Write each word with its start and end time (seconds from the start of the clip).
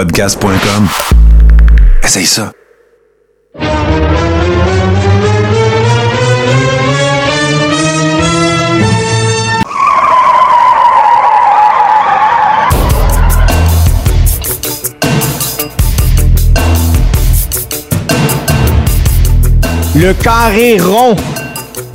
podcast.com. 0.00 0.88
Essaye 2.02 2.24
ça. 2.24 2.52
Le 19.94 20.14
carré 20.14 20.78
rond. 20.80 21.14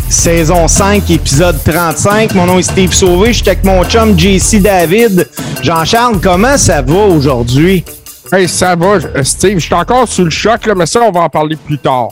Saison 0.10 0.68
5, 0.68 1.10
épisode 1.10 1.58
35. 1.64 2.34
Mon 2.36 2.46
nom 2.46 2.60
est 2.60 2.64
Steve 2.64 2.94
Sauvé. 2.94 3.34
Je 3.34 3.42
suis 3.42 3.50
avec 3.50 3.64
mon 3.64 3.84
chum 3.84 4.18
JC 4.18 4.62
David. 4.62 5.28
Jean-Charles, 5.62 6.20
comment 6.21 6.58
ça 6.58 6.82
va 6.82 7.06
aujourd'hui? 7.06 7.84
Hey, 8.32 8.48
ça 8.48 8.76
va, 8.76 8.96
euh, 8.96 9.24
Steve. 9.24 9.60
Je 9.60 9.66
suis 9.66 9.74
encore 9.74 10.07
sous 10.07 10.24
le 10.24 10.29
choc, 10.29 10.65
là, 10.65 10.76
mais 10.76 10.86
ça, 10.86 11.02
on 11.02 11.12
va 11.12 11.21
en 11.21 11.29
parler 11.29 11.56
plus 11.56 11.78
tard. 11.78 12.10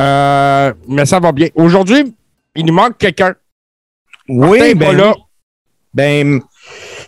Euh, 0.00 0.72
mais 0.88 1.06
ça 1.06 1.20
va 1.20 1.32
bien. 1.32 1.48
Aujourd'hui, 1.54 2.14
il 2.56 2.66
nous 2.66 2.74
manque 2.74 2.98
quelqu'un. 2.98 3.34
Oui, 4.28 4.58
Martin 4.58 4.74
ben, 4.74 4.96
là. 4.96 5.14
ben, 5.92 6.40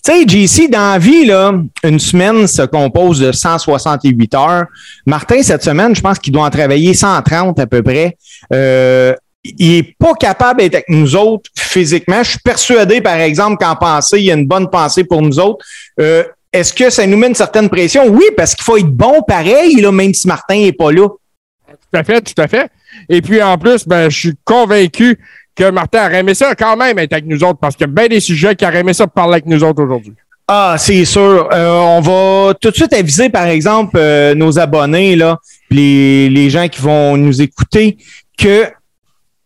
tu 0.04 0.12
sais, 0.12 0.26
JC, 0.26 0.70
dans 0.70 0.92
la 0.92 0.98
vie, 0.98 1.24
là, 1.24 1.52
une 1.82 1.98
semaine 1.98 2.46
se 2.46 2.62
compose 2.62 3.20
de 3.20 3.32
168 3.32 4.34
heures. 4.34 4.66
Martin, 5.06 5.42
cette 5.42 5.64
semaine, 5.64 5.94
je 5.94 6.00
pense 6.00 6.18
qu'il 6.18 6.32
doit 6.32 6.44
en 6.44 6.50
travailler 6.50 6.94
130 6.94 7.58
à 7.58 7.66
peu 7.66 7.82
près. 7.82 8.16
Euh, 8.52 9.14
il 9.58 9.74
est 9.76 9.96
pas 9.98 10.14
capable 10.14 10.60
d'être 10.60 10.74
avec 10.74 10.88
nous 10.88 11.16
autres 11.16 11.50
physiquement. 11.56 12.22
Je 12.22 12.30
suis 12.30 12.38
persuadé, 12.38 13.00
par 13.00 13.16
exemple, 13.16 13.64
qu'en 13.64 13.76
pensée, 13.76 14.18
il 14.18 14.24
y 14.24 14.30
a 14.30 14.34
une 14.34 14.46
bonne 14.46 14.68
pensée 14.68 15.04
pour 15.04 15.22
nous 15.22 15.38
autres. 15.38 15.64
Euh, 16.00 16.24
Est-ce 16.52 16.72
que 16.72 16.90
ça 16.90 17.06
nous 17.06 17.16
met 17.16 17.28
une 17.28 17.34
certaine 17.34 17.68
pression? 17.68 18.06
Oui, 18.08 18.24
parce 18.36 18.54
qu'il 18.54 18.64
faut 18.64 18.76
être 18.76 18.86
bon 18.86 19.22
pareil, 19.26 19.76
là, 19.76 19.92
même 19.92 20.14
si 20.14 20.26
Martin 20.26 20.58
n'est 20.58 20.72
pas 20.72 20.90
là. 20.92 21.08
Tout 21.08 21.98
à 21.98 22.04
fait, 22.04 22.20
tout 22.20 22.40
à 22.40 22.48
fait. 22.48 22.70
Et 23.08 23.20
puis, 23.20 23.42
en 23.42 23.58
plus, 23.58 23.86
ben, 23.86 24.08
je 24.08 24.18
suis 24.18 24.34
convaincu 24.44 25.18
que 25.54 25.70
Martin 25.70 26.06
aurait 26.06 26.20
aimé 26.20 26.34
ça 26.34 26.54
quand 26.54 26.76
même 26.76 26.98
être 26.98 27.12
avec 27.12 27.26
nous 27.26 27.42
autres 27.42 27.58
parce 27.58 27.74
qu'il 27.74 27.86
y 27.86 27.90
a 27.90 27.92
bien 27.92 28.08
des 28.08 28.20
sujets 28.20 28.54
qui 28.54 28.66
auraient 28.66 28.80
aimé 28.80 28.92
ça 28.92 29.06
parler 29.06 29.34
avec 29.34 29.46
nous 29.46 29.62
autres 29.64 29.82
aujourd'hui. 29.82 30.12
Ah, 30.48 30.76
c'est 30.78 31.04
sûr. 31.04 31.48
Euh, 31.52 31.70
on 31.70 32.00
va 32.00 32.54
tout 32.54 32.70
de 32.70 32.76
suite 32.76 32.92
aviser, 32.92 33.30
par 33.30 33.46
exemple, 33.46 33.96
euh, 33.96 34.34
nos 34.34 34.58
abonnés, 34.58 35.16
là, 35.16 35.38
les, 35.70 36.28
les 36.28 36.50
gens 36.50 36.68
qui 36.68 36.80
vont 36.80 37.16
nous 37.16 37.42
écouter, 37.42 37.96
que 38.38 38.66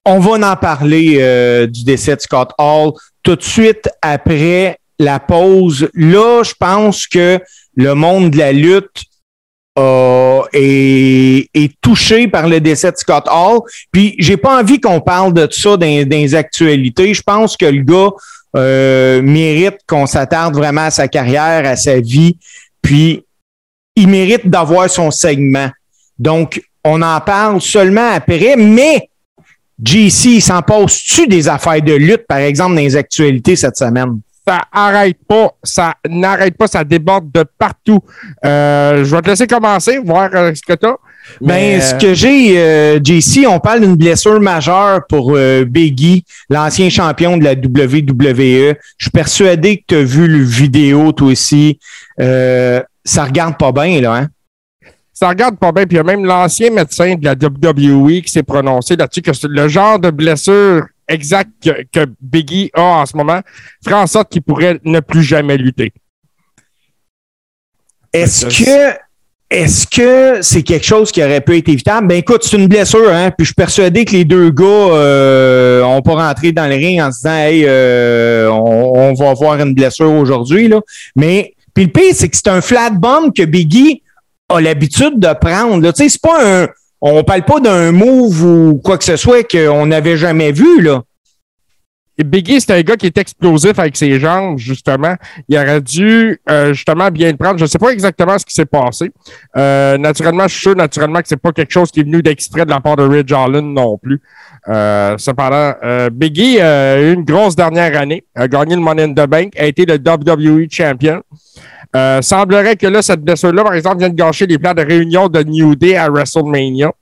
on 0.04 0.18
va 0.18 0.52
en 0.52 0.56
parler 0.56 1.18
euh, 1.20 1.66
du 1.66 1.84
décès 1.84 2.16
de 2.16 2.20
Scott 2.20 2.52
Hall 2.58 2.92
tout 3.22 3.36
de 3.36 3.42
suite 3.42 3.88
après 4.02 4.78
la 4.98 5.20
pause. 5.20 5.88
Là, 5.94 6.42
je 6.42 6.54
pense 6.58 7.06
que 7.06 7.38
le 7.76 7.94
monde 7.94 8.30
de 8.30 8.38
la 8.38 8.52
lutte 8.52 9.04
est 10.52 11.72
touché 11.80 12.28
par 12.28 12.48
le 12.48 12.60
décès 12.60 12.92
de 12.92 12.96
Scott 12.96 13.24
Hall. 13.30 13.60
Puis 13.92 14.14
j'ai 14.18 14.36
pas 14.36 14.60
envie 14.60 14.80
qu'on 14.80 15.00
parle 15.00 15.32
de 15.32 15.48
ça 15.50 15.76
dans, 15.76 16.08
dans 16.08 16.16
les 16.16 16.34
actualités. 16.34 17.14
Je 17.14 17.22
pense 17.22 17.56
que 17.56 17.66
le 17.66 17.82
gars 17.82 18.10
euh, 18.56 19.22
mérite 19.22 19.78
qu'on 19.86 20.06
s'attarde 20.06 20.54
vraiment 20.54 20.82
à 20.82 20.90
sa 20.90 21.08
carrière, 21.08 21.66
à 21.66 21.76
sa 21.76 22.00
vie. 22.00 22.36
Puis 22.82 23.24
il 23.96 24.08
mérite 24.08 24.48
d'avoir 24.48 24.90
son 24.90 25.10
segment. 25.10 25.70
Donc, 26.18 26.62
on 26.84 27.02
en 27.02 27.20
parle 27.20 27.60
seulement 27.60 28.10
après, 28.12 28.56
mais 28.56 29.08
JC, 29.84 30.26
il 30.26 30.42
s'en 30.42 30.62
passe-tu 30.62 31.26
des 31.26 31.48
affaires 31.48 31.82
de 31.82 31.92
lutte, 31.92 32.26
par 32.26 32.38
exemple, 32.38 32.74
dans 32.74 32.80
les 32.80 32.96
actualités 32.96 33.56
cette 33.56 33.76
semaine? 33.76 34.20
Ça 34.46 34.62
arrête 34.72 35.18
pas, 35.28 35.52
ça 35.62 35.94
n'arrête 36.08 36.56
pas, 36.56 36.66
ça 36.66 36.82
déborde 36.82 37.30
de 37.32 37.44
partout. 37.58 38.00
Euh, 38.44 39.04
je 39.04 39.14
vais 39.14 39.22
te 39.22 39.28
laisser 39.28 39.46
commencer, 39.46 39.98
voir 39.98 40.30
euh, 40.34 40.52
ce 40.54 40.62
que 40.62 40.72
tu 40.72 40.86
as. 40.86 40.96
Ben, 41.40 41.80
ce 41.80 41.94
que 41.94 42.14
j'ai, 42.14 42.58
euh, 42.58 42.98
JC, 43.02 43.46
on 43.46 43.60
parle 43.60 43.80
d'une 43.80 43.96
blessure 43.96 44.40
majeure 44.40 45.06
pour 45.08 45.32
euh, 45.34 45.64
Biggie, 45.64 46.24
l'ancien 46.48 46.88
champion 46.90 47.36
de 47.36 47.44
la 47.44 47.52
WWE. 47.52 48.74
Je 48.96 49.04
suis 49.04 49.10
persuadé 49.12 49.78
que 49.78 49.82
tu 49.88 49.94
as 49.96 50.02
vu 50.02 50.26
le 50.26 50.42
vidéo, 50.42 51.12
toi 51.12 51.28
aussi. 51.28 51.78
Euh, 52.20 52.82
ça 53.04 53.24
regarde 53.24 53.56
pas 53.58 53.72
bien, 53.72 54.00
là, 54.00 54.14
hein? 54.14 54.28
Ça 55.20 55.28
regarde 55.28 55.58
pas 55.58 55.70
bien. 55.70 55.84
Puis 55.84 55.96
il 55.96 55.98
y 55.98 56.00
a 56.00 56.04
même 56.04 56.24
l'ancien 56.24 56.70
médecin 56.70 57.14
de 57.14 57.24
la 57.24 57.32
WWE 57.32 58.22
qui 58.22 58.30
s'est 58.30 58.42
prononcé 58.42 58.96
là-dessus 58.96 59.20
que 59.20 59.32
le 59.46 59.68
genre 59.68 59.98
de 59.98 60.10
blessure 60.10 60.86
exacte 61.08 61.50
que, 61.92 62.06
Biggie 62.22 62.70
a 62.72 62.80
en 62.80 63.06
ce 63.06 63.14
moment 63.14 63.40
ferait 63.84 64.00
en 64.00 64.06
sorte 64.06 64.32
qu'il 64.32 64.40
pourrait 64.40 64.80
ne 64.82 65.00
plus 65.00 65.22
jamais 65.22 65.58
lutter. 65.58 65.92
Est-ce 68.14 68.46
que 68.46 68.96
est-ce 69.50 69.86
que 69.86 70.40
c'est 70.42 70.62
quelque 70.62 70.86
chose 70.86 71.12
qui 71.12 71.22
aurait 71.22 71.40
pu 71.40 71.58
être 71.58 71.68
évitable? 71.68 72.06
Ben 72.06 72.18
écoute, 72.18 72.44
c'est 72.44 72.56
une 72.56 72.68
blessure, 72.68 73.12
hein. 73.12 73.30
Puis 73.36 73.44
je 73.44 73.48
suis 73.48 73.54
persuadé 73.54 74.04
que 74.04 74.12
les 74.12 74.24
deux 74.24 74.50
gars 74.50 74.64
euh, 74.64 75.82
ont 75.82 76.00
pas 76.02 76.28
rentré 76.28 76.52
dans 76.52 76.66
le 76.66 76.76
ring 76.76 77.00
en 77.00 77.10
se 77.10 77.18
disant 77.18 77.36
Hey, 77.36 77.64
euh, 77.66 78.48
on, 78.48 79.12
va 79.12 79.30
avoir 79.30 79.60
une 79.60 79.74
blessure 79.74 80.12
aujourd'hui. 80.12 80.68
Là. 80.68 80.80
Mais 81.14 81.52
le 81.76 81.88
pire, 81.88 82.14
c'est 82.14 82.28
que 82.28 82.36
c'est 82.36 82.48
un 82.48 82.60
flat 82.60 82.90
bomb 82.90 83.32
que 83.34 83.42
Biggie 83.42 84.02
a 84.50 84.60
l'habitude 84.60 85.18
de 85.18 85.32
prendre. 85.34 85.82
là. 85.82 85.92
Tu 85.92 86.04
sais, 86.04 86.08
c'est 86.08 86.20
pas 86.20 86.62
un. 86.62 86.68
On 87.00 87.24
parle 87.24 87.44
pas 87.44 87.60
d'un 87.60 87.92
move 87.92 88.44
ou 88.44 88.80
quoi 88.84 88.98
que 88.98 89.04
ce 89.04 89.16
soit 89.16 89.42
qu'on 89.50 89.86
n'avait 89.86 90.18
jamais 90.18 90.52
vu, 90.52 90.82
là. 90.82 91.02
Biggie, 92.24 92.60
c'est 92.60 92.72
un 92.72 92.82
gars 92.82 92.96
qui 92.96 93.06
est 93.06 93.16
explosif 93.16 93.78
avec 93.78 93.96
ses 93.96 94.18
jambes, 94.20 94.58
justement. 94.58 95.14
Il 95.48 95.56
aurait 95.56 95.80
dû 95.80 96.38
euh, 96.50 96.72
justement 96.72 97.10
bien 97.10 97.30
le 97.30 97.36
prendre. 97.36 97.58
Je 97.58 97.64
ne 97.64 97.68
sais 97.68 97.78
pas 97.78 97.90
exactement 97.90 98.38
ce 98.38 98.44
qui 98.44 98.54
s'est 98.54 98.66
passé. 98.66 99.10
Euh, 99.56 99.96
naturellement, 99.96 100.46
je 100.46 100.52
suis 100.52 100.62
sûr 100.62 100.76
naturellement 100.76 101.20
que 101.20 101.28
c'est 101.28 101.36
pas 101.40 101.52
quelque 101.52 101.72
chose 101.72 101.90
qui 101.90 102.00
est 102.00 102.04
venu 102.04 102.22
d'extrait 102.22 102.64
de 102.64 102.70
la 102.70 102.80
part 102.80 102.96
de 102.96 103.04
Ridge 103.04 103.32
Allen 103.32 103.72
non 103.72 103.96
plus. 103.96 104.20
Euh, 104.68 105.16
cependant, 105.18 105.74
euh, 105.82 106.10
Biggie 106.10 106.58
euh, 106.60 106.96
a 106.96 107.00
eu 107.00 107.14
une 107.14 107.24
grosse 107.24 107.56
dernière 107.56 107.98
année, 107.98 108.24
a 108.34 108.46
gagné 108.46 108.74
le 108.74 108.82
Money 108.82 109.04
in 109.04 109.12
the 109.12 109.26
Bank, 109.26 109.54
a 109.58 109.66
été 109.66 109.86
le 109.86 109.94
WWE 109.94 110.66
Champion. 110.70 111.22
Euh, 111.96 112.22
semblerait 112.22 112.76
que 112.76 112.86
là, 112.86 113.02
cette 113.02 113.20
blessure-là, 113.22 113.64
par 113.64 113.74
exemple, 113.74 113.98
vient 113.98 114.08
de 114.08 114.14
gâcher 114.14 114.46
les 114.46 114.58
plans 114.58 114.74
de 114.74 114.82
réunion 114.82 115.28
de 115.28 115.42
New 115.42 115.74
Day 115.74 115.96
à 115.96 116.08
WrestleMania. 116.08 116.92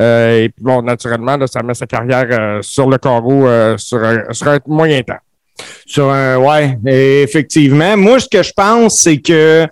Euh, 0.00 0.44
et 0.44 0.48
puis 0.48 0.64
bon, 0.64 0.80
naturellement, 0.80 1.36
là, 1.36 1.46
ça 1.46 1.62
met 1.62 1.74
sa 1.74 1.86
carrière 1.86 2.26
euh, 2.30 2.62
sur 2.62 2.88
le 2.88 2.96
carreau 2.96 3.46
euh, 3.46 3.76
sur, 3.76 4.02
un, 4.02 4.32
sur 4.32 4.48
un 4.48 4.58
moyen 4.66 5.02
temps. 5.02 5.18
Sur 5.84 6.10
un, 6.10 6.38
ouais, 6.38 6.78
effectivement. 7.22 7.96
Moi, 7.96 8.20
ce 8.20 8.28
que 8.28 8.42
je 8.42 8.52
pense, 8.56 9.00
c'est 9.00 9.18
que 9.18 9.66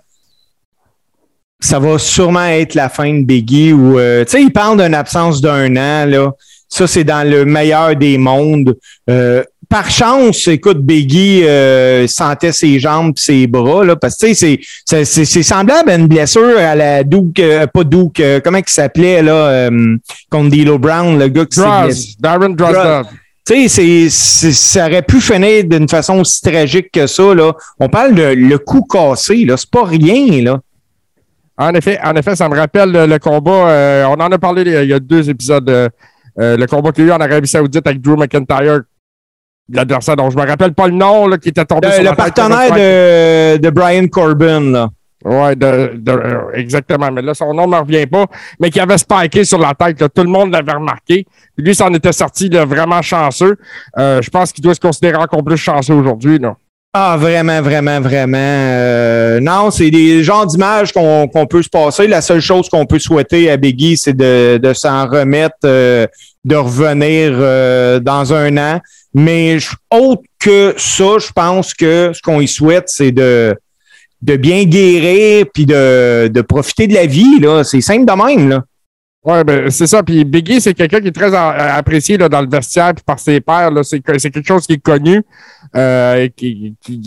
ça 1.59 1.79
va 1.79 1.97
sûrement 1.97 2.45
être 2.45 2.75
la 2.75 2.89
fin 2.89 3.13
de 3.13 3.23
Biggie 3.23 3.71
ou, 3.71 3.97
euh, 3.99 4.25
tu 4.25 4.31
sais, 4.31 4.41
il 4.41 4.51
parle 4.51 4.81
d'une 4.81 4.95
absence 4.95 5.41
d'un 5.41 5.75
an, 5.75 6.05
là. 6.05 6.31
Ça, 6.67 6.87
c'est 6.87 7.03
dans 7.03 7.29
le 7.29 7.45
meilleur 7.45 7.95
des 7.95 8.17
mondes. 8.17 8.77
Euh, 9.09 9.43
par 9.71 9.89
chance, 9.89 10.47
écoute, 10.49 10.79
Biggie 10.85 11.43
euh, 11.45 12.05
sentait 12.05 12.51
ses 12.51 12.77
jambes 12.79 13.13
et 13.17 13.19
ses 13.19 13.47
bras, 13.47 13.83
là, 13.85 13.95
parce 13.95 14.15
que, 14.17 14.33
c'est- 14.33 14.59
c'est- 14.85 15.05
c'est 15.05 15.25
c'est 15.25 15.41
semblable 15.43 15.89
à 15.89 15.95
une 15.95 16.07
blessure 16.07 16.57
à 16.59 16.75
la 16.75 17.03
Duke, 17.03 17.39
euh, 17.39 17.65
pas 17.65 17.83
Duke, 17.85 18.19
euh, 18.19 18.39
comment 18.43 18.57
il 18.59 18.63
s'appelait, 18.67 19.23
là, 19.23 19.69
contre 20.29 20.49
D'Lo 20.49 20.77
Brown, 20.77 21.17
le 21.17 21.27
gars 21.29 21.45
qui 21.45 21.55
s'est 21.55 21.61
blessé. 21.85 22.15
Darren. 22.19 22.53
Tu 23.47 23.67
sais, 23.69 24.09
c'est- 24.09 24.51
ça 24.51 24.85
aurait 24.85 25.01
pu 25.01 25.19
finir 25.19 25.63
d'une 25.63 25.87
façon 25.89 26.19
aussi 26.19 26.41
tragique 26.41 26.91
que 26.91 27.07
ça. 27.07 27.33
Là. 27.33 27.53
On 27.79 27.89
parle 27.89 28.13
de 28.13 28.23
le 28.35 28.57
coup 28.59 28.83
cassé, 28.83 29.45
là. 29.45 29.55
C'est 29.57 29.69
pas 29.71 29.85
rien, 29.85 30.43
là. 30.43 30.59
En 31.57 31.73
effet, 31.73 31.97
en 32.03 32.13
effet, 32.15 32.35
ça 32.35 32.47
me 32.49 32.55
rappelle 32.55 32.91
le, 32.91 33.05
le 33.07 33.19
combat. 33.19 34.05
on 34.09 34.13
en 34.21 34.31
a 34.31 34.37
parlé 34.37 34.61
il 34.83 34.89
y 34.89 34.93
a 34.93 34.99
deux 34.99 35.29
épisodes. 35.29 35.89
le 36.37 36.65
combat 36.67 36.91
qu'il 36.91 37.05
y 37.05 37.07
a 37.07 37.11
eu 37.11 37.13
en 37.15 37.19
Arabie 37.19 37.47
Saoudite 37.47 37.85
avec 37.87 38.01
Drew 38.01 38.15
McIntyre. 38.17 38.81
L'adversaire 39.73 40.15
dont 40.15 40.29
je 40.29 40.37
me 40.37 40.45
rappelle 40.45 40.73
pas 40.73 40.87
le 40.87 40.93
nom, 40.93 41.27
là, 41.27 41.37
qui 41.37 41.49
était 41.49 41.65
tombé 41.65 41.87
Le, 41.87 41.93
sur 41.93 42.03
le 42.03 42.09
la 42.09 42.15
tête 42.15 42.35
partenaire 42.35 42.71
de, 42.71 43.57
de 43.57 43.69
Brian 43.69 44.07
Corbin, 44.07 44.59
là. 44.71 44.89
Ouais, 45.23 45.55
de, 45.55 45.91
de- 45.97 46.21
exactement. 46.55 47.11
Mais 47.11 47.21
là, 47.21 47.35
son 47.35 47.53
nom 47.53 47.67
ne 47.67 47.73
me 47.73 47.77
revient 47.79 48.07
pas. 48.07 48.25
Mais 48.59 48.71
qui 48.71 48.79
avait 48.79 48.97
spiké 48.97 49.43
sur 49.43 49.59
la 49.59 49.73
tête. 49.75 50.01
là. 50.01 50.09
Tout 50.09 50.23
le 50.23 50.29
monde 50.29 50.51
l'avait 50.51 50.71
remarqué. 50.71 51.25
Puis 51.55 51.63
lui, 51.65 51.75
s'en 51.75 51.93
était 51.93 52.11
sorti 52.11 52.49
là, 52.49 52.65
vraiment 52.65 53.03
chanceux. 53.03 53.55
Euh, 53.99 54.19
je 54.23 54.29
pense 54.31 54.51
qu'il 54.51 54.63
doit 54.63 54.73
se 54.73 54.79
considérer 54.79 55.17
encore 55.17 55.43
plus 55.43 55.57
chanceux 55.57 55.93
aujourd'hui. 55.93 56.39
Ah, 56.93 57.17
vraiment, 57.19 57.61
vraiment, 57.61 58.01
vraiment. 58.01 58.37
Euh, 58.37 59.10
non, 59.39 59.71
c'est 59.71 59.91
des 59.91 60.23
genres 60.23 60.45
d'images 60.45 60.91
qu'on 60.91 61.47
peut 61.49 61.61
se 61.61 61.69
passer. 61.69 62.07
La 62.07 62.21
seule 62.21 62.41
chose 62.41 62.69
qu'on 62.69 62.85
peut 62.85 62.99
souhaiter 62.99 63.49
à 63.49 63.57
Biggie, 63.57 63.97
c'est 63.97 64.15
de, 64.15 64.73
s'en 64.73 65.07
remettre, 65.07 65.57
euh, 65.65 66.07
de 66.43 66.55
revenir 66.55 67.31
euh, 67.33 67.99
dans 67.99 68.33
un 68.33 68.57
an. 68.57 68.79
Mais 69.13 69.57
autre 69.91 70.23
que 70.39 70.73
ça, 70.77 71.17
je 71.19 71.31
pense 71.31 71.73
que 71.73 72.11
ce 72.13 72.21
qu'on 72.21 72.41
y 72.41 72.47
souhaite, 72.47 72.85
c'est 72.87 73.11
de, 73.11 73.55
bien 74.21 74.63
guérir 74.63 75.45
puis 75.53 75.65
de, 75.65 76.41
profiter 76.41 76.87
de 76.87 76.93
la 76.93 77.05
vie. 77.05 77.41
C'est 77.63 77.81
simple 77.81 78.05
de 78.05 78.25
même. 78.25 78.49
Là. 78.49 78.63
Ouais, 79.23 79.43
ben, 79.43 79.69
c'est 79.69 79.85
ça. 79.85 80.01
Puis 80.01 80.25
Biggie, 80.25 80.59
c'est 80.59 80.73
quelqu'un 80.73 80.99
qui 80.99 81.09
est 81.09 81.11
très 81.11 81.33
apprécié 81.35 82.17
là, 82.17 82.27
dans 82.27 82.41
le 82.41 82.49
vestiaire 82.49 82.93
puis 82.95 83.03
par 83.05 83.19
ses 83.19 83.39
pairs. 83.39 83.69
C'est 83.83 83.99
que- 83.99 84.17
c'est 84.17 84.31
quelque 84.31 84.47
chose 84.47 84.65
qui 84.65 84.73
est 84.73 84.81
connu. 84.81 85.21
Euh, 85.75 86.27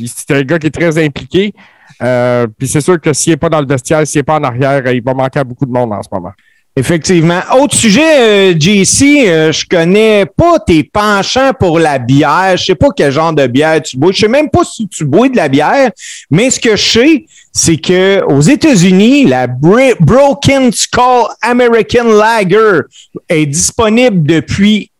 c'est 0.06 0.30
un 0.30 0.42
gars 0.42 0.58
qui 0.60 0.68
est 0.68 0.74
très 0.74 1.04
impliqué. 1.04 1.52
Euh, 2.02 2.46
puis 2.58 2.68
c'est 2.68 2.80
sûr 2.80 3.00
que 3.00 3.12
s'il 3.12 3.32
n'est 3.32 3.36
pas 3.36 3.48
dans 3.48 3.60
le 3.60 3.66
vestiaire, 3.66 4.06
s'il 4.06 4.20
n'est 4.20 4.24
pas 4.24 4.38
en 4.38 4.44
arrière, 4.44 4.86
il 4.92 5.02
va 5.02 5.14
manquer 5.14 5.40
à 5.40 5.44
beaucoup 5.44 5.66
de 5.66 5.72
monde 5.72 5.92
en 5.92 6.02
ce 6.02 6.08
moment. 6.12 6.32
Effectivement. 6.76 7.40
Autre 7.56 7.76
sujet, 7.76 8.52
euh, 8.52 8.54
JC, 8.58 9.28
euh, 9.28 9.52
je 9.52 9.64
connais 9.64 10.26
pas 10.26 10.58
tes 10.58 10.82
penchants 10.82 11.52
pour 11.52 11.78
la 11.78 12.00
bière. 12.00 12.56
Je 12.56 12.64
sais 12.64 12.74
pas 12.74 12.88
quel 12.96 13.12
genre 13.12 13.32
de 13.32 13.46
bière 13.46 13.80
tu 13.80 13.96
bois. 13.96 14.10
Je 14.10 14.18
sais 14.18 14.28
même 14.28 14.50
pas 14.50 14.64
si 14.64 14.88
tu 14.88 15.04
bois 15.04 15.28
de 15.28 15.36
la 15.36 15.48
bière. 15.48 15.92
Mais 16.32 16.50
ce 16.50 16.58
que 16.58 16.74
je 16.74 16.84
sais, 16.84 17.26
c'est 17.52 17.76
que 17.76 18.24
aux 18.24 18.40
États-Unis, 18.40 19.24
la 19.24 19.46
Broken 19.46 20.72
Skull 20.72 21.28
American 21.42 22.08
Lager 22.08 22.80
est 23.28 23.46
disponible 23.46 24.26
depuis 24.26 24.90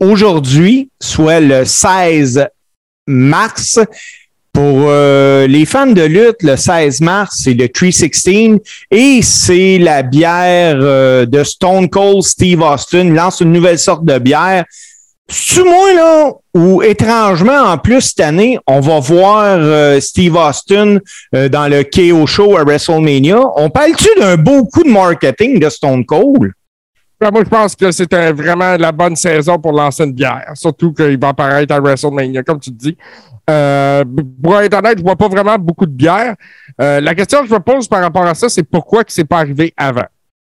aujourd'hui, 0.00 0.88
soit 1.02 1.40
le 1.40 1.66
16 1.66 2.46
mars. 3.06 3.78
Pour 4.52 4.86
euh, 4.88 5.46
les 5.46 5.64
fans 5.64 5.86
de 5.86 6.02
lutte, 6.02 6.42
le 6.42 6.56
16 6.56 7.00
mars, 7.02 7.40
c'est 7.44 7.54
le 7.54 7.68
316 7.68 8.58
et 8.90 9.20
c'est 9.22 9.78
la 9.78 10.02
bière 10.02 10.76
euh, 10.80 11.24
de 11.24 11.44
Stone 11.44 11.88
Cold 11.88 12.22
Steve 12.22 12.60
Austin. 12.60 13.06
Il 13.06 13.14
lance 13.14 13.40
une 13.40 13.52
nouvelle 13.52 13.78
sorte 13.78 14.04
de 14.04 14.18
bière. 14.18 14.64
C'est 15.28 15.62
moi 15.62 15.94
là? 15.94 16.32
Ou 16.54 16.82
étrangement 16.82 17.60
en 17.60 17.78
plus 17.78 18.00
cette 18.00 18.20
année, 18.20 18.58
on 18.66 18.80
va 18.80 18.98
voir 18.98 19.56
euh, 19.60 20.00
Steve 20.00 20.34
Austin 20.34 20.98
dans 21.32 21.70
le 21.70 21.84
KO 21.84 22.26
show 22.26 22.56
à 22.56 22.64
WrestleMania. 22.64 23.40
On 23.54 23.70
parle-tu 23.70 24.08
d'un 24.18 24.36
beau 24.36 24.64
coup 24.64 24.82
de 24.82 24.90
marketing 24.90 25.60
de 25.60 25.68
Stone 25.68 26.04
Cold? 26.04 26.50
Ben, 27.20 27.30
moi, 27.30 27.42
je 27.44 27.50
pense 27.50 27.76
que 27.76 27.92
c'est 27.92 28.12
vraiment 28.32 28.78
la 28.78 28.92
bonne 28.92 29.14
saison 29.14 29.58
pour 29.58 29.72
lancer 29.72 30.04
une 30.04 30.12
bière. 30.14 30.52
Surtout 30.54 30.92
qu'il 30.92 31.18
va 31.18 31.28
apparaître 31.28 31.74
à 31.74 31.78
WrestleMania, 31.78 32.42
comme 32.42 32.58
tu 32.58 32.70
dis. 32.70 32.96
Euh, 33.50 34.04
pour 34.42 34.60
être 34.60 34.74
honnête, 34.74 34.98
je 34.98 35.02
vois 35.02 35.16
pas 35.16 35.28
vraiment 35.28 35.58
beaucoup 35.58 35.86
de 35.86 35.92
bière. 35.92 36.36
Euh, 36.80 37.00
la 37.00 37.14
question 37.14 37.42
que 37.42 37.48
je 37.48 37.54
me 37.54 37.60
pose 37.60 37.88
par 37.88 38.00
rapport 38.00 38.24
à 38.24 38.34
ça, 38.34 38.48
c'est 38.48 38.62
pourquoi 38.62 39.04
que 39.04 39.12
c'est 39.12 39.24
pas 39.24 39.38
arrivé 39.38 39.74
avant? 39.76 40.06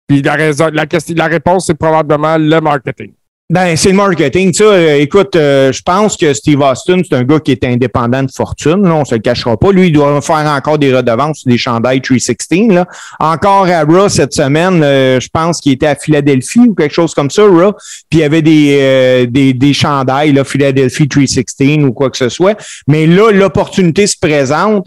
Puis 0.07 0.23
la 0.23 0.35
raison, 0.35 0.69
la, 0.73 0.87
question, 0.87 1.15
la 1.17 1.27
réponse, 1.27 1.67
c'est 1.67 1.75
probablement 1.75 2.37
le 2.37 2.61
marketing. 2.61 3.13
Ben, 3.51 3.77
c'est 3.77 3.89
le 3.89 3.97
marketing. 3.97 4.53
Tu 4.53 4.63
euh, 4.63 5.01
écoute, 5.01 5.35
euh, 5.35 5.73
je 5.73 5.83
pense 5.83 6.17
que 6.17 6.33
Steve 6.33 6.61
Austin, 6.61 7.01
c'est 7.03 7.17
un 7.17 7.25
gars 7.25 7.41
qui 7.41 7.51
est 7.51 7.65
indépendant 7.65 8.23
de 8.23 8.31
fortune. 8.31 8.85
Là, 8.85 8.95
on 8.95 9.05
se 9.05 9.17
le 9.17 9.21
cachera 9.21 9.57
pas. 9.57 9.73
Lui, 9.73 9.89
il 9.89 9.93
doit 9.93 10.23
faire 10.23 10.47
encore 10.47 10.79
des 10.79 10.95
redevances 10.95 11.41
sur 11.41 11.51
des 11.51 11.59
chandails 11.59 12.01
316. 12.01 12.69
Là. 12.69 12.87
Encore 13.19 13.67
à 13.67 13.83
Raw 13.83 14.09
cette 14.09 14.35
semaine, 14.35 14.81
euh, 14.85 15.19
je 15.19 15.29
pense 15.33 15.61
qu'il 15.61 15.73
était 15.73 15.89
à 15.89 15.97
Philadelphie 15.97 16.61
ou 16.61 16.77
quelque 16.77 16.95
chose 16.95 17.13
comme 17.13 17.29
ça, 17.29 17.43
Raw. 17.43 17.73
Puis 18.09 18.13
il 18.13 18.19
y 18.21 18.23
avait 18.23 18.41
des, 18.41 19.27
des, 19.29 19.53
des 19.53 19.73
chandails, 19.73 20.33
là, 20.33 20.45
Philadelphie 20.45 21.09
316 21.09 21.79
ou 21.83 21.93
quoi 21.93 22.09
que 22.09 22.19
ce 22.19 22.29
soit. 22.29 22.57
Mais 22.87 23.09
là, 23.09 23.33
l'opportunité 23.33 24.07
se 24.07 24.17
présente. 24.17 24.87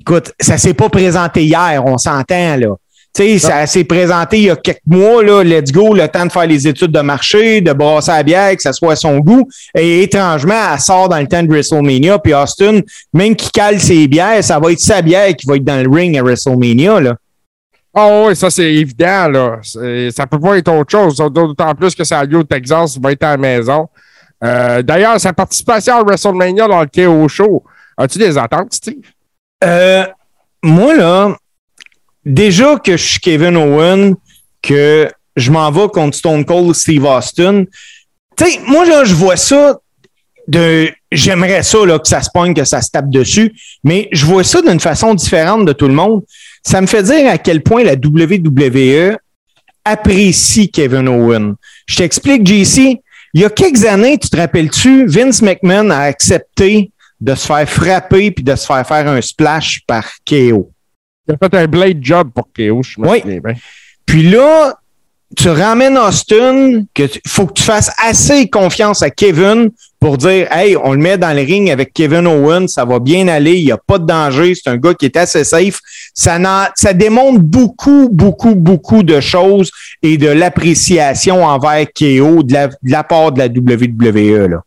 Écoute, 0.00 0.32
ça 0.40 0.56
s'est 0.56 0.72
pas 0.72 0.88
présenté 0.88 1.44
hier, 1.44 1.82
on 1.84 1.98
s'entend, 1.98 2.56
là. 2.56 2.68
Tu 3.16 3.22
sais, 3.22 3.38
ça 3.38 3.66
s'est 3.66 3.84
présenté 3.84 4.38
il 4.38 4.44
y 4.44 4.50
a 4.50 4.56
quelques 4.56 4.80
mois, 4.86 5.22
là, 5.22 5.44
let's 5.44 5.70
go, 5.70 5.94
le 5.94 6.08
temps 6.08 6.26
de 6.26 6.32
faire 6.32 6.46
les 6.46 6.66
études 6.66 6.90
de 6.90 7.00
marché, 7.00 7.60
de 7.60 7.72
brasser 7.72 8.10
la 8.10 8.22
bière, 8.24 8.56
que 8.56 8.62
ça 8.62 8.72
soit 8.72 8.94
à 8.94 8.96
son 8.96 9.18
goût. 9.18 9.48
Et 9.72 10.02
étrangement, 10.02 10.72
elle 10.72 10.80
sort 10.80 11.08
dans 11.08 11.20
le 11.20 11.28
temps 11.28 11.42
de 11.42 11.48
WrestleMania, 11.48 12.18
puis 12.18 12.34
Austin, 12.34 12.80
même 13.12 13.36
qui 13.36 13.52
cale 13.52 13.78
ses 13.78 14.08
bières, 14.08 14.42
ça 14.42 14.58
va 14.58 14.72
être 14.72 14.80
sa 14.80 15.00
bière 15.00 15.28
qui 15.36 15.46
va 15.46 15.54
être 15.54 15.64
dans 15.64 15.80
le 15.80 15.88
ring 15.88 16.18
à 16.18 16.22
WrestleMania, 16.22 17.00
là. 17.00 17.16
Oh 17.96 18.26
oui, 18.26 18.34
ça 18.34 18.50
c'est 18.50 18.74
évident, 18.74 19.28
là. 19.28 19.58
Ça 20.10 20.26
peut 20.26 20.40
pas 20.40 20.58
être 20.58 20.72
autre 20.72 20.90
chose. 20.90 21.16
D'autant 21.16 21.72
plus 21.76 21.94
que 21.94 22.02
c'est 22.02 22.16
à 22.16 22.24
lieu 22.24 22.38
au 22.38 22.42
Texas, 22.42 22.96
il 22.96 23.02
va 23.02 23.12
être 23.12 23.22
à 23.22 23.30
la 23.30 23.36
maison. 23.36 23.88
Euh, 24.42 24.82
D'ailleurs, 24.82 25.20
sa 25.20 25.32
participation 25.32 25.98
à 25.98 26.02
WrestleMania 26.02 26.66
dans 26.66 26.80
le 26.80 26.88
KO 26.88 27.28
Show, 27.28 27.62
as-tu 27.96 28.18
des 28.18 28.36
attentes, 28.36 28.74
Steve? 28.74 29.04
Euh, 29.62 30.04
moi, 30.64 30.96
là, 30.96 31.36
déjà 32.24 32.76
que 32.76 32.96
je 32.96 33.02
suis 33.04 33.20
Kevin 33.20 33.56
Owen, 33.56 34.14
que 34.62 35.08
je 35.36 35.50
m'en 35.50 35.70
vais 35.70 35.88
contre 35.88 36.16
Stone 36.16 36.44
Cold 36.44 36.74
Steve 36.74 37.04
Austin, 37.04 37.64
tu 38.36 38.44
sais, 38.44 38.60
moi, 38.66 38.84
là, 38.84 39.04
je 39.04 39.14
vois 39.14 39.36
ça 39.36 39.78
de. 40.48 40.90
J'aimerais 41.12 41.62
ça, 41.62 41.84
là, 41.86 41.98
que 41.98 42.08
ça 42.08 42.22
se 42.22 42.30
pogne, 42.32 42.54
que 42.54 42.64
ça 42.64 42.82
se 42.82 42.90
tape 42.90 43.08
dessus, 43.08 43.54
mais 43.84 44.08
je 44.10 44.26
vois 44.26 44.42
ça 44.42 44.60
d'une 44.62 44.80
façon 44.80 45.14
différente 45.14 45.64
de 45.64 45.72
tout 45.72 45.86
le 45.86 45.94
monde. 45.94 46.22
Ça 46.64 46.80
me 46.80 46.86
fait 46.86 47.04
dire 47.04 47.30
à 47.30 47.38
quel 47.38 47.62
point 47.62 47.84
la 47.84 47.94
WWE 47.94 49.16
apprécie 49.84 50.70
Kevin 50.70 51.08
Owen. 51.08 51.54
Je 51.86 51.96
t'explique, 51.96 52.46
JC. 52.46 53.00
Il 53.34 53.40
y 53.40 53.44
a 53.44 53.50
quelques 53.50 53.84
années, 53.84 54.18
tu 54.18 54.28
te 54.28 54.36
rappelles-tu, 54.36 55.06
Vince 55.06 55.42
McMahon 55.42 55.90
a 55.90 55.98
accepté 55.98 56.90
de 57.20 57.34
se 57.34 57.46
faire 57.46 57.68
frapper 57.68 58.30
puis 58.30 58.44
de 58.44 58.54
se 58.54 58.66
faire 58.66 58.86
faire 58.86 59.08
un 59.08 59.20
splash 59.20 59.80
par 59.86 60.04
KO. 60.28 60.70
Il 61.28 61.34
a 61.34 61.36
fait 61.38 61.56
un 61.56 61.66
blade 61.66 61.98
job 62.02 62.30
pour 62.34 62.48
KO, 62.52 62.82
je 62.82 63.00
me 63.00 63.08
oui. 63.08 63.22
Puis 64.04 64.22
là, 64.30 64.74
tu 65.36 65.48
ramènes 65.48 65.96
Austin, 65.96 66.84
que 66.94 67.04
faut 67.26 67.46
que 67.46 67.54
tu 67.54 67.62
fasses 67.62 67.90
assez 67.98 68.48
confiance 68.48 69.02
à 69.02 69.10
Kevin 69.10 69.70
pour 69.98 70.18
dire 70.18 70.46
Hey, 70.52 70.76
on 70.76 70.92
le 70.92 70.98
met 70.98 71.16
dans 71.18 71.34
le 71.34 71.42
ring 71.42 71.70
avec 71.70 71.92
Kevin 71.92 72.26
Owens, 72.26 72.68
ça 72.68 72.84
va 72.84 72.98
bien 72.98 73.26
aller, 73.28 73.54
il 73.54 73.64
n'y 73.64 73.72
a 73.72 73.78
pas 73.78 73.98
de 73.98 74.06
danger, 74.06 74.54
c'est 74.54 74.70
un 74.70 74.76
gars 74.76 74.94
qui 74.94 75.06
est 75.06 75.16
assez 75.16 75.44
safe. 75.44 75.80
Ça, 76.12 76.38
ça 76.74 76.92
démontre 76.92 77.40
beaucoup, 77.40 78.08
beaucoup, 78.10 78.54
beaucoup 78.54 79.02
de 79.02 79.20
choses 79.20 79.70
et 80.02 80.18
de 80.18 80.28
l'appréciation 80.28 81.44
envers 81.44 81.86
KO 81.86 82.42
de 82.42 82.52
la, 82.52 82.68
de 82.68 82.74
la 82.84 83.02
part 83.02 83.32
de 83.32 83.38
la 83.38 83.46
WWE. 83.46 84.50
Là. 84.50 84.62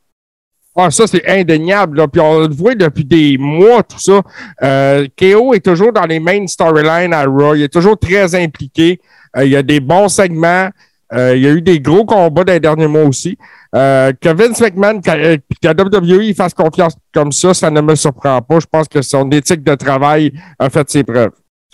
Ah, 0.80 0.92
ça, 0.92 1.08
c'est 1.08 1.28
indéniable. 1.28 1.98
Là. 1.98 2.08
Puis 2.08 2.22
on 2.22 2.42
le 2.42 2.54
voit 2.54 2.76
depuis 2.76 3.04
des 3.04 3.36
mois, 3.40 3.82
tout 3.82 4.00
ça. 4.00 4.22
Euh, 4.62 5.08
KO 5.18 5.56
est 5.56 5.66
toujours 5.66 5.92
dans 5.92 6.06
les 6.06 6.20
main 6.20 6.46
storylines 6.46 7.14
à 7.14 7.26
Raw. 7.26 7.56
Il 7.56 7.64
est 7.64 7.74
toujours 7.74 7.98
très 7.98 8.36
impliqué. 8.36 9.02
Euh, 9.36 9.46
il 9.46 9.52
y 9.52 9.56
a 9.56 9.64
des 9.64 9.80
bons 9.80 10.08
segments. 10.08 10.70
Euh, 11.14 11.36
il 11.36 11.42
y 11.42 11.48
a 11.48 11.52
eu 11.52 11.62
des 11.64 11.80
gros 11.80 12.06
combats 12.06 12.44
dans 12.44 12.54
les 12.54 12.60
derniers 12.60 12.88
mois 12.88 13.06
aussi. 13.06 13.40
Euh, 13.76 14.14
que 14.22 14.30
Vince 14.30 14.62
McMahon, 14.62 15.02
que, 15.02 15.38
que 15.38 16.30
WWE 16.30 16.36
fasse 16.36 16.54
confiance 16.54 16.96
comme 17.12 17.32
ça, 17.32 17.56
ça 17.56 17.72
ne 17.72 17.82
me 17.82 17.96
surprend 17.96 18.40
pas. 18.44 18.60
Je 18.60 18.68
pense 18.72 18.88
que 18.88 19.02
son 19.02 19.32
éthique 19.32 19.64
de 19.64 19.74
travail 19.74 20.32
a 20.60 20.70
fait 20.70 20.88
ses 20.92 21.04
preuves. 21.04 21.32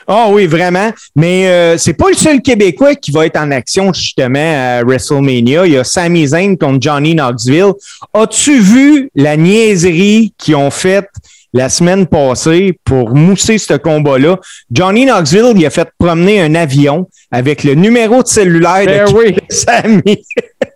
Ah 0.07 0.27
oui, 0.29 0.45
vraiment. 0.45 0.91
Mais 1.15 1.47
euh, 1.47 1.77
c'est 1.77 1.94
pas 1.94 2.09
le 2.09 2.15
seul 2.15 2.41
Québécois 2.41 2.95
qui 2.95 3.11
va 3.11 3.25
être 3.25 3.38
en 3.38 3.51
action 3.51 3.94
justement 3.94 4.39
à 4.39 4.83
WrestleMania. 4.83 5.65
Il 5.65 5.73
y 5.73 5.77
a 5.77 5.83
Sami 5.83 6.27
Zayn 6.27 6.57
contre 6.57 6.81
Johnny 6.81 7.15
Knoxville. 7.15 7.73
As-tu 8.13 8.59
vu 8.59 9.09
la 9.15 9.38
niaiserie 9.38 10.33
qu'ils 10.38 10.55
ont 10.55 10.71
faite 10.71 11.09
la 11.53 11.69
semaine 11.69 12.07
passée 12.07 12.77
pour 12.83 13.15
mousser 13.15 13.57
ce 13.57 13.75
combat-là? 13.75 14.39
Johnny 14.71 15.05
Knoxville, 15.05 15.53
il 15.55 15.65
a 15.65 15.69
fait 15.69 15.89
promener 15.97 16.41
un 16.41 16.55
avion 16.55 17.07
avec 17.31 17.63
le 17.63 17.75
numéro 17.75 18.24
de 18.24 18.27
cellulaire 18.27 18.86
ben 18.86 19.05
de 19.05 19.13
oui. 19.13 19.36
Sami. 19.50 20.25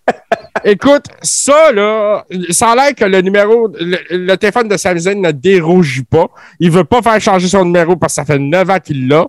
Écoute, 0.64 1.06
ça, 1.22 1.72
là, 1.72 2.26
ça 2.50 2.72
a 2.72 2.76
l'air 2.76 2.96
que 2.96 3.06
le 3.06 3.22
numéro, 3.22 3.68
le, 3.80 3.98
le 4.10 4.36
téléphone 4.36 4.68
de 4.68 4.78
Zayn 4.78 5.22
ne 5.22 5.32
dérougit 5.32 6.04
pas. 6.04 6.28
Il 6.60 6.72
veut 6.72 6.84
pas 6.84 7.02
faire 7.02 7.20
changer 7.20 7.48
son 7.48 7.66
numéro 7.66 7.96
parce 7.96 8.14
que 8.14 8.16
ça 8.16 8.26
fait 8.26 8.40
neuf 8.40 8.70
ans 8.70 8.80
qu'il 8.80 9.08
l'a. 9.08 9.26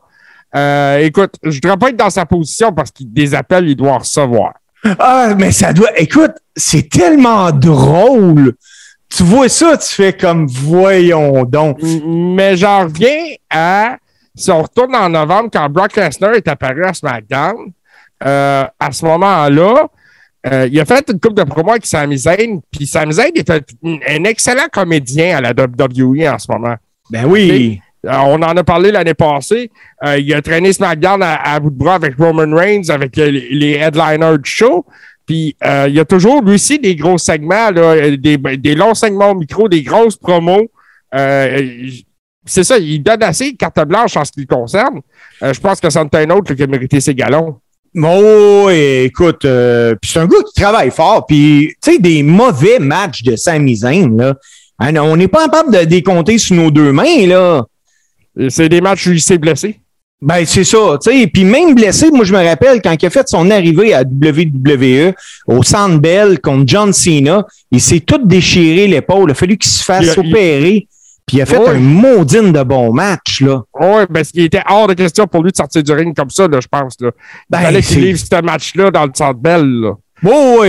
Euh, 0.57 0.99
écoute, 0.99 1.35
je 1.43 1.57
voudrais 1.57 1.77
pas 1.77 1.91
être 1.91 1.97
dans 1.97 2.11
sa 2.11 2.25
position 2.27 2.73
parce 2.73 2.91
qu'il 2.91 3.13
des 3.13 3.35
appels, 3.35 3.69
il 3.69 3.77
doit 3.77 3.99
recevoir. 3.99 4.55
Ah, 4.99 5.35
mais 5.37 5.53
ça 5.53 5.73
doit. 5.73 5.91
Écoute, 5.97 6.33
c'est 6.57 6.89
tellement 6.89 7.51
drôle. 7.51 8.55
Tu 9.15 9.23
vois 9.23 9.49
ça, 9.49 9.77
tu 9.77 9.89
fais 9.89 10.13
comme 10.13 10.47
voyons 10.47 11.45
donc. 11.45 11.79
Mais 12.07 12.57
j'en 12.57 12.85
reviens 12.85 13.35
à 13.51 13.97
si 14.35 14.51
on 14.51 14.63
retourne 14.63 14.95
en 14.95 15.09
novembre 15.09 15.51
quand 15.53 15.69
Brock 15.69 15.97
Lesnar 15.97 16.35
est 16.35 16.47
apparu 16.47 16.85
à 16.85 16.95
SmackDown. 16.95 17.73
Euh, 18.25 18.65
à 18.79 18.93
ce 18.93 19.05
moment-là, 19.05 19.89
euh, 20.50 20.69
il 20.71 20.81
a 20.81 20.85
fait 20.85 21.11
une 21.11 21.21
coupe 21.21 21.35
de 21.35 21.43
promo 21.43 21.71
avec 21.71 21.87
Sami 21.87 22.19
Zayn, 22.19 22.61
puis 22.71 22.87
Sami 22.87 23.14
Zayn 23.14 23.33
est 23.35 23.50
un, 23.50 23.61
un, 23.85 24.25
excellent 24.25 24.67
comédien 24.73 25.38
à 25.38 25.40
la 25.40 25.50
WWE 25.50 26.26
en 26.28 26.38
ce 26.38 26.50
moment. 26.50 26.76
Ben 27.11 27.25
oui. 27.26 27.81
Euh, 28.07 28.12
on 28.12 28.40
en 28.43 28.57
a 28.57 28.64
parlé 28.64 28.93
l'année 28.93 29.14
passée. 29.14 29.71
Euh, 30.05 30.19
il 30.19 30.33
a 30.33 30.40
traîné 30.40 30.73
SmackDown 30.73 31.23
à, 31.23 31.35
à, 31.55 31.61
bout 31.61 31.71
de 31.71 31.76
bras 31.76 31.97
avec 31.97 32.17
Roman 32.17 32.55
Reigns, 32.55 32.88
avec 32.88 33.17
les, 33.17 33.73
headliners 33.73 34.38
du 34.38 34.50
show. 34.50 34.87
Puis 35.26 35.57
il 35.62 35.95
y 35.95 36.00
a 36.00 36.05
toujours, 36.05 36.43
lui 36.43 36.55
aussi, 36.55 36.78
des 36.78 36.97
gros 36.97 37.19
segments, 37.19 37.71
là, 37.71 38.17
des, 38.17 38.38
des 38.38 38.75
longs 38.75 38.95
segments 38.95 39.33
au 39.33 39.35
micro, 39.35 39.69
des 39.69 39.83
grosses 39.83 40.17
promos. 40.17 40.71
c'est 41.12 42.64
ça, 42.64 42.78
il 42.78 43.02
donne 43.02 43.23
assez 43.23 43.55
carte 43.55 43.85
blanche 43.87 44.17
en 44.17 44.25
ce 44.25 44.33
qui 44.33 44.40
le 44.40 44.47
concerne. 44.47 45.00
je 45.43 45.61
pense 45.61 45.81
que 45.81 45.90
c'en 45.90 46.07
est 46.07 46.14
un 46.14 46.31
autre 46.31 46.55
qui 46.55 46.62
a 46.62 46.67
mérité 46.67 47.00
ses 47.00 47.14
galons. 47.14 47.61
Oh, 47.97 48.68
écoute, 48.71 49.45
euh, 49.45 49.95
c'est 50.04 50.18
un 50.21 50.26
gars 50.26 50.37
qui 50.47 50.61
travaille 50.61 50.90
fort. 50.90 51.26
Puis, 51.26 51.73
tu 51.83 51.92
sais, 51.92 51.99
des 51.99 52.23
mauvais 52.23 52.78
matchs 52.78 53.23
de 53.23 53.35
Sami 53.37 53.76
Zayn, 53.76 54.16
là. 54.16 54.35
Hein, 54.78 54.95
on 54.97 55.16
n'est 55.16 55.28
pas 55.28 55.45
capable 55.49 55.73
de 55.76 55.85
décompter 55.85 56.38
sur 56.38 56.54
nos 56.57 56.71
deux 56.71 56.92
mains, 56.92 57.26
là. 57.26 57.64
C'est 58.49 58.68
des 58.68 58.80
matchs 58.80 59.07
où 59.09 59.12
il 59.12 59.21
s'est 59.21 59.38
blessé. 59.38 59.80
Ben, 60.21 60.45
c'est 60.45 60.64
ça, 60.64 60.99
tu 61.02 61.11
sais. 61.11 61.26
Puis 61.28 61.45
même 61.45 61.75
blessé, 61.75 62.11
moi, 62.11 62.25
je 62.25 62.33
me 62.33 62.45
rappelle 62.45 62.80
quand 62.83 62.95
il 63.00 63.07
a 63.07 63.11
fait 63.11 63.26
son 63.28 63.50
arrivée 63.50 63.95
à 63.95 64.02
WWE 64.02 65.12
au 65.47 65.62
Centre 65.62 65.99
Bell 65.99 66.40
contre 66.40 66.64
John 66.66 66.92
Cena, 66.92 67.45
il 67.71 67.80
s'est 67.80 68.00
tout 68.00 68.21
déchiré 68.25 68.87
l'épaule. 68.88 69.28
Il 69.28 69.33
a 69.33 69.35
fallu 69.35 69.57
qu'il 69.57 69.71
se 69.71 69.83
fasse 69.85 70.04
Il 70.04 70.11
a- 70.11 70.18
opérer. 70.18 70.87
Puis 71.29 71.37
il 71.37 71.43
a 71.43 71.47
fait 71.47 71.65
un 71.69 71.75
maudine 71.75 72.51
de 72.53 72.63
bon 72.65 72.93
match, 72.93 73.41
là. 73.43 73.61
Oui, 73.79 74.03
parce 74.13 74.31
qu'il 74.33 74.43
était 74.43 74.63
hors 74.69 74.89
de 74.89 74.95
question 74.95 75.27
pour 75.29 75.45
lui 75.45 75.53
de 75.53 75.57
sortir 75.57 75.83
du 75.85 75.93
ring 75.93 76.17
comme 76.17 76.31
ça, 76.31 76.49
là, 76.49 76.59
je 76.61 76.67
pense. 76.67 76.95
Là. 77.01 77.11
Il 77.15 77.45
Ben, 77.51 77.61
fallait 77.61 77.83
qu'il 77.83 78.01
livre 78.01 78.19
ce 78.19 78.41
match-là 78.43 78.91
dans 78.91 79.05
le 79.05 79.13
centre 79.15 79.39
belle. 79.39 79.67
Là. 79.81 79.93
Oui, 80.25 80.33
oui, 80.61 80.69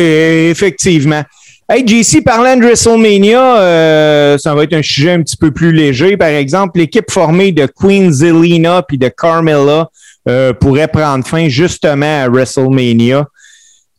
effectivement. 0.51 1.24
Hey, 1.72 1.86
JC, 1.88 2.22
parlant 2.24 2.56
de 2.58 2.63
WrestleMania, 2.63 3.58
euh, 3.60 4.38
ça 4.38 4.54
va 4.56 4.63
être 4.63 4.74
un 4.74 4.82
sujet 4.82 5.12
un 5.12 5.22
petit 5.22 5.38
peu 5.38 5.51
plus 5.51 5.72
léger. 5.72 6.18
Par 6.18 6.28
exemple, 6.30 6.80
l'équipe 6.80 7.10
formée 7.10 7.51
de 7.51 7.68
Queen 7.68 8.12
Zelina 8.12 8.82
puis 8.82 8.98
de 8.98 9.08
Carmella 9.08 9.88
euh, 10.28 10.51
pourrait 10.54 10.88
prendre 10.88 11.25
fin 11.25 11.48
justement 11.48 12.24
à 12.24 12.28
WrestleMania. 12.28 13.25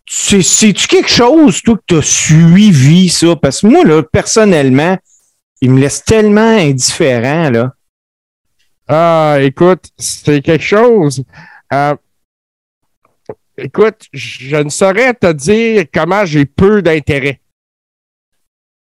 C'est- 0.07 0.43
C'est-tu 0.43 0.87
quelque 0.88 1.09
chose, 1.11 1.62
toi, 1.62 1.76
que 1.76 1.83
tu 1.87 1.95
as 1.97 2.02
suivi 2.02 3.09
ça? 3.09 3.37
Parce 3.40 3.61
que 3.61 3.69
moi, 3.69 3.85
là, 3.85 4.02
personnellement, 4.02 4.97
il 5.61 5.71
me 5.73 5.81
laisse 5.81 6.02
tellement 6.05 6.57
indifférent, 6.57 7.50
là. 7.50 7.75
Ah, 8.88 9.37
écoute, 9.40 9.85
c'est 9.99 10.40
quelque 10.43 10.64
chose. 10.64 11.23
Euh, 11.73 11.95
écoute, 13.57 14.07
je 14.12 14.57
ne 14.57 14.69
saurais 14.69 15.14
te 15.14 15.33
dire 15.33 15.85
comment 15.93 16.25
j'ai 16.25 16.45
peu 16.47 16.83
d'intérêt. 16.83 17.40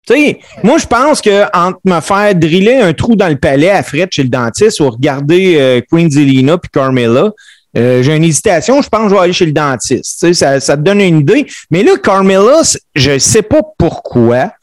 Tu 0.07 0.13
sais, 0.13 0.39
moi, 0.63 0.77
je 0.77 0.85
pense 0.87 1.21
que 1.21 1.43
entre 1.55 1.79
me 1.83 1.99
faire 1.99 2.33
driller 2.33 2.77
un 2.81 2.93
trou 2.93 3.15
dans 3.15 3.27
le 3.27 3.37
palais 3.37 3.69
à 3.69 3.83
Fred 3.83 4.09
chez 4.11 4.23
le 4.23 4.29
dentiste 4.29 4.79
ou 4.79 4.89
regarder 4.89 5.57
euh, 5.59 5.81
Queen 5.91 6.09
Zelina 6.09 6.57
puis 6.57 6.69
Carmella, 6.71 7.31
euh, 7.77 8.01
j'ai 8.01 8.15
une 8.15 8.23
hésitation. 8.23 8.81
Je 8.81 8.89
pense 8.89 9.03
que 9.03 9.09
je 9.09 9.13
vais 9.15 9.21
aller 9.21 9.33
chez 9.33 9.45
le 9.45 9.51
dentiste. 9.51 10.19
Tu 10.19 10.27
sais, 10.27 10.33
ça, 10.33 10.59
ça 10.59 10.77
te 10.77 10.81
donne 10.81 11.01
une 11.01 11.19
idée. 11.19 11.45
Mais 11.69 11.83
là, 11.83 11.97
Carmella, 12.01 12.63
c- 12.63 12.79
je 12.95 13.11
ne 13.11 13.17
sais 13.19 13.43
pas 13.43 13.61
pourquoi, 13.77 14.53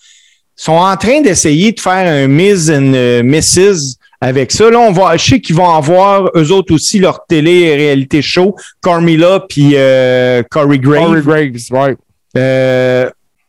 sont 0.57 0.73
en 0.73 0.97
train 0.97 1.21
d'essayer 1.21 1.73
de 1.73 1.81
faire 1.81 2.07
un 2.11 2.27
Miz 2.29 2.71
and 2.71 2.93
euh, 2.95 3.23
Mrs. 3.23 3.97
avec 4.21 4.51
ça. 4.51 4.71
Là, 4.71 4.79
on 4.81 4.91
va, 4.93 5.17
je 5.17 5.25
sais 5.31 5.41
qu'ils 5.41 5.55
vont 5.57 5.69
avoir 5.71 6.31
eux 6.35 6.51
autres 6.51 6.75
aussi 6.75 6.99
leur 6.99 7.27
télé-réalité 7.27 8.23
show, 8.23 8.57
Carmella 8.83 9.45
puis 9.49 9.73
euh, 9.75 10.43
Corey 10.51 10.79
Graves. 10.79 11.23
Corey 11.23 11.51
Graves, 11.51 11.89
ouais. 11.89 11.97
Euh, 12.39 13.09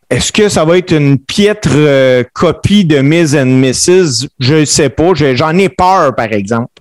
Est-ce 0.10 0.32
que 0.32 0.48
ça 0.50 0.64
va 0.66 0.78
être 0.78 0.92
une 0.94 1.18
piètre 1.20 1.70
euh, 1.74 2.24
copie 2.34 2.84
de 2.86 3.00
Miz 3.00 3.36
and 3.36 3.46
Mrs? 3.48 4.28
Je 4.40 4.56
ne 4.56 4.66
sais 4.66 4.90
pas. 4.90 5.14
Je- 5.14 5.36
J'en 5.36 5.58
ai 5.58 5.70
peur, 5.70 6.14
par 6.16 6.32
exemple. 6.32 6.72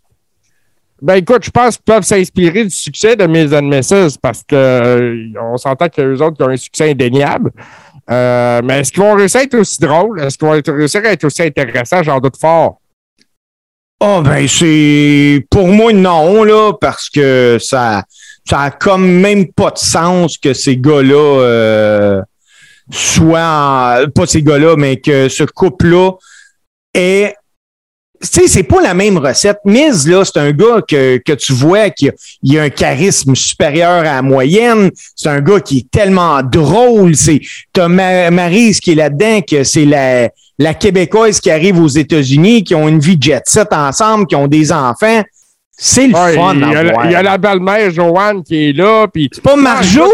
Ben 1.03 1.17
écoute, 1.17 1.45
je 1.45 1.51
pense 1.51 1.77
qu'ils 1.77 1.85
peuvent 1.85 2.05
s'inspirer 2.05 2.65
du 2.65 2.71
succès 2.71 3.17
de 3.17 3.27
Miz 3.27 3.53
and 3.53 3.63
Mrs. 3.65 4.17
parce 4.21 4.43
que 4.49 5.29
on 5.41 5.57
s'entend 5.59 5.87
a 5.95 6.03
eux 6.03 6.23
autres 6.23 6.37
qui 6.39 6.43
ont 6.43 6.49
un 6.49 6.57
succès 6.57 6.91
indéniable. 6.91 7.51
Euh, 8.11 8.61
mais 8.65 8.81
est-ce 8.81 8.93
qu'ils 8.93 9.03
vont 9.03 9.15
réussir 9.15 9.41
à 9.41 9.45
être 9.45 9.55
aussi 9.55 9.81
drôles? 9.81 10.21
Est-ce 10.21 10.39
qu'ils 10.39 10.47
vont 10.47 10.61
réussir 10.75 11.01
à 11.05 11.09
être 11.13 11.25
aussi 11.25 11.43
intéressants? 11.43 12.03
J'en 12.03 12.21
doute 12.21 12.37
fort. 12.41 12.81
Oh, 14.01 14.21
ben, 14.23 14.47
c'est. 14.47 15.45
Pour 15.51 15.69
moi, 15.69 15.93
non, 15.93 16.45
là, 16.45 16.73
parce 16.81 17.09
que 17.09 17.57
ça, 17.61 18.05
ça 18.49 18.61
a 18.61 18.71
comme 18.71 19.07
même 19.11 19.51
pas 19.53 19.71
de 19.71 19.79
sens 19.79 20.37
que 20.39 20.53
ces 20.53 20.77
gars-là 20.77 21.41
euh, 21.41 22.23
soient. 22.91 23.41
en- 24.05 24.11
Pas 24.15 24.27
ces 24.27 24.43
gars-là, 24.43 24.77
mais 24.77 24.99
que 25.01 25.29
ce 25.29 25.45
couple-là 25.45 26.13
est. 26.95 27.35
Tu 28.23 28.29
sais, 28.29 28.49
c'est 28.49 28.63
pas 28.63 28.81
la 28.81 28.95
même 28.95 29.19
recette. 29.19 29.59
Miz, 29.65 30.09
là, 30.09 30.25
c'est 30.25 30.39
un 30.39 30.53
gars 30.53 30.81
que, 30.89 31.19
que 31.19 31.33
tu 31.33 31.53
vois 31.53 31.91
qui 31.91 32.09
a, 32.09 32.13
il 32.43 32.59
a 32.59 32.63
un 32.63 32.71
charisme 32.71 33.35
supérieur 33.35 34.01
à 34.01 34.03
la 34.05 34.23
moyenne. 34.23 34.91
C'est 35.15 35.29
un 35.29 35.41
gars 35.41 35.61
qui 35.61 35.79
est 35.79 35.91
tellement 35.91 36.43
drôle. 36.43 37.15
C'est, 37.15 37.41
t'as 37.73 37.89
Ma- 37.89 38.31
Maryse 38.31 38.81
qui 38.81 38.93
est 38.93 38.95
là-dedans, 38.95 39.41
que 39.43 39.65
c'est 39.65 39.85
la, 39.85 40.31
la 40.59 40.75
Québécoise 40.75 41.41
qui 41.41 41.51
arrive 41.51 41.79
aux 41.81 41.89
États-Unis, 41.89 42.65
qui 42.65 42.75
ont 42.75 42.89
une 42.89 43.01
vie 43.01 43.19
jet 43.21 43.43
set 43.47 43.69
ensemble, 43.73 44.27
qui 44.27 44.35
ont 44.37 44.49
des 44.49 44.73
enfants. 44.73 45.23
C'est 45.79 46.07
le 46.07 46.15
Ouais, 46.15 46.35
fun 46.35 46.55
il, 46.55 46.61
y 46.61 46.75
a, 46.75 46.83
la- 46.83 47.05
il 47.05 47.11
y 47.13 47.15
a 47.15 47.23
la 47.23 47.37
belle-mère 47.37 47.91
Joanne 47.91 48.43
qui 48.43 48.71
est 48.71 48.73
là. 48.73 49.07
Puis, 49.13 49.29
C'est 49.31 49.43
pas 49.43 49.57
Marjo! 49.57 50.09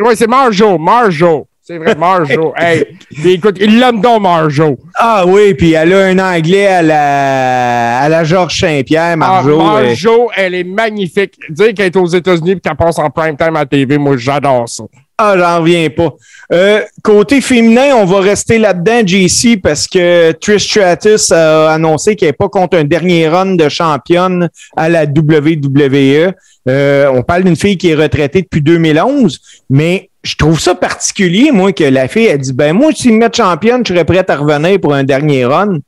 oui, 0.00 0.14
c'est 0.16 0.26
Marjo. 0.26 0.76
Marjo. 0.76 1.46
C'est 1.66 1.78
vrai, 1.78 1.94
Marjo. 1.94 2.52
hey, 2.58 2.84
écoute, 3.24 3.56
il 3.58 3.78
l'aime 3.80 4.02
donc, 4.02 4.20
Marjo. 4.20 4.78
Ah 4.96 5.24
oui, 5.26 5.54
puis 5.54 5.72
elle 5.72 5.94
a 5.94 6.04
un 6.04 6.18
anglais 6.18 6.66
à 6.66 6.82
la, 6.82 8.00
à 8.00 8.08
la 8.10 8.22
Georges 8.22 8.60
Saint-Pierre, 8.60 9.16
Marjo. 9.16 9.58
Ah, 9.62 9.78
euh, 9.78 9.86
Marjo, 9.86 10.30
elle 10.36 10.56
est 10.56 10.64
magnifique. 10.64 11.38
Dire 11.48 11.72
qu'elle 11.72 11.86
est 11.86 11.96
aux 11.96 12.06
États-Unis 12.06 12.50
et 12.50 12.60
qu'elle 12.60 12.76
passe 12.76 12.98
en 12.98 13.08
prime 13.08 13.34
time 13.34 13.56
à 13.56 13.60
la 13.60 13.66
TV, 13.66 13.96
moi, 13.96 14.14
j'adore 14.18 14.68
ça. 14.68 14.84
Ah, 15.16 15.36
j'en 15.38 15.60
reviens 15.60 15.88
pas. 15.88 16.12
Euh, 16.52 16.82
côté 17.02 17.40
féminin, 17.40 17.94
on 17.96 18.04
va 18.04 18.20
rester 18.20 18.58
là-dedans, 18.58 19.00
JC, 19.06 19.58
parce 19.62 19.88
que 19.88 20.32
Trish 20.32 20.68
Stratus 20.68 21.32
a 21.32 21.70
annoncé 21.70 22.14
qu'elle 22.14 22.28
n'est 22.28 22.32
pas 22.34 22.50
contre 22.50 22.76
un 22.76 22.84
dernier 22.84 23.26
run 23.28 23.54
de 23.54 23.70
championne 23.70 24.50
à 24.76 24.90
la 24.90 25.04
WWE. 25.04 26.34
Euh, 26.68 27.10
on 27.10 27.22
parle 27.22 27.44
d'une 27.44 27.56
fille 27.56 27.78
qui 27.78 27.88
est 27.88 27.94
retraitée 27.94 28.42
depuis 28.42 28.60
2011, 28.60 29.40
mais 29.70 30.10
je 30.24 30.34
trouve 30.36 30.58
ça 30.58 30.74
particulier, 30.74 31.52
moi, 31.52 31.72
que 31.72 31.84
la 31.84 32.08
fille 32.08 32.28
a 32.30 32.36
dit, 32.36 32.52
ben 32.52 32.72
moi, 32.72 32.90
si 32.94 33.12
me 33.12 33.18
mettent 33.18 33.36
championne, 33.36 33.82
je 33.86 33.92
serais 33.92 34.04
prête 34.04 34.28
à 34.30 34.36
revenir 34.36 34.80
pour 34.80 34.94
un 34.94 35.04
dernier 35.04 35.44
run. 35.44 35.78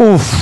Ouf! 0.00 0.34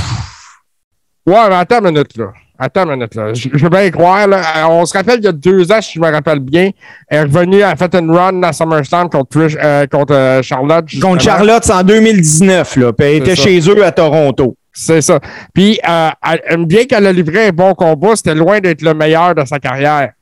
Ouais, 1.26 1.48
mais 1.48 1.56
attends 1.56 1.80
une 1.80 1.92
minute, 1.92 2.16
là. 2.16 2.26
Attends 2.58 2.84
une 2.84 2.92
minute, 2.92 3.14
là. 3.14 3.34
Je, 3.34 3.48
je 3.52 3.58
veux 3.64 3.68
bien 3.68 3.84
y 3.84 3.90
croire, 3.90 4.26
là. 4.28 4.38
Euh, 4.58 4.66
On 4.68 4.86
se 4.86 4.96
rappelle, 4.96 5.18
il 5.18 5.24
y 5.24 5.28
a 5.28 5.32
deux 5.32 5.70
ans, 5.72 5.82
si 5.82 5.94
je 5.94 6.00
me 6.00 6.10
rappelle 6.10 6.38
bien, 6.38 6.70
elle 7.08 7.18
est 7.18 7.22
revenue, 7.22 7.56
elle 7.56 7.62
a 7.64 7.76
fait 7.76 7.94
une 7.96 8.10
run 8.10 8.42
à 8.44 8.52
SummerSlam 8.52 9.10
contre, 9.10 9.38
euh, 9.60 9.86
contre 9.88 10.14
euh, 10.14 10.42
Charlotte. 10.42 10.84
justement. 10.88 11.12
Contre 11.12 11.24
Charlotte, 11.24 11.64
c'est 11.64 11.72
en 11.72 11.82
2019, 11.82 12.76
là, 12.76 12.92
puis 12.92 13.06
elle 13.06 13.14
était 13.16 13.36
ça. 13.36 13.42
chez 13.42 13.58
eux 13.68 13.84
à 13.84 13.90
Toronto. 13.92 14.56
C'est 14.72 15.00
ça. 15.00 15.18
Puis, 15.54 15.80
euh, 15.88 16.10
elle- 16.48 16.64
bien 16.66 16.84
qu'elle 16.84 17.06
a 17.06 17.12
livré 17.12 17.48
un 17.48 17.50
bon 17.52 17.74
combat, 17.74 18.14
c'était 18.14 18.34
loin 18.34 18.60
d'être 18.60 18.82
le 18.82 18.94
meilleur 18.94 19.34
de 19.34 19.44
sa 19.44 19.58
carrière. 19.58 20.12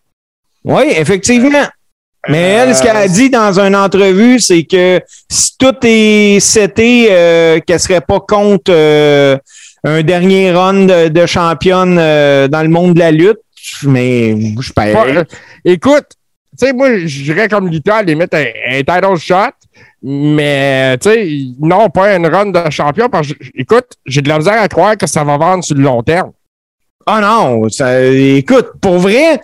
Oui, 0.65 0.85
effectivement. 0.97 1.65
Mais 2.29 2.41
elle, 2.41 2.75
ce 2.75 2.83
qu'elle 2.83 2.97
a 2.97 3.09
dit 3.09 3.31
dans 3.31 3.59
une 3.61 3.77
entrevue, 3.77 4.41
c'est 4.41 4.65
que 4.65 5.01
si 5.31 5.57
tout 5.59 5.75
est 5.83 6.41
seté, 6.41 7.09
euh, 7.11 7.61
qu'elle 7.61 7.81
serait 7.81 8.01
pas 8.01 8.21
contre 8.21 8.71
euh, 8.71 9.37
un 9.85 10.03
dernier 10.03 10.51
run 10.53 10.87
de, 10.87 11.09
de 11.09 11.27
championne 11.27 11.97
euh, 11.99 12.49
dans 12.49 12.63
le 12.63 12.69
monde 12.69 12.95
de 12.95 13.01
la 13.01 13.11
lutte. 13.11 13.39
Mais 13.85 14.35
je 14.61 14.73
perds. 14.73 14.95
euh, 15.19 15.25
écoute, 15.65 16.07
tu 16.59 16.67
sais, 16.67 16.73
moi, 16.73 16.99
je 16.99 17.23
dirais 17.25 17.49
comme 17.49 17.69
à 17.69 17.71
la 17.97 18.03
limite, 18.03 18.33
un, 18.35 18.45
un 18.71 18.79
title 18.79 19.17
shot, 19.19 19.53
mais, 20.03 20.97
tu 20.99 21.11
sais, 21.11 21.29
non, 21.61 21.89
pas 21.89 22.15
une 22.15 22.27
run 22.27 22.47
de 22.47 22.71
champion, 22.71 23.09
parce 23.09 23.29
que, 23.29 23.35
écoute, 23.55 23.87
j'ai 24.07 24.21
de 24.21 24.29
la 24.29 24.39
misère 24.39 24.61
à 24.61 24.69
croire 24.69 24.97
que 24.97 25.07
ça 25.07 25.25
va 25.25 25.37
vendre 25.37 25.65
sur 25.65 25.75
le 25.77 25.83
long 25.83 26.03
terme. 26.03 26.31
Ah 27.07 27.21
non, 27.21 27.69
ça, 27.69 28.03
écoute, 28.03 28.73
pour 28.81 28.99
vrai, 28.99 29.41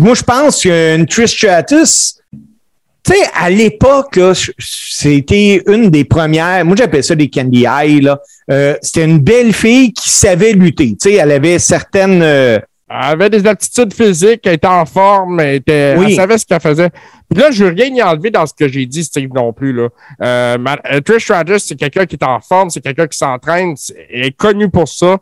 moi 0.00 0.14
je 0.14 0.22
pense 0.22 0.62
qu'une 0.62 1.06
Trish 1.06 1.36
Stratus, 1.36 2.18
tu 3.04 3.12
sais, 3.14 3.20
à 3.34 3.48
l'époque, 3.50 4.18
c'était 4.58 5.62
une 5.68 5.90
des 5.90 6.04
premières, 6.04 6.64
moi 6.64 6.74
j'appelle 6.76 7.04
ça 7.04 7.14
des 7.14 7.28
candy 7.28 7.64
eye, 7.64 8.00
là. 8.00 8.20
Euh, 8.50 8.76
c'était 8.82 9.04
une 9.04 9.18
belle 9.20 9.52
fille 9.52 9.92
qui 9.92 10.08
savait 10.10 10.52
lutter. 10.52 10.90
Tu 10.90 11.10
sais, 11.10 11.14
elle 11.14 11.30
avait 11.32 11.58
certaines. 11.60 12.22
euh, 12.22 12.58
Elle 12.88 12.96
avait 13.04 13.30
des 13.30 13.46
aptitudes 13.46 13.92
physiques, 13.92 14.40
elle 14.44 14.54
était 14.54 14.66
en 14.66 14.86
forme, 14.86 15.40
elle, 15.40 15.56
était, 15.56 15.94
Oui. 15.98 16.06
elle 16.10 16.14
savait 16.16 16.38
ce 16.38 16.46
qu'elle 16.46 16.60
faisait. 16.60 16.90
Puis 17.28 17.40
là, 17.40 17.50
je 17.50 17.64
veux 17.64 17.70
rien 17.72 17.86
y 17.86 18.02
enlever 18.02 18.30
dans 18.30 18.46
ce 18.46 18.54
que 18.54 18.68
j'ai 18.68 18.86
dit, 18.86 19.02
Steve, 19.02 19.30
non 19.34 19.52
plus. 19.52 19.72
Là. 19.72 19.88
Euh, 20.22 21.00
Trish 21.04 21.24
Stratus, 21.24 21.64
c'est 21.64 21.74
quelqu'un 21.76 22.06
qui 22.06 22.14
est 22.16 22.24
en 22.24 22.40
forme, 22.40 22.70
c'est 22.70 22.80
quelqu'un 22.80 23.06
qui 23.08 23.18
s'entraîne, 23.18 23.74
elle 24.12 24.26
est 24.26 24.36
connue 24.36 24.68
pour 24.70 24.88
ça. 24.88 25.18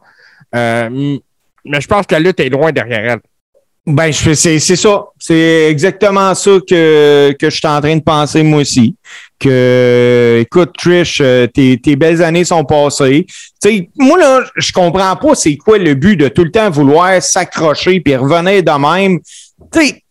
Mais 1.65 1.81
je 1.81 1.87
pense 1.87 2.07
que 2.07 2.15
la 2.15 2.21
lutte 2.21 2.41
est 2.41 2.49
loin 2.49 2.73
derrière 2.73 3.13
elle. 3.13 3.21
Ben, 3.87 4.11
c'est, 4.13 4.59
ça. 4.59 5.05
C'est 5.19 5.69
exactement 5.71 6.35
ça 6.35 6.53
que, 6.67 7.37
que 7.39 7.51
je 7.51 7.57
suis 7.57 7.69
en 7.69 7.81
train 7.83 7.97
de 7.97 8.03
penser 8.03 8.43
moi 8.43 8.63
aussi. 8.63 8.97
Que, 9.39 10.39
écoute, 10.41 10.71
Trish, 10.79 11.21
euh, 11.21 11.47
tes, 11.47 11.79
tes 11.79 11.95
belles 11.95 12.23
années 12.23 12.45
sont 12.45 12.65
passées. 12.65 13.27
Moi, 13.99 14.19
là, 14.19 14.43
je 14.57 14.73
comprends 14.73 15.15
pas 15.17 15.35
c'est 15.35 15.57
quoi 15.57 15.77
le 15.77 15.95
but 15.95 16.17
de 16.17 16.29
tout 16.29 16.45
le 16.45 16.51
temps 16.51 16.71
vouloir 16.71 17.23
s'accrocher 17.23 18.01
puis 18.01 18.17
revenir 18.17 18.63
de 18.63 18.71
même. 18.71 19.21
Sais, 19.75 20.03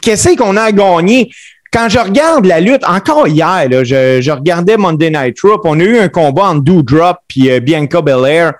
qu'est-ce 0.00 0.36
qu'on 0.36 0.56
a 0.56 0.62
à 0.62 0.72
gagner? 0.72 1.28
Quand 1.72 1.88
je 1.88 1.98
regarde 1.98 2.44
la 2.44 2.60
lutte, 2.60 2.84
encore 2.84 3.26
hier, 3.26 3.68
là, 3.68 3.82
je, 3.82 4.20
je 4.20 4.30
regardais 4.30 4.76
Monday 4.76 5.10
Night 5.10 5.40
Raw, 5.40 5.60
on 5.64 5.80
a 5.80 5.82
eu 5.82 5.98
un 5.98 6.08
combat 6.08 6.50
entre 6.50 6.60
Doudrop 6.60 7.16
puis 7.26 7.50
euh, 7.50 7.58
Bianca 7.58 8.00
Belair. 8.00 8.52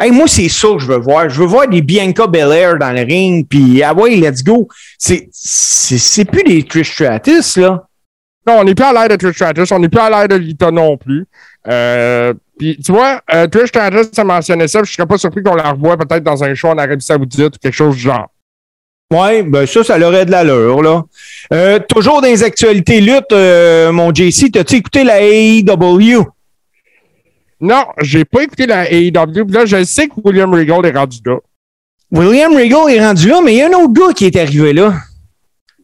Hey, 0.00 0.10
moi, 0.10 0.26
c'est 0.26 0.48
ça 0.48 0.68
que 0.68 0.78
je 0.78 0.86
veux 0.86 0.98
voir. 0.98 1.28
Je 1.28 1.40
veux 1.40 1.46
voir 1.46 1.68
des 1.68 1.82
Bianca 1.82 2.26
Belair 2.26 2.78
dans 2.78 2.92
le 2.92 3.02
ring, 3.02 3.46
puis 3.48 3.82
ah 3.82 3.92
ouais, 3.92 4.16
let's 4.16 4.42
go. 4.42 4.66
C'est, 4.98 6.24
plus 6.24 6.42
des 6.44 6.62
Trish 6.62 6.92
Stratus, 6.92 7.56
là. 7.56 7.84
Non, 8.46 8.54
on 8.58 8.64
n'est 8.64 8.74
plus 8.74 8.84
à 8.84 8.92
l'air 8.92 9.08
de 9.08 9.16
Trish 9.16 9.36
Stratus, 9.36 9.70
on 9.70 9.78
n'est 9.78 9.88
plus 9.88 10.00
à 10.00 10.10
l'air 10.10 10.28
de 10.28 10.34
Lita 10.34 10.70
non 10.70 10.96
plus. 10.96 11.26
Euh, 11.68 12.34
puis, 12.58 12.76
tu 12.84 12.90
vois, 12.90 13.20
euh, 13.32 13.46
Trish 13.46 13.68
Stratus, 13.68 14.08
ça 14.12 14.24
mentionnait 14.24 14.66
ça, 14.66 14.80
puis 14.80 14.90
je 14.90 14.96
serais 14.96 15.06
pas 15.06 15.18
surpris 15.18 15.42
qu'on 15.42 15.54
la 15.54 15.70
revoie 15.70 15.96
peut-être 15.96 16.24
dans 16.24 16.42
un 16.42 16.54
show 16.54 16.68
en 16.68 16.78
Arabie 16.78 17.04
Saoudite 17.04 17.54
ou 17.54 17.58
quelque 17.62 17.74
chose 17.74 17.94
du 17.94 18.02
genre. 18.02 18.28
Ouais, 19.12 19.42
ben 19.42 19.66
ça, 19.66 19.84
ça 19.84 20.00
aurait 20.00 20.24
de 20.24 20.30
l'allure, 20.30 20.82
là. 20.82 21.02
Euh, 21.52 21.78
toujours 21.86 22.22
dans 22.22 22.28
les 22.28 22.42
actualités 22.42 23.00
lutte, 23.00 23.32
mon 23.92 24.12
JC, 24.12 24.50
t'as-tu 24.50 24.76
écouté 24.76 25.04
la 25.04 25.20
AEW? 25.20 26.24
Non, 27.62 27.84
j'ai 28.00 28.24
pas 28.24 28.42
écouté 28.42 28.66
la 28.66 28.90
AEW. 28.90 29.46
Là, 29.50 29.64
je 29.64 29.84
sais 29.84 30.08
que 30.08 30.14
William 30.24 30.52
Regal 30.52 30.84
est 30.84 30.98
rendu 30.98 31.18
là. 31.24 31.36
William 32.10 32.52
Regal 32.52 32.90
est 32.92 33.06
rendu 33.06 33.28
là, 33.28 33.40
mais 33.42 33.54
il 33.54 33.58
y 33.58 33.62
a 33.62 33.68
un 33.68 33.72
autre 33.72 33.92
gars 33.92 34.12
qui 34.12 34.26
est 34.26 34.36
arrivé 34.36 34.72
là, 34.72 34.94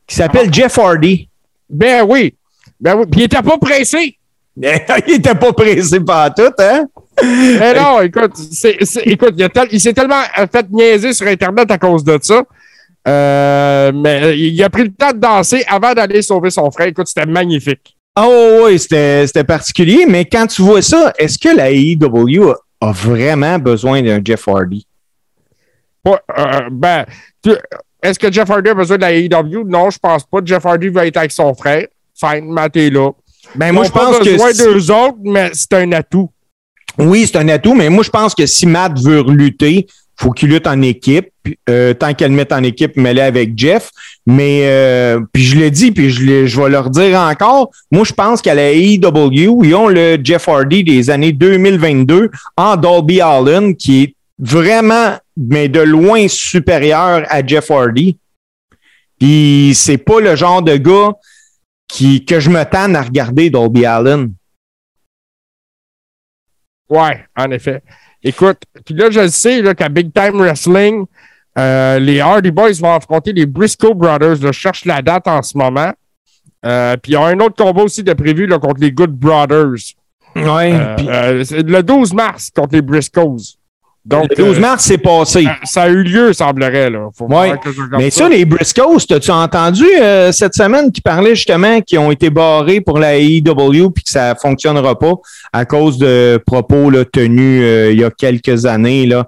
qui 0.06 0.16
s'appelle 0.16 0.52
Jeff 0.52 0.76
Hardy. 0.76 1.28
Ben 1.70 2.04
oui. 2.06 2.34
Ben 2.80 2.96
oui. 2.96 3.04
Puis 3.10 3.20
il 3.20 3.24
était 3.24 3.42
pas 3.42 3.56
pressé. 3.58 4.18
il 4.56 5.14
était 5.14 5.36
pas 5.36 5.52
pressé 5.52 6.00
par 6.00 6.34
tout, 6.34 6.52
hein? 6.58 6.84
Mais 7.22 7.74
non, 7.74 8.00
écoute, 8.00 8.32
écoute, 9.04 9.34
il, 9.36 9.42
a 9.44 9.48
tel- 9.48 9.68
il 9.70 9.80
s'est 9.80 9.92
tellement 9.92 10.22
fait 10.52 10.66
niaiser 10.70 11.12
sur 11.12 11.26
Internet 11.28 11.70
à 11.70 11.78
cause 11.78 12.02
de 12.02 12.18
ça. 12.20 12.42
Euh, 13.06 13.92
mais 13.94 14.38
il 14.38 14.62
a 14.62 14.68
pris 14.68 14.82
le 14.84 14.92
temps 14.92 15.12
de 15.12 15.18
danser 15.18 15.64
avant 15.68 15.94
d'aller 15.94 16.22
sauver 16.22 16.50
son 16.50 16.70
frère. 16.70 16.88
Écoute, 16.88 17.06
c'était 17.06 17.26
magnifique. 17.26 17.96
Oh 18.20 18.62
oui, 18.66 18.78
c'était 18.78 19.44
particulier, 19.46 20.04
mais 20.08 20.24
quand 20.24 20.46
tu 20.46 20.62
vois 20.62 20.82
ça, 20.82 21.12
est-ce 21.18 21.38
que 21.38 21.54
la 21.54 21.70
AEW 21.70 22.50
a, 22.50 22.88
a 22.88 22.92
vraiment 22.92 23.58
besoin 23.58 24.02
d'un 24.02 24.20
Jeff 24.24 24.46
Hardy? 24.48 24.86
Pas- 26.02 26.20
euh, 26.36 26.68
ben, 26.70 27.04
est-ce 28.02 28.18
que 28.18 28.32
Jeff 28.32 28.50
Hardy 28.50 28.70
a 28.70 28.74
besoin 28.74 28.96
de 28.96 29.02
la 29.02 29.12
AEW? 29.12 29.64
Non, 29.66 29.90
je 29.90 29.98
pense 29.98 30.24
pas. 30.24 30.38
Jeff 30.44 30.64
Hardy 30.66 30.88
va 30.88 31.06
être 31.06 31.16
avec 31.16 31.32
son 31.32 31.54
frère. 31.54 31.86
Fine, 32.14 32.50
Matt 32.50 32.76
est 32.76 32.90
là. 32.90 33.10
Ben, 33.54 33.68
Ils 33.68 33.72
moi, 33.72 33.84
je 33.84 33.90
pense 33.90 34.18
que 34.18 34.24
besoin 34.24 34.52
si- 34.52 34.64
d'eux 34.64 34.90
autres, 34.92 35.18
mais 35.22 35.50
c'est 35.52 35.72
un 35.74 35.92
atout. 35.92 36.30
oui, 36.98 37.26
c'est 37.26 37.38
un 37.38 37.48
atout, 37.48 37.74
mais 37.74 37.88
moi, 37.88 38.02
je 38.02 38.10
pense 38.10 38.34
que 38.34 38.46
si 38.46 38.66
Matt 38.66 38.98
veut 39.00 39.22
lutter, 39.28 39.86
faut 40.18 40.32
qu'il 40.32 40.50
lutte 40.50 40.66
en 40.66 40.82
équipe. 40.82 41.30
Euh, 41.70 41.94
tant 41.94 42.12
qu'elle 42.12 42.32
le 42.32 42.36
mette 42.36 42.52
en 42.52 42.62
équipe, 42.62 42.96
mêlée 42.96 43.22
avec 43.22 43.56
Jeff. 43.56 43.90
Mais 44.26 44.62
euh, 44.64 45.20
puis 45.32 45.44
je 45.44 45.56
l'ai 45.56 45.70
dit, 45.70 45.92
puis 45.92 46.10
je, 46.10 46.46
je 46.46 46.60
vais 46.60 46.68
leur 46.68 46.90
dire 46.90 47.18
encore. 47.18 47.70
Moi, 47.90 48.04
je 48.04 48.12
pense 48.12 48.42
qu'à 48.42 48.54
la 48.54 48.72
AEW, 48.72 49.64
ils 49.64 49.74
ont 49.74 49.88
le 49.88 50.18
Jeff 50.22 50.48
Hardy 50.48 50.84
des 50.84 51.08
années 51.08 51.32
2022 51.32 52.30
en 52.56 52.76
Dolby 52.76 53.20
Allen, 53.20 53.76
qui 53.76 54.02
est 54.02 54.14
vraiment, 54.38 55.16
mais 55.36 55.68
de 55.68 55.80
loin 55.80 56.26
supérieur 56.28 57.24
à 57.28 57.46
Jeff 57.46 57.70
Hardy. 57.70 58.18
Puis 59.18 59.72
c'est 59.74 59.98
pas 59.98 60.20
le 60.20 60.36
genre 60.36 60.62
de 60.62 60.76
gars 60.76 61.12
qui, 61.88 62.24
que 62.24 62.40
je 62.40 62.50
me 62.50 62.64
tanne 62.64 62.94
à 62.96 63.02
regarder 63.02 63.50
Dolby 63.50 63.86
Allen. 63.86 64.32
Ouais, 66.88 67.24
en 67.36 67.50
effet. 67.50 67.82
Écoute, 68.22 68.58
puis 68.84 68.94
là, 68.94 69.10
je 69.10 69.20
le 69.20 69.28
sais 69.28 69.62
là, 69.62 69.74
qu'à 69.74 69.88
Big 69.88 70.12
Time 70.12 70.40
Wrestling, 70.40 71.06
euh, 71.58 71.98
les 71.98 72.20
Hardy 72.20 72.50
Boys 72.50 72.72
vont 72.80 72.94
affronter 72.94 73.32
les 73.32 73.46
Briscoe 73.46 73.94
Brothers. 73.94 74.42
là. 74.42 74.52
je 74.52 74.52
cherche 74.52 74.84
la 74.84 75.02
date 75.02 75.26
en 75.26 75.42
ce 75.42 75.56
moment. 75.56 75.92
Euh, 76.64 76.96
puis 76.96 77.12
il 77.12 77.14
y 77.14 77.16
a 77.16 77.22
un 77.22 77.38
autre 77.40 77.56
combat 77.56 77.82
aussi 77.82 78.02
de 78.02 78.12
prévu 78.12 78.46
là, 78.46 78.58
contre 78.58 78.80
les 78.80 78.92
Good 78.92 79.12
Brothers. 79.12 79.94
Ouais. 80.36 80.72
Euh, 80.72 80.96
euh, 81.08 81.44
c'est 81.44 81.62
le 81.62 81.82
12 81.82 82.14
mars 82.14 82.50
contre 82.54 82.74
les 82.74 82.82
Briscoes. 82.82 83.57
Donc, 84.04 84.28
le 84.30 84.36
12 84.36 84.56
euh, 84.56 84.60
mars, 84.60 84.84
c'est 84.84 84.96
passé. 84.98 85.44
ça- 85.44 85.56
ça 85.64 85.82
a 85.82 85.88
eu 85.88 86.02
lieu, 86.02 86.32
semblerait. 86.32 86.88
Là. 86.88 87.08
Faut 87.14 87.26
Ouais. 87.26 87.52
que 87.62 87.70
je 87.72 87.80
Mais 87.98 88.08
ça, 88.10 88.26
les 88.28 88.44
Briscoes, 88.46 88.98
t'as-tu 89.06 89.30
entendu 89.30 89.84
euh, 90.00 90.32
cette 90.32 90.54
semaine 90.54 90.90
qui 90.90 91.02
parlait 91.02 91.34
justement 91.34 91.80
qu'ils 91.82 91.98
ont 91.98 92.10
été 92.10 92.30
barrés 92.30 92.80
pour 92.80 92.98
la 92.98 93.16
AEW 93.18 93.90
puis 93.90 94.04
que 94.04 94.10
ça 94.10 94.34
fonctionnera 94.34 94.98
pas 94.98 95.12
à 95.52 95.64
cause 95.66 95.98
de 95.98 96.40
propos 96.46 96.88
là, 96.90 97.04
tenus 97.04 97.62
euh, 97.62 97.92
il 97.92 98.00
y 98.00 98.04
a 98.04 98.10
quelques 98.10 98.64
années. 98.64 99.04
Là? 99.06 99.26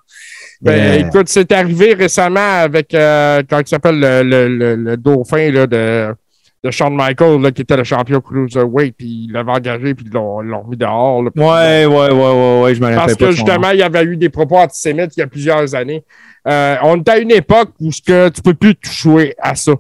Ben, 0.62 0.72
Euh, 1.02 1.06
écoute, 1.08 1.28
c'est 1.28 1.50
arrivé 1.52 1.92
récemment 1.94 2.60
avec, 2.62 2.88
comment 2.90 3.60
il 3.62 3.68
s'appelle, 3.68 3.98
le, 4.00 4.22
le, 4.22 4.48
le, 4.48 4.76
le 4.76 4.96
dauphin 4.96 5.50
là, 5.50 5.66
de, 5.66 6.14
de 6.62 6.70
Shawn 6.70 6.94
Michaels, 6.94 7.40
là, 7.40 7.50
qui 7.52 7.62
était 7.62 7.76
le 7.76 7.84
champion 7.84 8.20
Cruiserweight, 8.20 8.94
puis 8.96 9.26
il 9.26 9.32
l'avait 9.32 9.52
engagé, 9.52 9.94
puis 9.94 10.04
ils 10.06 10.12
l'ont 10.12 10.62
remis 10.62 10.76
dehors. 10.76 11.22
là, 11.22 11.30
ouais, 11.34 11.86
ouais, 11.86 12.10
ouais, 12.10 12.12
ouais, 12.12 12.60
ouais, 12.62 12.74
je 12.74 12.80
me 12.80 12.86
rappelle 12.86 12.96
Parce 12.96 13.14
que 13.14 13.30
justement, 13.30 13.70
il 13.70 13.78
y 13.78 13.82
avait 13.82 14.04
eu 14.04 14.16
des 14.16 14.28
propos 14.28 14.58
antisémites 14.58 15.16
il 15.16 15.20
y 15.20 15.22
a 15.22 15.26
plusieurs 15.26 15.74
années. 15.74 16.04
Euh, 16.46 16.76
on 16.82 16.98
est 16.98 17.08
à 17.08 17.18
une 17.18 17.30
époque 17.30 17.70
où 17.80 17.90
ce 17.92 18.02
que 18.02 18.28
tu 18.28 18.42
peux 18.42 18.54
plus 18.54 18.74
toucher 18.74 19.34
à 19.38 19.54
ça. 19.54 19.72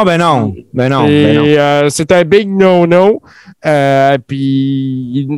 Ah 0.00 0.04
ben 0.04 0.18
non, 0.18 0.54
ben 0.72 0.88
non, 0.90 1.06
Et 1.08 1.24
ben 1.24 1.36
non. 1.36 1.44
euh, 1.44 1.88
c'est 1.88 2.12
un 2.12 2.22
big 2.22 2.48
no-no. 2.48 3.20
Euh, 3.66 4.16
puis 4.28 5.28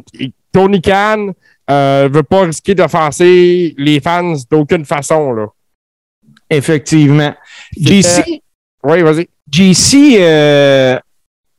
Tony 0.52 0.82
Khan 0.82 1.32
euh, 1.70 2.08
veut 2.12 2.22
pas 2.22 2.42
risquer 2.42 2.74
d'offenser 2.74 3.74
les 3.78 4.00
fans 4.00 4.34
d'aucune 4.50 4.84
façon. 4.84 5.32
Là. 5.32 5.46
Effectivement. 6.50 7.34
JC, 7.74 8.42
Oui, 8.84 9.02
vas-y. 9.02 9.28
JC, 9.50 10.16
euh, 10.20 10.98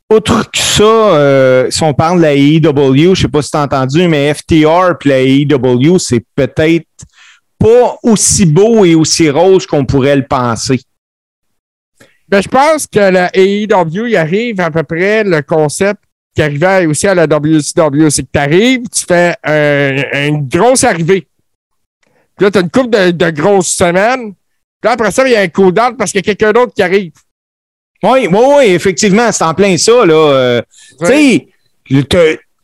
autre 0.09 0.49
que 0.51 0.57
ça, 0.57 0.83
euh, 0.83 1.69
si 1.69 1.83
on 1.83 1.93
parle 1.93 2.17
de 2.17 2.23
la 2.23 2.33
AEW, 2.35 3.15
je 3.15 3.21
sais 3.23 3.27
pas 3.27 3.41
si 3.41 3.51
tu 3.51 3.57
as 3.57 3.61
entendu, 3.63 4.07
mais 4.07 4.33
FTR 4.33 4.97
puis 4.99 5.09
la 5.09 5.19
AEW, 5.21 5.97
c'est 5.99 6.23
peut-être 6.35 6.85
pas 7.59 7.97
aussi 8.03 8.45
beau 8.45 8.85
et 8.85 8.95
aussi 8.95 9.29
rose 9.29 9.65
qu'on 9.67 9.85
pourrait 9.85 10.15
le 10.15 10.25
penser. 10.25 10.79
Ben, 12.27 12.41
je 12.41 12.47
pense 12.47 12.87
que 12.87 12.99
la 12.99 13.29
AEW 13.35 14.07
il 14.07 14.15
arrive 14.17 14.59
à 14.61 14.71
peu 14.71 14.83
près 14.83 15.23
le 15.23 15.41
concept 15.41 16.01
qui 16.33 16.41
arrivait 16.41 16.85
aussi 16.85 17.07
à 17.07 17.13
la 17.13 17.25
WCW. 17.27 18.09
C'est 18.09 18.23
que 18.23 18.29
tu 18.33 18.39
arrives, 18.39 18.83
tu 18.89 19.05
fais 19.05 19.35
un- 19.43 20.27
une 20.27 20.47
grosse 20.47 20.85
arrivée. 20.85 21.27
Puis 22.37 22.45
là, 22.45 22.51
tu 22.51 22.57
as 22.57 22.61
une 22.61 22.69
couple 22.71 22.89
de, 22.89 23.11
de 23.11 23.29
grosses 23.31 23.67
semaines. 23.67 24.33
Puis 24.81 24.91
après 24.91 25.11
ça, 25.11 25.27
il 25.27 25.31
y 25.33 25.35
a 25.35 25.41
un 25.41 25.47
coup 25.47 25.71
d'ordre 25.71 25.95
parce 25.97 26.11
qu'il 26.11 26.19
y 26.19 26.23
a 26.23 26.33
quelqu'un 26.33 26.51
d'autre 26.51 26.73
qui 26.73 26.81
arrive. 26.81 27.11
Oui, 28.03 28.27
oui, 28.31 28.39
oui, 28.57 28.65
effectivement, 28.69 29.31
c'est 29.31 29.43
en 29.43 29.53
plein 29.53 29.77
ça. 29.77 30.05
Là. 30.05 30.13
Euh, 30.13 30.61
Tu 30.99 31.05
sais, 31.07 31.47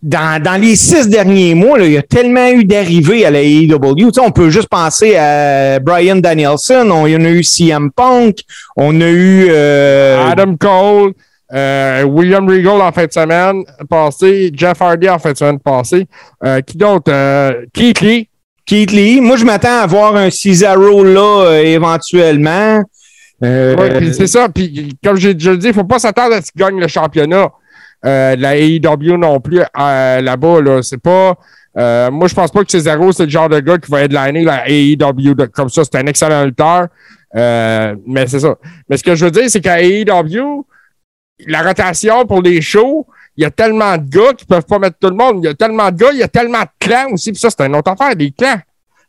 dans, 0.02 0.42
dans 0.42 0.60
les 0.62 0.76
six 0.76 1.08
derniers 1.10 1.54
mois, 1.54 1.78
là, 1.78 1.86
il 1.86 1.92
y 1.94 1.98
a 1.98 2.02
tellement 2.02 2.48
eu 2.50 2.64
d'arrivées 2.64 3.26
à 3.26 3.32
la 3.32 3.42
AEW. 3.42 4.10
On 4.20 4.32
peut 4.32 4.50
juste 4.50 4.70
penser 4.70 5.16
à 5.16 5.80
Brian 5.80 6.16
Danielson, 6.18 6.90
on, 6.92 7.08
y 7.08 7.16
en 7.16 7.26
a 7.26 7.30
eu 7.30 7.44
CM 7.44 7.92
Punk, 7.92 8.40
on 8.76 9.00
a 9.02 9.08
eu... 9.10 9.48
euh, 9.50 10.28
Adam 10.28 10.56
Cole, 10.56 11.14
euh, 11.54 12.04
William 12.04 12.48
Regal 12.48 12.82
en 12.82 12.92
fin 12.92 13.06
de 13.06 13.12
semaine 13.12 13.64
passée, 13.90 14.52
Jeff 14.56 14.82
Hardy 14.82 15.10
en 15.10 15.20
fin 15.20 15.32
de 15.34 15.38
semaine 15.38 15.60
passée. 15.60 16.06
Euh, 16.44 16.62
qui 16.62 16.78
d'autre? 16.78 17.12
Euh, 17.12 17.66
Keith 17.74 18.02
Lee. 18.02 18.30
Keith 18.68 18.92
Lee. 18.92 19.22
Moi, 19.22 19.38
je 19.38 19.46
m'attends 19.46 19.80
à 19.82 19.88
voir 19.88 20.16
un 20.16 20.30
Cesaro 20.30 21.04
là, 21.04 21.46
euh, 21.48 21.64
éventuellement. 21.64 22.84
Euh, 23.44 23.76
Ouais, 23.76 24.14
c'est 24.14 24.28
ça. 24.28 24.50
Puis 24.50 24.96
comme 25.04 25.18
j'ai 25.18 25.34
déjà 25.34 25.56
dit, 25.56 25.68
il 25.68 25.70
ne 25.70 25.74
faut 25.74 25.84
pas 25.84 26.00
s'attendre 26.00 26.36
à 26.36 26.42
ce 26.42 26.52
qu'il 26.52 26.60
gagne 26.62 26.80
le 26.80 26.88
championnat. 26.88 27.50
Euh, 28.06 28.36
la 28.38 28.56
AEW 28.58 29.18
non 29.18 29.40
plus 29.40 29.60
euh, 29.62 30.22
là-bas. 30.22 30.62
Là, 30.62 30.82
c'est 30.84 31.02
pas. 31.02 31.36
euh, 31.78 32.12
moi, 32.12 32.28
je 32.28 32.36
pense 32.36 32.52
pas 32.52 32.64
que 32.64 32.72
Cesaro, 32.72 33.12
c'est 33.12 33.24
le 33.26 33.30
genre 33.32 33.50
de 33.50 33.60
gars 33.60 33.78
qui 33.78 33.90
va 33.92 34.04
headliner 34.04 34.44
la 34.44 34.68
AEW 34.70 35.36
comme 35.54 35.70
ça. 35.70 35.84
C'est 35.84 35.96
un 35.98 36.06
excellent 36.08 36.44
lutteur. 36.46 36.88
Euh, 37.36 37.96
mais 38.06 38.28
c'est 38.28 38.40
ça. 38.40 38.56
Mais 38.90 38.98
ce 38.98 39.04
que 39.04 39.16
je 39.16 39.26
veux 39.26 39.32
dire, 39.32 39.50
c'est 39.50 39.62
qu'à 39.62 39.82
AEW, 39.82 40.66
la 41.48 41.62
rotation 41.62 42.26
pour 42.26 42.42
les 42.42 42.62
shows, 42.62 43.06
il 43.38 43.44
y 43.44 43.46
a 43.46 43.52
tellement 43.52 43.98
de 43.98 44.10
gars 44.10 44.34
qui 44.36 44.46
peuvent 44.46 44.66
pas 44.66 44.80
mettre 44.80 44.98
tout 45.00 45.10
le 45.10 45.16
monde. 45.16 45.40
Il 45.44 45.46
y 45.46 45.50
a 45.50 45.54
tellement 45.54 45.92
de 45.92 45.96
gars, 45.96 46.10
il 46.12 46.20
y 46.20 46.24
a 46.24 46.28
tellement 46.28 46.62
de 46.62 46.70
clans 46.80 47.12
aussi. 47.12 47.32
Puis 47.32 47.40
ça, 47.40 47.50
c'est 47.50 47.66
une 47.66 47.76
autre 47.76 47.92
affaire, 47.92 48.16
des 48.16 48.32
clans. 48.32 48.60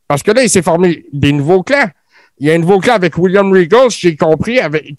Parce 0.07 0.23
que 0.23 0.31
là, 0.33 0.43
il 0.43 0.51
s'est 0.51 0.63
formé 0.63 1.05
des 1.13 1.33
nouveaux 1.33 1.63
clans. 1.63 1.89
Il 2.39 2.47
y 2.47 2.51
a 2.51 2.55
un 2.55 2.59
nouveau 2.59 2.79
clan 2.79 2.95
avec 2.95 3.17
William 3.19 3.53
Regal, 3.53 3.91
j'ai 3.91 4.17
compris, 4.17 4.61
avec 4.61 4.95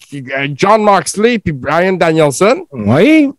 John 0.56 0.82
Moxley 0.82 1.38
puis 1.38 1.52
Brian 1.52 1.94
Danielson. 1.94 2.66
Oui. 2.72 3.30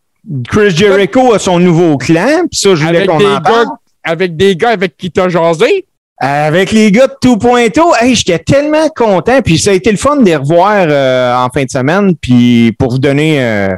Chris 0.50 0.72
Jericho 0.72 1.34
a 1.34 1.40
son 1.40 1.60
nouveau 1.60 1.98
clan, 1.98 2.46
puis 2.50 2.60
ça, 2.60 2.76
je 2.76 2.86
voulais 2.86 3.06
qu'on 3.06 3.16
en 3.16 3.42
parle. 3.42 3.68
avec 4.04 4.36
des 4.36 4.56
gars 4.56 4.70
avec 4.70 4.98
qui 4.98 5.12
t'as 5.12 5.30
jasé. 5.30 5.86
Avec 6.24 6.72
les 6.72 6.92
gars 6.92 7.08
de 7.08 7.16
tout 7.20 7.38
pointo, 7.38 7.94
hey, 8.00 8.14
j'étais 8.14 8.38
tellement 8.38 8.88
content. 8.90 9.42
Puis 9.42 9.58
ça 9.58 9.72
a 9.72 9.74
été 9.74 9.90
le 9.90 9.98
fun 9.98 10.18
de 10.18 10.24
les 10.24 10.36
revoir 10.36 10.86
euh, 10.88 11.36
en 11.36 11.50
fin 11.50 11.64
de 11.64 11.70
semaine. 11.70 12.16
Puis 12.16 12.76
pour 12.78 12.92
vous 12.92 13.00
donner, 13.00 13.44
euh, 13.44 13.70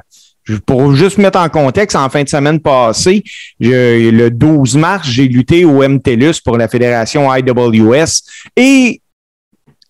pour 0.66 0.96
juste 0.96 1.18
mettre 1.18 1.40
en 1.40 1.50
contexte, 1.50 1.96
en 1.96 2.10
fin 2.10 2.24
de 2.24 2.30
semaine 2.30 2.60
passée, 2.60 3.24
le 3.60 4.30
12 4.30 4.76
mars, 4.78 5.08
j'ai 5.08 5.28
lutté 5.28 5.66
au 5.66 5.82
MTLUS 5.88 6.42
pour 6.44 6.58
la 6.58 6.68
fédération 6.68 7.30
IWS. 7.34 8.22
Et 8.56 9.02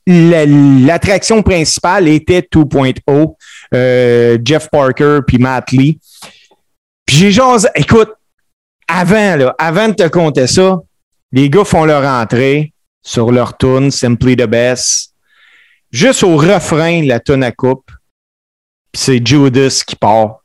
la- 0.06 0.46
l'attraction 0.46 1.42
principale 1.42 2.08
était 2.08 2.42
2.0, 2.42 3.38
euh, 3.74 4.38
Jeff 4.44 4.70
Parker 4.70 5.20
puis 5.26 5.38
Matt 5.38 5.72
Lee. 5.72 5.98
Puis 7.06 7.16
j'ai 7.18 7.32
jasé, 7.32 7.68
écoute, 7.76 8.12
avant, 8.88 9.36
là, 9.38 9.56
avant 9.58 9.88
de 9.90 9.94
te 9.94 10.08
compter 10.08 10.48
ça, 10.48 10.80
les 11.32 11.50
gars 11.50 11.64
font 11.64 11.86
leur 11.86 12.06
entrée 12.06 12.74
sur 13.02 13.32
leur 13.32 13.58
tune 13.58 13.92
Simply 13.92 14.36
the 14.36 14.46
Best. 14.46 15.14
Juste 15.92 16.24
au 16.24 16.38
refrain 16.38 17.02
de 17.02 17.08
la 17.08 17.20
tune 17.20 17.44
à 17.44 17.52
coupe, 17.52 17.90
c'est 18.94 19.26
Judas 19.26 19.84
qui 19.86 19.96
part. 19.96 20.43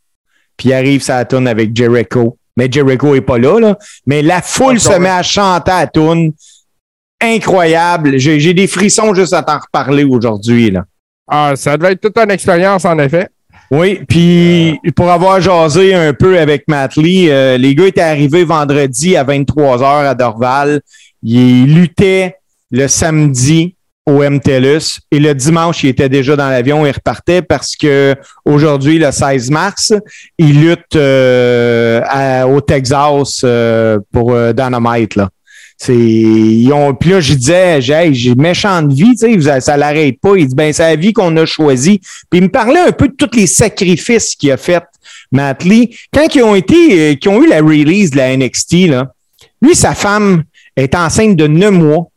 Puis 0.58 0.68
il 0.68 0.72
arrive 0.74 1.00
sa 1.00 1.24
tune 1.24 1.48
avec 1.48 1.74
Jericho. 1.74 2.36
Mais 2.56 2.68
Jericho 2.70 3.14
est 3.14 3.22
pas 3.22 3.38
là, 3.38 3.58
là. 3.58 3.78
Mais 4.04 4.20
la 4.20 4.42
foule 4.42 4.78
se 4.78 4.98
met 4.98 5.08
à 5.08 5.22
chanter 5.22 5.70
à 5.70 5.86
tune. 5.86 6.32
Incroyable. 7.20 8.18
J'ai 8.18 8.38
j'ai 8.38 8.52
des 8.52 8.66
frissons 8.66 9.14
juste 9.14 9.32
à 9.32 9.42
t'en 9.42 9.58
reparler 9.58 10.04
aujourd'hui, 10.04 10.70
là. 10.70 10.84
Ah, 11.26 11.52
ça 11.56 11.76
devait 11.76 11.92
être 11.92 12.00
toute 12.00 12.18
une 12.18 12.30
expérience, 12.30 12.84
en 12.84 12.98
effet. 12.98 13.28
Oui, 13.70 14.00
puis 14.08 14.80
pour 14.96 15.10
avoir 15.10 15.40
jasé 15.40 15.94
un 15.94 16.14
peu 16.14 16.38
avec 16.38 16.64
Matt 16.68 16.96
Lee, 16.96 17.28
euh, 17.28 17.58
les 17.58 17.74
gars 17.74 17.86
étaient 17.86 18.00
arrivés 18.00 18.44
vendredi 18.44 19.14
à 19.14 19.24
23h 19.24 20.06
à 20.06 20.14
Dorval. 20.14 20.80
Ils 21.22 21.74
luttaient 21.74 22.36
le 22.70 22.88
samedi 22.88 23.74
au 24.08 24.22
MTLUS 24.22 25.00
et 25.10 25.18
le 25.18 25.34
dimanche, 25.34 25.84
ils 25.84 25.90
étaient 25.90 26.08
déjà 26.08 26.34
dans 26.34 26.48
l'avion 26.48 26.86
et 26.86 26.90
repartaient 26.90 27.42
parce 27.42 27.76
que 27.76 28.16
aujourd'hui, 28.46 28.98
le 28.98 29.12
16 29.12 29.50
mars, 29.50 29.92
ils 30.38 30.60
luttent 30.60 30.96
euh, 30.96 32.42
au 32.44 32.62
Texas 32.62 33.42
euh, 33.44 33.98
pour 34.10 34.32
euh, 34.32 34.54
Dynamite. 34.54 35.16
Là. 35.16 35.28
Puis 35.84 36.64
là, 36.66 37.20
je 37.20 37.34
disais, 37.34 37.82
j'ai, 37.82 38.14
j'ai 38.14 38.34
méchante 38.34 38.92
vie, 38.92 39.14
tu 39.14 39.40
sais, 39.42 39.60
ça 39.60 39.76
l'arrête 39.76 40.18
pas. 40.20 40.36
Il 40.36 40.48
dit, 40.48 40.54
ben, 40.54 40.72
c'est 40.72 40.82
la 40.82 40.96
vie 40.96 41.12
qu'on 41.12 41.36
a 41.36 41.44
choisie. 41.44 42.00
Puis 42.30 42.40
il 42.40 42.42
me 42.44 42.48
parlait 42.48 42.80
un 42.80 42.92
peu 42.92 43.08
de 43.08 43.14
tous 43.14 43.36
les 43.36 43.46
sacrifices 43.46 44.34
qu'il 44.34 44.50
a 44.50 44.56
fait, 44.56 44.82
Matt 45.30 45.64
Lee. 45.64 45.94
Quand 46.12 46.34
ils 46.34 46.42
ont 46.42 46.54
été, 46.54 47.12
euh, 47.12 47.14
qu'ils 47.14 47.30
ont 47.30 47.42
eu 47.42 47.46
la 47.46 47.60
release 47.60 48.10
de 48.10 48.16
la 48.16 48.34
NXT, 48.34 48.88
là, 48.88 49.12
lui, 49.60 49.74
sa 49.74 49.94
femme 49.94 50.44
est 50.76 50.94
enceinte 50.94 51.36
de 51.36 51.46
neuf 51.46 51.72
mois. 51.72 52.08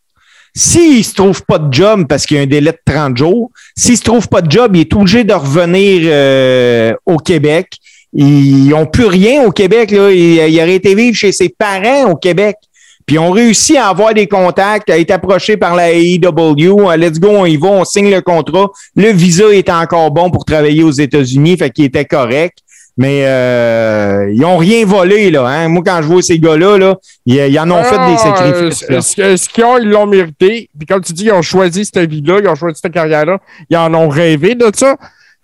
S'il 0.54 1.04
se 1.06 1.14
trouve 1.14 1.44
pas 1.46 1.60
de 1.60 1.74
job 1.74 2.06
parce 2.08 2.26
qu'il 2.26 2.38
y 2.38 2.40
a 2.40 2.44
un 2.44 2.48
délai 2.48 2.72
de 2.72 2.80
30 2.86 3.18
jours, 3.18 3.52
s'il 3.76 3.98
se 3.98 4.04
trouve 4.04 4.28
pas 4.28 4.42
de 4.42 4.52
job, 4.52 4.76
il 4.76 4.82
est 4.82 4.94
obligé 4.94 5.24
de 5.24 5.34
revenir 5.34 6.02
euh, 6.06 6.94
au 7.06 7.18
Québec. 7.18 7.78
Ils 8.14 8.70
n'ont 8.70 8.86
plus 8.86 9.06
rien 9.06 9.46
au 9.46 9.52
Québec. 9.52 9.92
Là. 9.92 10.12
Il, 10.12 10.52
il 10.52 10.62
aurait 10.62 10.76
été 10.76 10.94
vivre 10.94 11.16
chez 11.16 11.32
ses 11.32 11.50
parents 11.50 12.12
au 12.12 12.16
Québec. 12.16 12.58
Puis 13.06 13.16
ils 13.16 13.20
ont 13.20 13.32
réussi 13.32 13.78
à 13.78 13.88
avoir 13.88 14.14
des 14.14 14.28
contacts, 14.28 14.90
à 14.90 15.00
être 15.00 15.12
approchés 15.12 15.58
par 15.58 15.76
la 15.76 15.92
AEW. 15.92 16.90
Euh, 16.90 16.98
Let's 16.98 17.20
go, 17.20 17.30
on 17.30 17.46
y 17.46 17.58
va, 17.58 17.68
on 17.70 17.86
signe 17.86 18.12
le 18.12 18.22
contrat. 18.22 18.70
Le 18.96 19.12
visa 19.12 19.54
était 19.54 19.72
encore 19.72 20.12
bon 20.12 20.30
pour 20.30 20.46
travailler 20.46 20.84
aux 20.84 20.92
États-Unis, 20.92 21.58
fait 21.58 21.70
qu'il 21.70 21.86
était 21.86 22.06
correct. 22.06 22.60
Mais 22.98 23.24
euh, 23.26 24.30
ils 24.34 24.44
ont 24.46 24.58
rien 24.58 24.86
volé, 24.86 25.32
là. 25.32 25.46
Hein? 25.48 25.70
Moi, 25.70 25.82
quand 25.86 26.02
je 26.02 26.08
vois 26.08 26.22
ces 26.22 26.38
gars-là, 26.40 26.78
là, 26.78 26.96
ils, 27.26 27.36
ils 27.36 27.60
en 27.60 27.72
ont 27.72 27.84
fait 27.84 27.96
des 27.96 28.16
Ah, 28.16 28.18
sacrifices. 28.18 28.86
euh. 29.20 29.38
Ce 29.38 29.50
qu'ils 29.50 29.64
ont, 29.64 29.78
ils 29.78 29.90
l'ont 29.90 30.06
mérité. 30.06 30.70
Puis 30.78 30.86
comme 30.86 31.02
tu 31.02 31.14
dis, 31.14 31.26
ils 31.26 31.32
ont 31.32 31.42
choisi 31.42 31.86
cette 31.86 32.10
vie-là, 32.10 32.40
ils 32.42 32.48
ont 32.50 32.56
choisi 32.56 32.80
cette 32.84 32.94
carrière-là. 32.94 33.38
Ils 33.70 33.78
en 33.78 33.94
ont 33.94 34.10
rêvé 34.10 34.56
de 34.56 34.70
ça. 34.76 34.98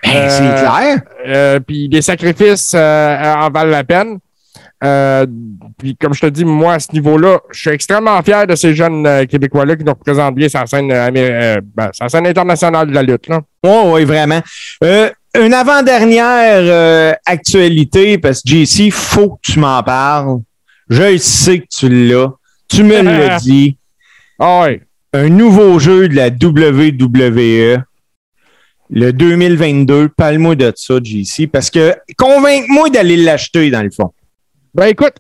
Ben, 0.04 0.12
Euh, 0.14 0.30
c'est 0.30 0.62
clair. 0.64 0.98
Euh, 1.28 1.60
puis 1.60 1.88
les 1.92 2.02
sacrifices 2.02 2.74
euh, 2.76 3.34
en 3.36 3.50
valent 3.50 3.72
la 3.72 3.84
peine. 3.84 4.20
Puis 5.80 5.96
comme 5.96 6.14
je 6.14 6.22
te 6.22 6.28
dis, 6.28 6.46
moi, 6.46 6.74
à 6.74 6.80
ce 6.80 6.92
niveau-là, 6.94 7.40
je 7.52 7.60
suis 7.62 7.70
extrêmement 7.72 8.22
fier 8.22 8.46
de 8.46 8.56
ces 8.56 8.76
jeunes 8.76 9.26
Québécois-là 9.26 9.76
qui 9.76 9.84
nous 9.84 9.94
représentent 9.94 10.36
bien 10.36 10.50
sur 10.50 10.60
la 10.60 10.68
scène, 10.68 10.88
ben, 10.90 11.90
sur 11.94 12.04
la 12.06 12.10
scène 12.10 12.28
internationale 12.28 12.88
de 12.88 12.94
la 12.94 13.02
lutte. 13.04 13.28
Là. 13.28 13.42
Oui, 13.64 13.72
oui, 13.94 14.04
vraiment. 14.06 14.42
Une 15.40 15.54
avant-dernière 15.54 16.62
euh, 16.64 17.14
actualité, 17.26 18.18
parce 18.18 18.42
que 18.42 18.50
JC, 18.50 18.92
faut 18.92 19.32
que 19.36 19.52
tu 19.52 19.60
m'en 19.60 19.82
parles. 19.84 20.40
Je 20.90 21.18
sais 21.18 21.60
que 21.60 21.66
tu 21.70 21.90
l'as. 21.90 22.30
Tu 22.68 22.84
me 22.84 23.02
l'as 23.04 23.40
dit. 23.40 23.78
Ah. 24.40 24.68
Un 25.14 25.30
nouveau 25.30 25.80
jeu 25.80 26.08
de 26.10 26.16
la 26.16 26.28
WWE. 26.30 27.84
Le 28.90 29.12
2022. 29.12 30.10
Parle-moi 30.10 30.56
de 30.56 30.72
ça, 30.76 30.96
JC, 31.04 31.48
parce 31.52 31.70
que 31.70 31.94
convainc-moi 32.18 32.90
d'aller 32.90 33.18
l'acheter, 33.18 33.70
dans 33.70 33.84
le 33.84 33.92
fond. 33.92 34.12
Ben 34.74 34.86
écoute, 34.88 35.16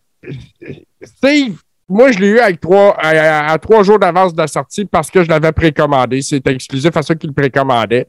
Steve, 1.03 1.57
moi 1.89 2.11
je 2.11 2.19
l'ai 2.19 2.27
eu 2.27 2.39
avec 2.39 2.59
trois, 2.61 2.95
à, 2.99 3.09
à- 3.09 3.51
à 3.51 3.57
trois 3.57 3.83
jours 3.83 3.99
d'avance 3.99 4.33
de 4.33 4.41
la 4.41 4.47
sortie 4.47 4.85
parce 4.85 5.09
que 5.11 5.23
je 5.23 5.29
l'avais 5.29 5.51
précommandé. 5.51 6.21
C'était 6.21 6.53
exclusif 6.53 6.95
à 6.95 7.01
ceux 7.01 7.15
qui 7.15 7.27
le 7.27 7.33
précommandaient. 7.33 8.07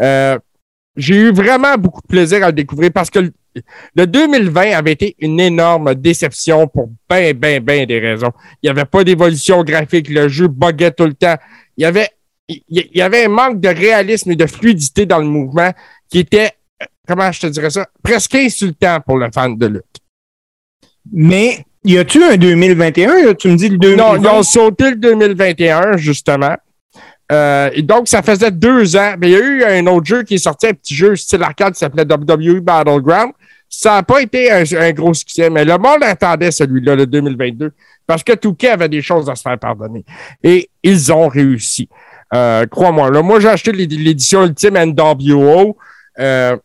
Euh, 0.00 0.38
j'ai 0.98 1.14
eu 1.14 1.32
vraiment 1.32 1.76
beaucoup 1.76 2.02
de 2.02 2.06
plaisir 2.08 2.42
à 2.42 2.48
le 2.48 2.52
découvrir 2.52 2.90
parce 2.92 3.08
que 3.08 3.20
le, 3.20 3.32
le 3.94 4.06
2020 4.06 4.72
avait 4.72 4.92
été 4.92 5.16
une 5.20 5.40
énorme 5.40 5.94
déception 5.94 6.66
pour 6.66 6.90
ben, 7.08 7.32
ben, 7.36 7.62
ben 7.62 7.86
des 7.86 8.00
raisons. 8.00 8.32
Il 8.62 8.66
n'y 8.66 8.70
avait 8.70 8.84
pas 8.84 9.04
d'évolution 9.04 9.62
graphique, 9.62 10.08
le 10.08 10.28
jeu 10.28 10.48
buguait 10.48 10.90
tout 10.90 11.06
le 11.06 11.14
temps. 11.14 11.36
Il 11.76 11.82
y 11.82 11.84
avait, 11.84 12.08
il 12.48 12.90
y 12.94 13.00
avait 13.00 13.26
un 13.26 13.28
manque 13.28 13.60
de 13.60 13.68
réalisme 13.68 14.32
et 14.32 14.36
de 14.36 14.46
fluidité 14.46 15.06
dans 15.06 15.18
le 15.18 15.26
mouvement 15.26 15.72
qui 16.10 16.18
était, 16.18 16.50
comment 17.06 17.30
je 17.30 17.40
te 17.40 17.46
dirais 17.46 17.70
ça, 17.70 17.86
presque 18.02 18.34
insultant 18.34 18.98
pour 19.00 19.18
le 19.18 19.30
fan 19.32 19.56
de 19.56 19.66
lutte. 19.66 19.84
Mais, 21.12 21.64
y 21.84 21.96
a-tu 21.96 22.22
un 22.24 22.36
2021? 22.36 23.24
là? 23.24 23.34
Tu 23.34 23.48
me 23.48 23.56
dis 23.56 23.68
le 23.68 23.78
2020? 23.78 24.02
Non, 24.02 24.16
ils 24.20 24.26
ont 24.26 24.42
sauté 24.42 24.90
le 24.90 24.96
2021, 24.96 25.96
justement. 25.96 26.56
Euh, 27.30 27.70
et 27.74 27.82
donc, 27.82 28.08
ça 28.08 28.22
faisait 28.22 28.50
deux 28.50 28.96
ans. 28.96 29.14
Mais 29.18 29.30
il 29.30 29.32
y 29.32 29.36
a 29.36 29.40
eu 29.40 29.64
un 29.64 29.86
autre 29.86 30.06
jeu 30.06 30.22
qui 30.22 30.34
est 30.34 30.38
sorti, 30.38 30.66
un 30.66 30.72
petit 30.72 30.94
jeu 30.94 31.14
style 31.16 31.42
arcade 31.42 31.74
qui 31.74 31.80
s'appelait 31.80 32.04
WWE 32.04 32.60
Battleground. 32.60 33.32
Ça 33.68 33.96
n'a 33.96 34.02
pas 34.02 34.22
été 34.22 34.50
un, 34.50 34.92
gros 34.92 35.12
succès, 35.12 35.50
mais 35.50 35.64
le 35.64 35.76
monde 35.76 36.02
attendait 36.02 36.50
celui-là, 36.50 36.94
le 36.94 37.06
2022, 37.06 37.72
parce 38.06 38.22
que 38.24 38.32
Touquet 38.32 38.70
avait 38.70 38.88
des 38.88 39.02
choses 39.02 39.28
à 39.28 39.34
se 39.34 39.42
faire 39.42 39.58
pardonner. 39.58 40.06
Et 40.42 40.70
ils 40.82 41.12
ont 41.12 41.28
réussi. 41.28 41.86
Euh, 42.34 42.64
Crois-moi. 42.66 43.10
Là, 43.10 43.20
moi, 43.22 43.40
j'ai 43.40 43.48
acheté 43.48 43.72
l'édi- 43.72 43.98
l'édition 43.98 44.44
Ultime 44.44 44.76
NWO. 44.76 45.76
Euh, 46.18 46.56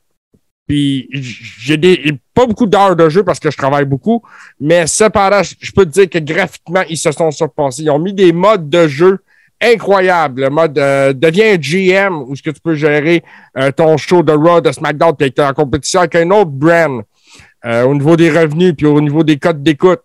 puis 0.66 1.10
j'ai 1.12 1.78
pas 2.34 2.46
beaucoup 2.46 2.66
d'heures 2.66 2.96
de 2.96 3.10
jeu 3.10 3.24
parce 3.24 3.40
que 3.40 3.52
je 3.52 3.58
travaille 3.58 3.84
beaucoup, 3.84 4.24
mais 4.62 4.88
cependant, 4.88 5.42
je 5.44 5.72
peux 5.74 5.86
te 5.86 5.92
dire 5.92 6.10
que 6.10 6.20
graphiquement, 6.20 6.84
ils 6.90 6.98
se 6.98 7.12
sont 7.12 7.32
surpassés. 7.32 7.84
Ils 7.84 7.90
ont 7.90 8.00
mis 8.00 8.14
des 8.14 8.32
modes 8.32 8.70
de 8.70 8.88
jeu 8.88 9.20
incroyables. 9.64 10.42
Le 10.42 10.50
mode 10.50 10.78
euh, 10.78 11.14
devient 11.14 11.58
GM 11.58 12.24
où 12.28 12.36
ce 12.36 12.42
que 12.42 12.50
tu 12.50 12.60
peux 12.62 12.76
gérer 12.76 13.24
euh, 13.58 13.72
ton 13.72 13.98
show 13.98 14.24
de 14.24 14.34
Raw, 14.34 14.62
de 14.62 14.72
SmackDown, 14.72 15.16
puis 15.16 15.34
en 15.40 15.54
compétition 15.54 16.02
avec 16.02 16.16
un 16.16 16.30
autre 16.32 16.52
brand 16.52 17.04
euh, 17.66 17.84
au 17.84 17.94
niveau 17.94 18.16
des 18.16 18.30
revenus 18.30 18.74
puis 18.78 18.86
au 18.86 19.00
niveau 19.02 19.24
des 19.24 19.38
codes 19.38 19.64
d'écoute. 19.64 20.02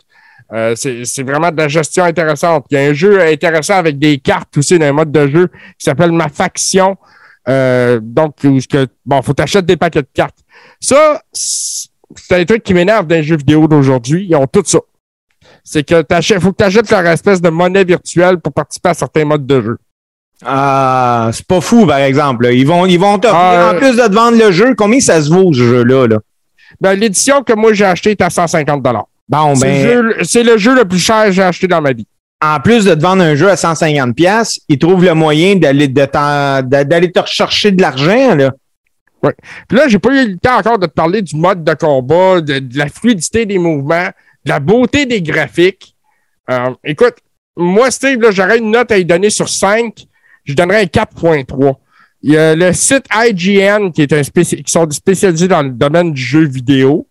Euh, 0.51 0.75
c'est 0.77 1.23
vraiment 1.23 1.51
de 1.51 1.59
la 1.59 1.69
gestion 1.69 2.05
intéressante. 2.05 2.67
Il 2.71 2.79
y 2.79 2.81
a 2.81 2.89
un 2.89 2.95
jeu 2.95 3.21
intéressant 3.21 3.75
avec 3.75 3.99
des 3.99 4.19
cartes 4.19 4.57
aussi 4.57 4.79
d'un 4.79 4.93
mode 4.93 5.13
de 5.13 5.27
jeu 5.27 5.49
qui 5.79 5.85
s'appelle 5.85 6.13
Ma 6.13 6.29
Faction. 6.29 6.97
Donc, 7.47 8.37
où 8.45 8.61
ce 8.61 8.69
que, 8.69 8.87
bon, 9.07 9.23
faut 9.23 9.33
t'acheter 9.33 9.63
des 9.63 9.77
paquets 9.79 10.03
de 10.03 10.09
cartes. 10.13 10.37
Ça, 10.81 11.23
c'est 11.33 12.41
un 12.41 12.45
truc 12.45 12.63
qui 12.63 12.75
m'énerve 12.75 13.07
dans 13.07 13.15
les 13.15 13.23
jeux 13.23 13.37
vidéo 13.37 13.67
d'aujourd'hui. 13.67 14.27
Ils 14.29 14.37
ont 14.37 14.47
tout 14.47 14.63
ça. 14.67 14.81
C'est 15.71 15.85
que 15.85 16.01
t'achètes, 16.01 16.41
faut 16.41 16.51
que 16.53 16.57
tu 16.57 16.65
achètes 16.65 16.91
leur 16.91 17.05
espèce 17.07 17.43
de 17.43 17.51
monnaie 17.51 17.85
virtuelle 17.85 18.39
pour 18.39 18.55
participer 18.55 18.89
à 18.89 18.95
certains 18.95 19.27
modes 19.27 19.45
de 19.47 19.61
jeu. 19.61 19.77
Ah, 20.45 21.31
c'est 21.33 21.47
pas 21.47 21.61
fou, 21.61 21.85
par 21.87 21.99
exemple. 21.99 22.45
là. 22.45 22.53
Ils 22.53 22.67
vont, 22.67 22.87
ils 22.87 22.99
vont 22.99 23.19
t'offrir, 23.19 23.39
Ah, 23.39 23.73
en 23.75 23.77
plus 23.79 23.97
de 23.97 24.07
te 24.07 24.15
vendre 24.15 24.39
le 24.39 24.51
jeu, 24.51 24.75
combien 24.77 25.01
ça 25.01 25.21
se 25.21 25.29
vaut, 25.29 25.53
ce 25.53 25.59
jeu-là? 25.59 26.07
Là? 26.07 26.19
Ben, 26.81 26.95
l'édition 26.95 27.43
que 27.43 27.53
moi 27.53 27.73
j'ai 27.73 27.85
acheté 27.85 28.13
est 28.13 28.21
à 28.23 28.31
150 28.31 28.83
Bon, 29.29 29.55
C'est 29.57 29.61
ben, 29.67 29.85
le 29.85 30.13
jeu- 30.13 30.25
c'est 30.25 30.43
le 30.43 30.57
jeu 30.57 30.75
le 30.75 30.85
plus 30.87 30.99
cher 31.01 31.27
que 31.27 31.33
j'ai 31.33 31.43
acheté 31.43 31.67
dans 31.67 31.83
ma 31.83 31.93
vie. 31.93 32.07
en 32.43 32.61
plus 32.61 32.85
de 32.85 32.95
te 32.95 33.01
vendre 33.01 33.23
un 33.23 33.35
jeu 33.35 33.51
à 33.51 33.57
150$, 33.57 34.15
pièces, 34.15 34.61
ils 34.69 34.79
trouvent 34.79 35.05
le 35.05 35.13
moyen 35.13 35.57
d'aller 35.57 35.89
d'aller 35.89 37.13
te 37.13 37.21
rechercher 37.21 37.73
de 37.73 37.83
l'argent. 37.83 38.35
Là. 38.37 38.53
Puis 39.69 39.77
là, 39.77 39.89
j'ai 39.89 39.99
pas 39.99 40.11
eu 40.15 40.29
le 40.31 40.39
temps 40.39 40.57
encore 40.59 40.79
de 40.79 40.87
te 40.87 40.93
parler 40.93 41.21
du 41.21 41.35
mode 41.37 41.65
de 41.65 41.75
combat, 41.75 42.41
de, 42.41 42.61
de 42.61 42.79
la 42.79 42.87
fluidité 42.89 43.45
des 43.45 43.59
mouvements, 43.59 44.09
de 44.45 44.51
la 44.51 44.61
beauté 44.61 45.07
des 45.07 45.21
graphiques. 45.23 45.95
Euh, 46.51 46.71
écoute, 46.85 47.17
moi, 47.57 47.91
Steve, 47.91 48.19
j'aurais 48.31 48.59
une 48.59 48.71
note 48.71 48.91
à 48.93 48.99
y 48.99 49.05
donner 49.05 49.31
sur 49.31 49.49
5. 49.49 50.07
Je 50.45 50.55
donnerais 50.55 50.83
un 50.83 50.87
4.3. 50.87 51.77
Il 52.23 52.33
y 52.33 52.37
a 52.37 52.55
le 52.57 52.73
site 52.73 53.05
IGN, 53.15 53.91
qui 53.93 54.03
est 54.03 54.13
un 54.13 54.23
spéci- 54.23 54.63
qui 54.63 54.73
sont 54.73 54.89
spécialisés 54.91 55.49
dans 55.49 55.63
le 55.63 55.71
domaine 55.71 56.13
du 56.13 56.21
jeu 56.23 56.45
vidéo, 56.47 57.07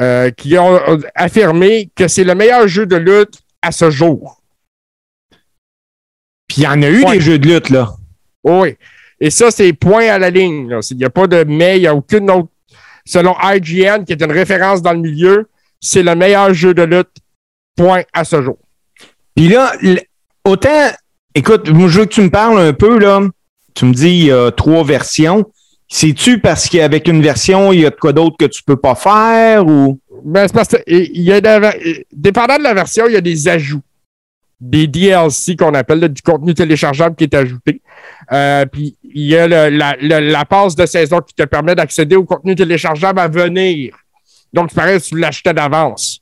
euh, 0.00 0.30
qui 0.30 0.56
ont 0.58 0.78
affirmé 1.14 1.90
que 1.94 2.06
c'est 2.08 2.24
le 2.24 2.34
meilleur 2.34 2.68
jeu 2.68 2.86
de 2.86 2.96
lutte 2.96 3.38
à 3.62 3.72
ce 3.72 3.90
jour. 3.90 4.42
Puis 6.48 6.58
il 6.58 6.62
y 6.64 6.66
en 6.66 6.82
a 6.82 6.88
eu 6.88 7.04
Ouais. 7.04 7.12
des 7.16 7.20
jeux 7.20 7.38
de 7.38 7.48
lutte, 7.48 7.70
là. 7.70 7.92
Oui. 8.44 8.76
Et 9.20 9.30
ça, 9.30 9.50
c'est 9.50 9.72
point 9.72 10.06
à 10.08 10.18
la 10.18 10.30
ligne. 10.30 10.68
là. 10.68 10.80
Il 10.90 10.96
n'y 10.98 11.04
a 11.04 11.10
pas 11.10 11.26
de 11.26 11.44
mais, 11.44 11.78
il 11.78 11.80
n'y 11.80 11.86
a 11.86 11.94
aucune 11.94 12.30
autre. 12.30 12.48
Selon 13.04 13.34
IGN, 13.42 14.04
qui 14.04 14.12
est 14.12 14.22
une 14.22 14.32
référence 14.32 14.82
dans 14.82 14.92
le 14.92 14.98
milieu, 15.00 15.48
c'est 15.86 16.02
le 16.02 16.14
meilleur 16.14 16.52
jeu 16.54 16.74
de 16.74 16.82
lutte, 16.82 17.10
point 17.76 18.02
à 18.12 18.24
ce 18.24 18.42
jour. 18.42 18.58
Puis 19.34 19.48
là, 19.48 19.72
autant, 20.44 20.90
écoute, 21.34 21.66
je 21.66 21.72
veux 21.72 22.04
que 22.06 22.14
tu 22.14 22.22
me 22.22 22.30
parles 22.30 22.58
un 22.58 22.72
peu, 22.72 22.98
là. 22.98 23.20
Tu 23.74 23.84
me 23.84 23.92
dis, 23.92 24.08
il 24.10 24.24
y 24.26 24.32
a 24.32 24.50
trois 24.50 24.82
versions. 24.84 25.44
C'est-tu 25.88 26.40
parce 26.40 26.68
qu'avec 26.68 27.06
une 27.06 27.22
version, 27.22 27.72
il 27.72 27.80
y 27.80 27.86
a 27.86 27.90
de 27.90 27.94
quoi 27.96 28.12
d'autre 28.12 28.36
que 28.38 28.46
tu 28.46 28.62
peux 28.62 28.76
pas 28.76 28.94
faire 28.94 29.66
ou? 29.66 30.00
Ben, 30.24 30.48
c'est 30.48 30.54
parce 30.54 30.68
que, 30.68 30.76
et- 30.86 31.10
il 31.14 31.22
y 31.22 31.32
a 31.32 31.40
de 31.40 32.04
dépendant 32.12 32.56
de 32.58 32.62
la 32.62 32.74
version, 32.74 33.04
il 33.06 33.12
y 33.12 33.16
a 33.16 33.20
des 33.20 33.46
ajouts. 33.46 33.82
Des 34.58 34.86
DLC 34.86 35.54
qu'on 35.54 35.74
appelle 35.74 36.00
là, 36.00 36.08
du 36.08 36.22
contenu 36.22 36.54
téléchargeable 36.54 37.14
qui 37.14 37.24
est 37.24 37.34
ajouté. 37.34 37.82
Euh, 38.32 38.64
puis 38.64 38.96
il 39.04 39.26
y 39.26 39.36
a 39.36 39.46
le- 39.46 39.76
la, 39.76 39.94
le- 40.00 40.30
la 40.32 40.44
passe 40.46 40.74
de 40.74 40.86
saison 40.86 41.20
qui 41.20 41.34
te 41.34 41.42
permet 41.44 41.74
d'accéder 41.74 42.16
au 42.16 42.24
contenu 42.24 42.54
téléchargeable 42.54 43.20
à 43.20 43.28
venir. 43.28 43.94
Donc, 44.56 44.70
c'est 44.70 44.76
pareil 44.76 45.00
tu 45.00 45.18
l'achetais 45.18 45.52
d'avance 45.54 46.20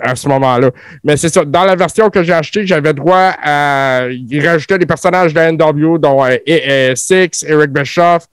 à 0.00 0.14
ce 0.14 0.28
moment-là. 0.28 0.70
Mais 1.02 1.16
c'est 1.16 1.30
ça. 1.30 1.44
Dans 1.44 1.64
la 1.64 1.74
version 1.74 2.10
que 2.10 2.22
j'ai 2.22 2.34
achetée, 2.34 2.66
j'avais 2.66 2.92
droit 2.92 3.34
à. 3.42 4.06
Il 4.10 4.46
rajoutait 4.46 4.78
des 4.78 4.86
personnages 4.86 5.32
de 5.32 5.40
NW, 5.40 5.98
dont 5.98 6.24
euh, 6.24 6.36
euh, 6.48 6.94
Six, 6.94 7.44
Eric 7.48 7.70
Bischoff, 7.70 8.26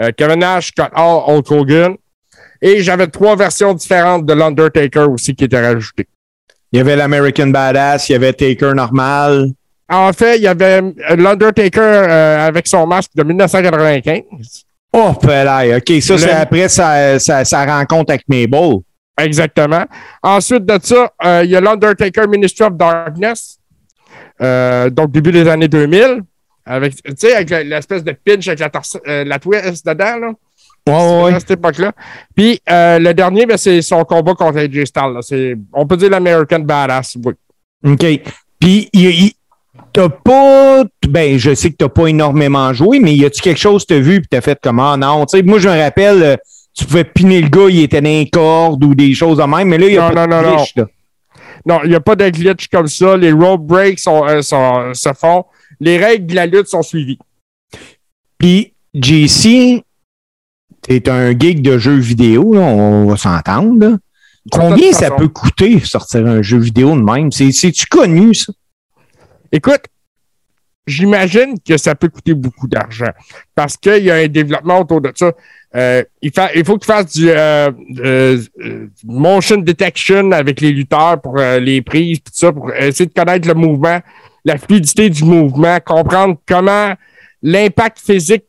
Euh, 0.00 0.10
Kevin 0.16 0.38
Nash, 0.38 0.68
Scott 0.68 0.90
Hall, 0.96 1.22
Hulk 1.26 1.50
Hogan. 1.50 1.94
Et 2.62 2.82
j'avais 2.82 3.06
trois 3.06 3.36
versions 3.36 3.74
différentes 3.74 4.24
de 4.24 4.32
l'Undertaker 4.32 5.06
aussi 5.10 5.34
qui 5.34 5.44
étaient 5.44 5.60
rajoutées. 5.60 6.08
Il 6.72 6.78
y 6.78 6.80
avait 6.80 6.96
l'American 6.96 7.48
Badass, 7.48 8.08
il 8.08 8.12
y 8.12 8.14
avait 8.14 8.32
Taker 8.32 8.72
normal. 8.74 9.48
En 9.90 10.12
fait, 10.12 10.36
il 10.36 10.42
y 10.42 10.46
avait 10.46 10.80
l'Undertaker 11.16 11.80
euh, 11.80 12.46
avec 12.46 12.66
son 12.66 12.86
masque 12.86 13.10
de 13.14 13.22
1995. 13.24 14.22
Oh, 14.92 15.14
là, 15.24 15.76
OK, 15.76 16.02
ça, 16.02 16.18
c'est 16.18 16.30
après 16.30 16.68
sa, 16.68 17.18
sa, 17.18 17.64
rencontre 17.64 18.12
avec 18.12 18.24
Mabel. 18.28 18.78
Exactement. 19.18 19.84
Ensuite 20.22 20.64
de 20.64 20.78
ça, 20.82 21.12
euh, 21.24 21.42
il 21.44 21.50
y 21.50 21.56
a 21.56 21.60
l'Undertaker 21.60 22.26
Ministry 22.26 22.64
of 22.64 22.74
Darkness. 22.74 23.58
Euh, 24.42 24.90
donc, 24.90 25.12
début 25.12 25.30
des 25.32 25.46
années 25.48 25.68
2000. 25.68 26.22
Avec, 26.66 27.02
tu 27.02 27.12
sais, 27.16 27.34
avec 27.34 27.50
l'espèce 27.50 28.02
de 28.02 28.12
pinch 28.12 28.48
avec 28.48 28.60
la, 28.60 28.70
euh, 29.08 29.24
la 29.24 29.38
twist 29.38 29.86
dedans, 29.86 30.16
là. 30.16 30.32
Ouais, 30.88 31.22
ouais. 31.24 31.34
À 31.34 31.40
cette 31.40 31.52
époque-là. 31.52 31.92
Puis, 32.34 32.60
le 32.66 33.12
dernier, 33.12 33.46
ben, 33.46 33.56
c'est 33.56 33.82
son 33.82 34.02
combat 34.04 34.34
contre 34.34 34.58
AJ 34.58 34.86
Styles. 34.86 35.56
On 35.72 35.86
peut 35.86 35.96
dire 35.96 36.10
l'American 36.10 36.60
Badass, 36.60 37.16
oui. 37.24 37.34
OK. 37.84 38.20
Puis, 38.58 38.88
il, 38.92 39.32
t'as 39.92 40.08
pas, 40.08 40.84
ben, 41.08 41.38
je 41.38 41.54
sais 41.54 41.70
que 41.70 41.76
t'as 41.76 41.88
pas 41.88 42.06
énormément 42.06 42.72
joué, 42.72 43.00
mais 43.00 43.14
y 43.14 43.24
a-tu 43.24 43.40
quelque 43.40 43.58
chose 43.58 43.84
que 43.84 43.94
t'as 43.94 44.00
vu 44.00 44.16
et 44.16 44.22
t'as 44.28 44.40
fait 44.40 44.58
comment? 44.62 44.92
Ah, 44.92 44.96
non, 44.96 45.26
tu 45.26 45.36
sais, 45.36 45.42
moi, 45.42 45.58
je 45.58 45.68
me 45.68 45.78
rappelle, 45.78 46.22
euh, 46.22 46.36
tu 46.74 46.84
pouvais 46.84 47.04
piner 47.04 47.40
le 47.40 47.48
gars, 47.48 47.68
il 47.68 47.80
était 47.80 48.00
dans 48.00 48.08
les 48.08 48.28
cordes 48.30 48.82
ou 48.84 48.94
des 48.94 49.14
choses 49.14 49.38
de 49.38 49.44
même, 49.44 49.68
mais 49.68 49.78
là, 49.78 49.86
il 49.86 49.94
y 49.94 49.98
a 49.98 50.10
pas 50.10 50.26
de 50.26 50.56
glitch, 50.56 50.76
non. 50.76 50.86
Non, 51.66 51.80
il 51.84 51.90
n'y 51.90 51.94
a 51.94 52.00
pas 52.00 52.16
de 52.16 52.28
glitch 52.30 52.68
comme 52.68 52.88
ça. 52.88 53.18
Les 53.18 53.32
road 53.32 53.60
breaks 53.60 53.98
sont, 53.98 54.26
euh, 54.26 54.40
sont, 54.40 54.94
se 54.94 55.12
font. 55.12 55.44
Les 55.78 55.98
règles 55.98 56.26
de 56.26 56.34
la 56.34 56.46
lutte 56.46 56.68
sont 56.68 56.82
suivies. 56.82 57.18
Puis, 58.38 58.72
JC, 58.94 59.82
t'es 60.80 61.08
un 61.10 61.38
geek 61.38 61.60
de 61.60 61.76
jeux 61.76 61.98
vidéo, 61.98 62.54
là, 62.54 62.62
on 62.62 63.06
va 63.06 63.16
s'entendre. 63.16 63.98
Combien 64.50 64.92
ça 64.92 65.10
peut 65.10 65.28
coûter 65.28 65.80
sortir 65.80 66.26
un 66.26 66.40
jeu 66.40 66.58
vidéo 66.58 66.96
de 66.96 67.02
même? 67.02 67.30
C'est-tu 67.30 67.86
connu, 67.86 68.34
ça? 68.34 68.52
Écoute, 69.52 69.82
j'imagine 70.86 71.54
que 71.60 71.76
ça 71.76 71.94
peut 71.94 72.08
coûter 72.08 72.34
beaucoup 72.34 72.68
d'argent 72.68 73.10
parce 73.54 73.76
qu'il 73.76 74.04
y 74.04 74.10
a 74.10 74.16
un 74.16 74.28
développement 74.28 74.80
autour 74.80 75.00
de 75.00 75.12
ça. 75.14 75.32
Euh, 75.76 76.02
il, 76.20 76.32
faut 76.64 76.78
que 76.78 76.84
tu 76.84 76.86
fasses 76.86 77.12
du 77.12 77.30
euh, 77.30 77.70
euh, 77.98 78.38
motion 79.04 79.58
detection 79.58 80.32
avec 80.32 80.60
les 80.60 80.72
lutteurs 80.72 81.20
pour 81.20 81.36
les 81.36 81.80
prises, 81.82 82.18
tout 82.18 82.32
ça, 82.34 82.52
pour 82.52 82.72
essayer 82.74 83.06
de 83.06 83.12
connaître 83.14 83.46
le 83.46 83.54
mouvement, 83.54 84.00
la 84.44 84.58
fluidité 84.58 85.08
du 85.10 85.24
mouvement, 85.24 85.78
comprendre 85.84 86.36
comment 86.46 86.94
l'impact 87.42 87.98
physique 88.00 88.44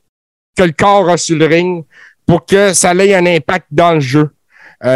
que 0.57 0.63
le 0.63 0.71
corps 0.71 1.09
a 1.09 1.17
sur 1.17 1.37
le 1.37 1.45
ring 1.45 1.85
pour 2.25 2.45
que 2.45 2.73
ça 2.73 2.93
ait 2.93 3.13
un 3.13 3.25
impact 3.25 3.67
dans 3.71 3.93
le 3.93 3.99
jeu. 3.99 4.29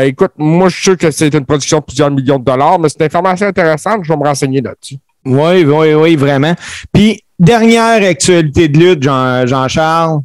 écoute, 0.04 0.32
moi, 0.38 0.70
je 0.70 0.76
suis 0.76 0.84
sûr 0.84 0.98
que 0.98 1.12
c'est 1.12 1.34
une 1.34 1.46
production 1.46 1.80
de 1.80 1.84
plusieurs 1.84 2.12
millions 2.12 2.40
de 2.40 2.44
dollars, 2.46 2.80
mais 2.80 2.90
c'est 2.90 3.00
une 3.00 3.06
information 3.06 3.48
intéressante. 3.48 4.04
Je 4.04 4.12
vais 4.12 4.18
me 4.18 4.24
renseigner 4.24 4.62
là-dessus. 4.62 4.98
Oui, 5.26 5.66
oui, 5.66 5.94
oui, 5.94 6.16
vraiment. 6.16 6.54
Puis, 6.94 7.22
dernière 7.40 8.08
actualité 8.08 8.68
de 8.68 8.78
lutte, 8.78 9.04
Jean, 9.04 9.68
charles 9.68 10.20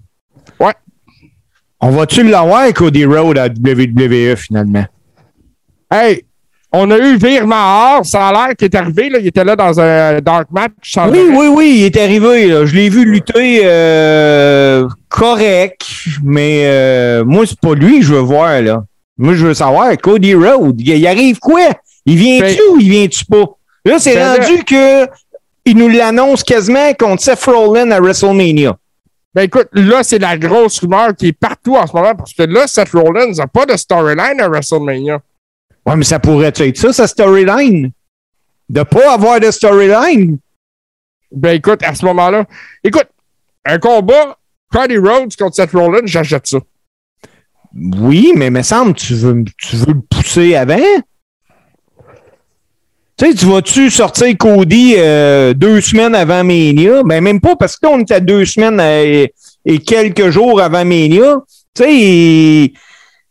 ouais. 0.61 0.75
On 1.81 1.91
va-tu 1.91 2.23
l'avoir, 2.23 2.73
Cody 2.75 3.05
Road 3.05 3.39
à 3.39 3.47
WWE 3.47 4.37
finalement? 4.37 4.85
Hey, 5.91 6.25
on 6.73 6.91
a 6.91 6.99
eu 6.99 7.17
Virement 7.17 8.05
ça 8.05 8.29
a 8.29 8.33
l'air 8.33 8.57
qu'il 8.57 8.67
est 8.67 8.75
arrivé, 8.77 9.09
là, 9.09 9.19
il 9.19 9.27
était 9.27 9.43
là 9.43 9.57
dans 9.57 9.81
un 9.81 10.21
dark 10.21 10.49
match. 10.51 10.97
Oui, 11.11 11.19
oui, 11.33 11.47
oui, 11.49 11.75
il 11.79 11.85
est 11.85 11.97
arrivé. 11.97 12.47
Là. 12.47 12.65
Je 12.65 12.75
l'ai 12.77 12.89
vu 12.89 13.05
lutter 13.05 13.63
euh, 13.65 14.87
correct, 15.09 15.83
mais 16.23 16.63
euh, 16.65 17.25
moi, 17.25 17.45
c'est 17.47 17.59
pas 17.59 17.75
lui 17.75 18.01
que 18.01 18.07
je 18.07 18.15
veux 18.15 18.21
voir. 18.21 18.61
là. 18.63 18.85
Moi, 19.19 19.35
je 19.35 19.47
veux 19.47 19.55
savoir, 19.55 19.97
Cody 19.99 20.35
Road, 20.35 20.81
il, 20.81 21.07
arrive 21.07 21.39
quoi? 21.41 21.61
Il 22.07 22.17
vient-tu 22.17 22.57
ben- 22.57 22.75
ou 22.75 22.81
il 22.81 22.91
vient-tu 22.91 23.25
pas? 23.25 23.45
Là, 23.85 23.99
c'est 23.99 24.15
ben 24.15 24.37
rendu 24.37 24.65
que 24.65 25.07
il 25.65 25.77
nous 25.77 25.89
l'annonce 25.89 26.43
quasiment 26.43 26.93
contre 26.95 27.23
Seth 27.23 27.45
Rollins 27.45 27.91
à 27.91 28.01
WrestleMania. 28.01 28.77
Ben 29.35 29.43
écoute, 29.43 29.69
là, 29.73 30.03
c'est 30.03 30.19
la 30.19 30.37
grosse 30.37 30.81
rumeur 30.81 31.15
qui 31.15 31.29
est 31.29 31.33
partout 31.33 31.77
en 31.77 31.87
ce 31.87 31.95
moment 31.95 32.15
parce 32.15 32.33
que 32.33 32.43
là, 32.43 32.67
Seth 32.67 32.91
Rollins 32.91 33.33
n'a 33.33 33.47
pas 33.47 33.67
de 33.67 33.77
storyline 33.77 34.41
à 34.41 34.49
WrestleMania. 34.49 35.21
Ouais, 35.87 35.97
mais 35.97 36.05
ça 36.05 36.19
pourrait 36.19 36.53
être 36.57 36.77
ça, 36.77 36.93
sa 36.93 37.07
storyline. 37.07 37.91
De 38.69 38.83
pas 38.83 39.15
avoir 39.15 39.41
de 39.41 39.51
storyline. 39.51 40.39
Ben 41.33 41.57
écoute, 41.57 41.83
à 41.83 41.95
ce 41.95 42.05
moment-là, 42.07 42.45
écoute, 42.83 43.07
un 43.65 43.79
combat, 43.79 44.37
Cody 44.73 44.99
Rhodes 44.99 45.35
contre 45.37 45.55
Seth 45.55 45.73
Rollins, 45.73 46.07
j'achète 46.07 46.47
ça. 46.47 46.59
Oui, 47.75 48.33
mais 48.35 48.51
me 48.51 48.63
semble 48.63 48.95
tu 48.95 49.15
veux, 49.15 49.45
tu 49.57 49.77
veux 49.77 49.93
le 49.93 50.01
pousser 50.01 50.57
avant? 50.57 50.77
Tu 53.21 53.27
sais, 53.27 53.35
tu 53.35 53.45
vas-tu 53.45 53.91
sortir 53.91 54.35
Cody 54.39 54.95
euh, 54.97 55.53
deux 55.53 55.83
semaines 55.83 56.15
avant 56.15 56.43
Mania? 56.43 57.03
Ben, 57.05 57.23
même 57.23 57.39
pas 57.39 57.55
parce 57.55 57.77
qu'on 57.77 58.01
était 58.01 58.23
deux 58.23 58.47
semaines 58.47 58.81
et 58.81 59.79
quelques 59.81 60.31
jours 60.31 60.59
avant 60.59 60.87
Mania. 60.87 61.37
Tu 61.75 61.83
sais, 61.83 62.73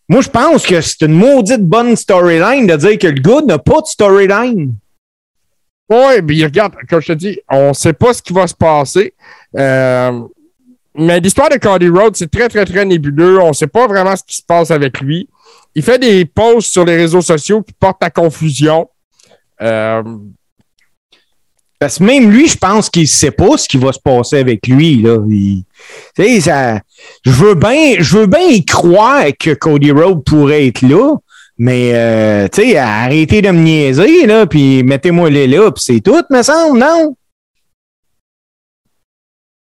moi, 0.08 0.21
je 0.21 0.30
pense 0.30 0.67
que 0.67 0.80
c'est 0.80 1.02
une 1.02 1.13
maudite 1.13 1.63
bonne 1.63 1.95
storyline 1.95 2.67
de 2.67 2.75
dire 2.75 2.99
que 2.99 3.08
le 3.08 3.19
gars 3.19 3.41
n'a 3.41 3.58
pas 3.58 3.82
de 3.82 3.88
storyline. 3.88 4.75
Oui, 5.89 6.21
puis 6.21 6.43
regarde, 6.43 6.75
comme 6.88 7.02
je 7.02 7.08
te 7.08 7.13
dis, 7.13 7.39
on 7.49 7.69
ne 7.69 7.73
sait 7.73 7.93
pas 7.93 8.13
ce 8.13 8.21
qui 8.21 8.32
va 8.32 8.45
se 8.45 8.54
passer. 8.54 9.15
Euh, 9.58 10.21
mais 10.93 11.19
l'histoire 11.19 11.49
de 11.49 11.58
Cody 11.58 11.89
Rhodes, 11.89 12.15
c'est 12.15 12.30
très, 12.30 12.47
très, 12.47 12.63
très 12.63 12.86
nébuleux. 12.86 13.41
On 13.41 13.47
ne 13.47 13.54
sait 13.54 13.65
pas 13.65 13.88
vraiment 13.88 14.15
ce 14.15 14.21
qui 14.23 14.36
se 14.36 14.43
passe 14.43 14.69
avec 14.69 15.02
lui. 15.02 15.28
Il 15.73 15.82
fait 15.82 15.97
des 15.97 16.25
posts 16.25 16.73
sur 16.73 16.86
les 16.86 16.95
réseaux 16.95 17.21
sociaux 17.23 17.63
qui 17.63 17.73
portent 17.73 18.04
à 18.04 18.12
confusion. 18.12 18.88
Euh, 19.62 20.04
Parce 21.80 22.00
que 22.00 22.04
même 22.04 22.32
lui, 22.32 22.48
je 22.48 22.58
pense 22.58 22.89
qu'il 22.89 23.04
ne 23.04 23.08
sait 23.08 23.32
pas 23.32 23.58
ce 23.58 23.67
qui 23.67 23.78
va 23.78 23.91
se 23.91 24.00
passer 24.00 24.38
avec 24.38 24.67
lui. 24.67 25.02
Là. 25.02 25.17
ça, 26.41 26.82
je 27.26 27.32
veux 27.32 27.56
bien 27.56 27.95
je 28.00 28.17
veux 28.17 28.28
bien 28.28 28.48
y 28.48 28.65
croire 28.65 29.26
que 29.39 29.54
Cody 29.54 29.91
Rhodes 29.91 30.24
pourrait 30.24 30.67
être 30.67 30.82
là, 30.82 31.15
mais 31.58 31.91
euh, 31.93 32.48
arrêtez 32.78 33.41
de 33.41 33.52
me 33.52 33.60
niaiser, 33.60 34.26
là, 34.26 34.45
puis 34.45 34.84
mettez-moi 34.84 35.30
les 35.30 35.48
là, 35.48 35.72
puis 35.72 35.84
c'est 35.84 36.00
tout, 36.00 36.24
me 36.30 36.41
semble, 36.41 36.80
non? 36.80 37.15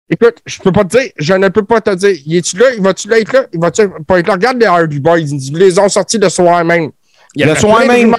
Écoute, 0.09 0.37
je 0.45 0.59
peux 0.59 0.71
pas 0.71 0.85
te 0.85 0.97
dire, 0.97 1.11
je 1.17 1.33
ne 1.33 1.47
peux 1.49 1.63
pas 1.63 1.81
te 1.81 1.95
dire. 1.95 2.15
Il 2.25 2.35
est-tu 2.35 2.57
là? 2.57 2.67
Il 2.75 2.83
va-tu 2.83 3.07
là 3.07 3.19
être 3.19 3.33
là? 3.33 3.45
Il 3.51 3.59
va-tu 3.59 3.89
pas 4.05 4.19
être 4.19 4.27
là? 4.27 4.33
Regarde 4.33 4.59
les 4.59 4.65
Hardy 4.65 4.99
Boys, 4.99 5.19
ils 5.21 5.57
les 5.57 5.79
ont 5.79 5.89
sortis 5.89 6.17
le 6.17 6.29
soir 6.29 6.63
même. 6.63 6.91
Il 7.35 7.45
le 7.45 7.55
soir 7.55 7.85
même. 7.87 8.15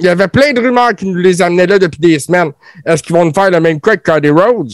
Il 0.00 0.06
y 0.06 0.08
avait 0.08 0.28
plein 0.28 0.52
de 0.52 0.60
rumeurs 0.60 0.94
qui 0.94 1.06
nous 1.06 1.16
les 1.16 1.42
amenaient 1.42 1.66
là 1.66 1.78
depuis 1.78 2.00
des 2.00 2.18
semaines. 2.18 2.52
Est-ce 2.84 3.02
qu'ils 3.02 3.14
vont 3.14 3.24
nous 3.24 3.34
faire 3.34 3.50
le 3.50 3.60
même 3.60 3.80
coup 3.80 3.90
avec 3.90 4.02
Cody 4.02 4.30
Rhodes? 4.30 4.72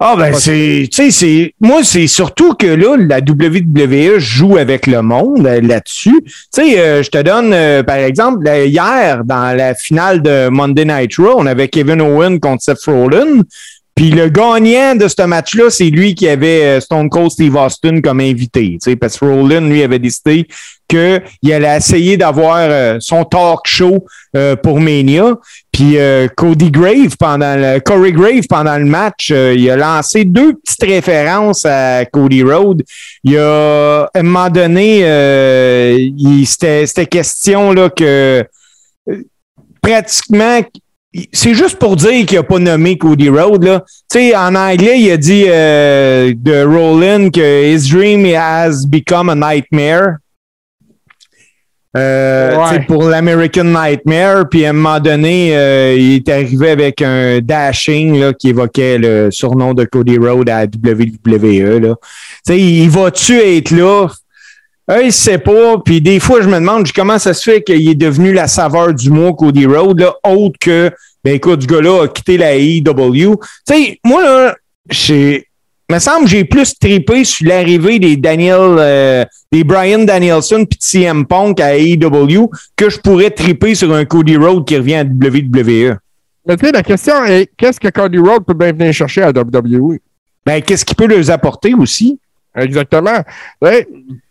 Ah 0.00 0.14
ben 0.16 0.32
c'est 0.32 0.86
tu 0.92 0.96
sais 0.96 1.10
c'est 1.10 1.54
moi 1.60 1.82
c'est 1.82 2.06
surtout 2.06 2.54
que 2.54 2.68
là 2.68 2.96
la 2.96 3.18
WWE 3.18 4.20
joue 4.20 4.56
avec 4.56 4.86
le 4.86 5.02
monde 5.02 5.44
euh, 5.44 5.60
là-dessus. 5.60 6.20
Tu 6.24 6.32
sais 6.52 6.78
euh, 6.78 7.02
je 7.02 7.10
te 7.10 7.20
donne 7.20 7.52
euh, 7.52 7.82
par 7.82 7.96
exemple 7.96 8.46
hier 8.46 9.24
dans 9.24 9.56
la 9.56 9.74
finale 9.74 10.22
de 10.22 10.48
Monday 10.50 10.84
Night 10.84 11.16
Raw, 11.16 11.34
on 11.38 11.46
avait 11.46 11.66
Kevin 11.66 12.00
Owen 12.00 12.38
contre 12.38 12.62
Seth 12.62 12.84
Rollins. 12.86 13.42
Puis 13.96 14.10
le 14.12 14.28
gagnant 14.28 14.94
de 14.94 15.08
ce 15.08 15.26
match-là, 15.26 15.70
c'est 15.70 15.90
lui 15.90 16.14
qui 16.14 16.28
avait 16.28 16.80
Stone 16.80 17.10
Cold 17.10 17.32
Steve 17.32 17.56
Austin 17.56 18.00
comme 18.00 18.20
invité. 18.20 18.78
Tu 18.80 18.90
sais, 18.90 18.94
parce 18.94 19.18
que 19.18 19.24
Rollins, 19.24 19.68
lui, 19.68 19.82
avait 19.82 19.98
décidé 19.98 20.46
qu'il 20.88 21.52
allait 21.52 21.76
essayer 21.76 22.16
d'avoir 22.16 22.56
euh, 22.58 22.96
son 23.00 23.24
talk 23.24 23.60
show 23.66 24.06
euh, 24.34 24.56
pour 24.56 24.80
Mania. 24.80 25.36
Puis 25.70 25.98
euh, 25.98 26.26
Cody 26.34 26.70
Grave 26.70 27.16
pendant 27.18 27.54
le 27.56 27.78
Corey 27.80 28.12
Grave 28.12 28.46
pendant 28.48 28.78
le 28.78 28.86
match, 28.86 29.30
il 29.30 29.70
a 29.70 29.76
lancé 29.76 30.24
deux 30.24 30.54
petites 30.54 30.82
références 30.82 31.64
à 31.64 32.04
Cody 32.06 32.42
Rhodes. 32.42 32.82
Il 33.22 33.36
a 33.38 34.08
à 34.14 34.18
un 34.18 34.22
moment 34.22 34.48
donné, 34.50 35.02
c'était 36.44 37.06
question 37.06 37.72
là 37.72 37.90
que 37.90 38.44
pratiquement 39.82 40.60
c'est 41.32 41.54
juste 41.54 41.78
pour 41.78 41.96
dire 41.96 42.26
qu'il 42.26 42.36
n'a 42.36 42.42
pas 42.42 42.58
nommé 42.58 42.98
Cody 42.98 43.28
Rhodes. 43.28 43.64
Là. 43.64 43.84
Tu 44.10 44.18
sais, 44.18 44.36
en 44.36 44.54
anglais, 44.54 45.00
il 45.00 45.10
a 45.10 45.16
dit 45.16 45.44
de 45.44 46.64
Roland 46.64 47.30
que 47.30 47.64
his 47.64 47.88
dream 47.88 48.26
has 48.26 48.84
become 48.86 49.28
a 49.30 49.34
nightmare. 49.34 50.18
Euh, 51.96 52.78
pour 52.86 53.04
l'American 53.04 53.64
Nightmare, 53.64 54.48
puis 54.50 54.66
à 54.66 54.70
un 54.70 54.72
moment 54.74 55.00
donné, 55.00 55.56
euh, 55.56 55.94
il 55.98 56.16
est 56.16 56.28
arrivé 56.28 56.70
avec 56.70 57.00
un 57.00 57.40
dashing 57.40 58.20
là, 58.20 58.32
qui 58.34 58.50
évoquait 58.50 58.98
le 58.98 59.30
surnom 59.30 59.72
de 59.72 59.84
Cody 59.84 60.18
Rhodes 60.18 60.50
à 60.50 60.64
WWE. 60.64 61.80
Là. 61.80 61.94
il 62.54 62.90
va-tu 62.90 63.38
être 63.38 63.70
là? 63.70 64.08
Euh, 64.90 65.02
il 65.02 65.12
sait 65.12 65.38
pas. 65.38 65.78
Puis 65.82 66.02
des 66.02 66.20
fois, 66.20 66.42
je 66.42 66.48
me 66.48 66.56
demande 66.56 66.90
comment 66.92 67.18
ça 67.18 67.32
se 67.32 67.50
fait 67.50 67.62
qu'il 67.62 67.88
est 67.88 67.94
devenu 67.94 68.32
la 68.34 68.48
saveur 68.48 68.92
du 68.92 69.10
mois 69.10 69.32
Cody 69.32 69.64
Rhodes, 69.64 70.00
là, 70.00 70.14
autre 70.24 70.58
que, 70.60 70.90
ben 71.24 71.34
écoute, 71.34 71.62
ce 71.62 71.66
gars-là 71.66 72.04
a 72.04 72.08
quitté 72.08 72.36
la 72.36 72.54
AEW. 72.54 73.36
Tu 73.66 73.74
sais, 73.74 73.98
moi, 74.04 74.22
là, 74.22 74.54
me 75.90 75.98
semble 75.98 76.24
que 76.24 76.30
j'ai 76.30 76.44
plus 76.44 76.78
trippé 76.78 77.24
sur 77.24 77.48
l'arrivée 77.48 77.98
des 77.98 78.16
Daniel, 78.16 78.76
euh, 78.78 79.24
des 79.50 79.64
Brian 79.64 80.04
Danielson 80.04 80.66
puis 80.68 80.78
de 80.78 80.82
CM 80.82 81.26
Punk 81.26 81.60
à 81.60 81.76
AEW 81.76 82.50
que 82.76 82.90
je 82.90 82.98
pourrais 82.98 83.30
triper 83.30 83.74
sur 83.74 83.92
un 83.94 84.04
Cody 84.04 84.36
Rhodes 84.36 84.66
qui 84.66 84.76
revient 84.76 84.96
à 84.96 85.04
WWE. 85.04 85.96
Mais 86.46 86.56
tu 86.56 86.66
sais, 86.66 86.72
la 86.72 86.82
question 86.82 87.24
est 87.24 87.50
qu'est-ce 87.56 87.80
que 87.80 87.88
Cody 87.88 88.18
Rhodes 88.18 88.44
peut 88.44 88.54
bien 88.54 88.72
venir 88.72 88.92
chercher 88.92 89.22
à 89.22 89.30
WWE? 89.30 89.98
Ben, 90.44 90.62
qu'est-ce 90.62 90.84
qu'il 90.84 90.96
peut 90.96 91.06
leur 91.06 91.30
apporter 91.30 91.74
aussi? 91.74 92.18
Exactement. 92.54 93.22
Ouais, 93.60 93.86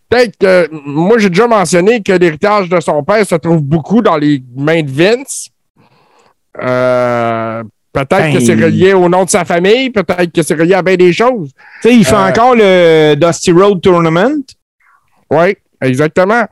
Peut-être 0.09 0.37
que 0.37 0.69
moi, 0.85 1.17
j'ai 1.17 1.29
déjà 1.29 1.47
mentionné 1.47 2.01
que 2.01 2.13
l'héritage 2.13 2.69
de 2.69 2.79
son 2.79 3.03
père 3.03 3.25
se 3.25 3.35
trouve 3.35 3.61
beaucoup 3.61 4.01
dans 4.01 4.15
les 4.15 4.41
mains 4.55 4.81
de 4.81 4.91
Vince. 4.91 5.49
Euh, 6.61 7.63
peut-être 8.05 8.23
Ben- 8.23 8.33
que 8.33 8.39
c'est 8.39 8.53
relié 8.53 8.93
au 8.93 9.07
nom 9.09 9.23
de 9.25 9.29
sa 9.29 9.45
famille, 9.45 9.89
peut-être 9.89 10.31
que 10.31 10.41
c'est 10.43 10.53
relié 10.55 10.73
à 10.75 10.81
bien 10.81 10.95
des 10.95 11.13
choses. 11.13 11.51
Tu 11.81 11.89
sais, 11.89 11.95
il 11.95 12.05
fait 12.05 12.13
Euh, 12.15 12.29
encore 12.29 12.55
le 12.55 13.15
Dusty 13.15 13.51
Road 13.51 13.81
Tournament. 13.81 14.43
Oui, 15.31 15.55
exactement. 15.81 16.45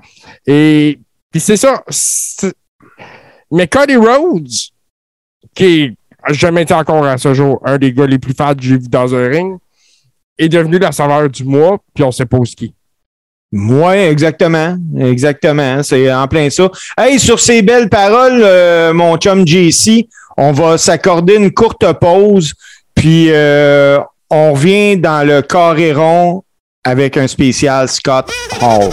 Et 0.48 1.00
puis 1.32 1.40
c'est 1.40 1.58
ça. 1.58 1.84
Mais 3.52 3.68
Cody 3.68 3.96
Rhodes, 3.96 4.48
qui 5.54 5.96
a 6.24 6.34
jamais 6.34 6.64
été 6.64 6.74
encore 6.74 7.06
à 7.06 7.18
ce 7.18 7.34
jour 7.34 7.62
un 7.64 7.78
des 7.78 7.94
gars 7.94 8.08
les 8.08 8.20
plus 8.20 8.34
fans 8.34 8.56
que 8.56 8.62
j'ai 8.64 8.78
vu 8.78 8.88
dans 8.90 9.14
un 9.14 9.28
ring, 9.28 9.58
est 10.38 10.50
devenu 10.50 10.80
la 10.80 10.92
saveur 10.92 11.30
du 11.30 11.44
mois, 11.46 11.78
puis 11.94 12.04
on 12.04 12.12
sait 12.12 12.26
pas 12.26 12.38
où 12.38 12.46
ce 12.46 12.56
qui. 12.56 12.74
Oui, 13.58 13.96
exactement. 13.96 14.76
Exactement. 15.00 15.82
C'est 15.82 16.12
en 16.12 16.28
plein 16.28 16.50
ça. 16.50 16.70
Hey, 16.98 17.18
sur 17.20 17.40
ces 17.40 17.62
belles 17.62 17.90
paroles, 17.90 18.42
euh, 18.44 18.94
mon 18.94 19.16
chum 19.16 19.48
JC, 19.48 20.08
on 20.36 20.52
va 20.52 20.78
s'accorder 20.78 21.36
une 21.36 21.52
courte 21.52 21.86
pause, 21.94 22.54
puis 22.94 23.28
euh, 23.30 23.98
on 24.30 24.52
revient 24.52 24.98
dans 24.98 25.26
le 25.26 25.42
carré 25.42 25.94
rond 25.94 26.44
avec 26.84 27.16
un 27.16 27.28
spécial 27.28 27.88
Scott 27.88 28.30
Hall. 28.62 28.90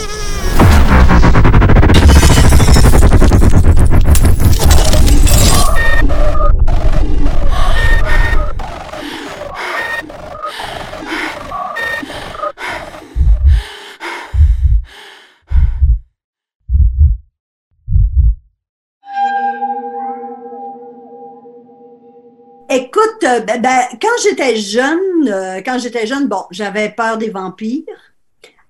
Écoute, 22.75 23.23
euh, 23.25 23.41
ben, 23.41 23.61
ben, 23.61 23.81
quand 24.01 24.09
j'étais 24.23 24.57
jeune, 24.57 25.29
euh, 25.29 25.61
quand 25.63 25.79
j'étais 25.79 26.07
jeune, 26.07 26.27
bon, 26.27 26.45
j'avais 26.51 26.89
peur 26.89 27.19
des 27.19 27.29
vampires. 27.29 27.85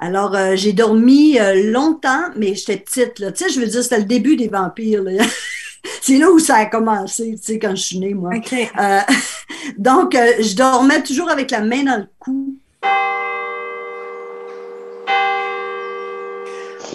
Alors, 0.01 0.35
euh, 0.35 0.57
j'ai 0.57 0.73
dormi 0.73 1.39
euh, 1.39 1.71
longtemps, 1.71 2.25
mais 2.35 2.57
j'étais 2.57 2.79
petite, 2.79 3.21
là. 3.21 3.31
Tu 3.31 3.45
sais, 3.45 3.51
je 3.51 3.61
veux 3.61 3.67
dire, 3.69 3.81
c'était 3.81 3.99
le 3.99 4.05
début 4.05 4.35
des 4.35 4.49
vampires, 4.49 5.05
là. 5.05 5.23
C'est 6.01 6.19
là 6.19 6.31
où 6.33 6.41
ça 6.41 6.57
a 6.57 6.67
commencé, 6.67 7.37
tu 7.37 7.43
sais, 7.43 7.59
quand 7.61 7.77
je 7.77 7.83
suis 7.83 7.99
née, 8.01 8.13
moi. 8.13 8.33
Euh, 8.53 9.01
donc, 9.79 10.17
euh, 10.17 10.33
je 10.41 10.57
dormais 10.57 11.05
toujours 11.05 11.31
avec 11.31 11.53
la 11.53 11.61
main 11.61 11.85
dans 11.85 11.99
le 11.99 12.09
cou. 12.19 12.57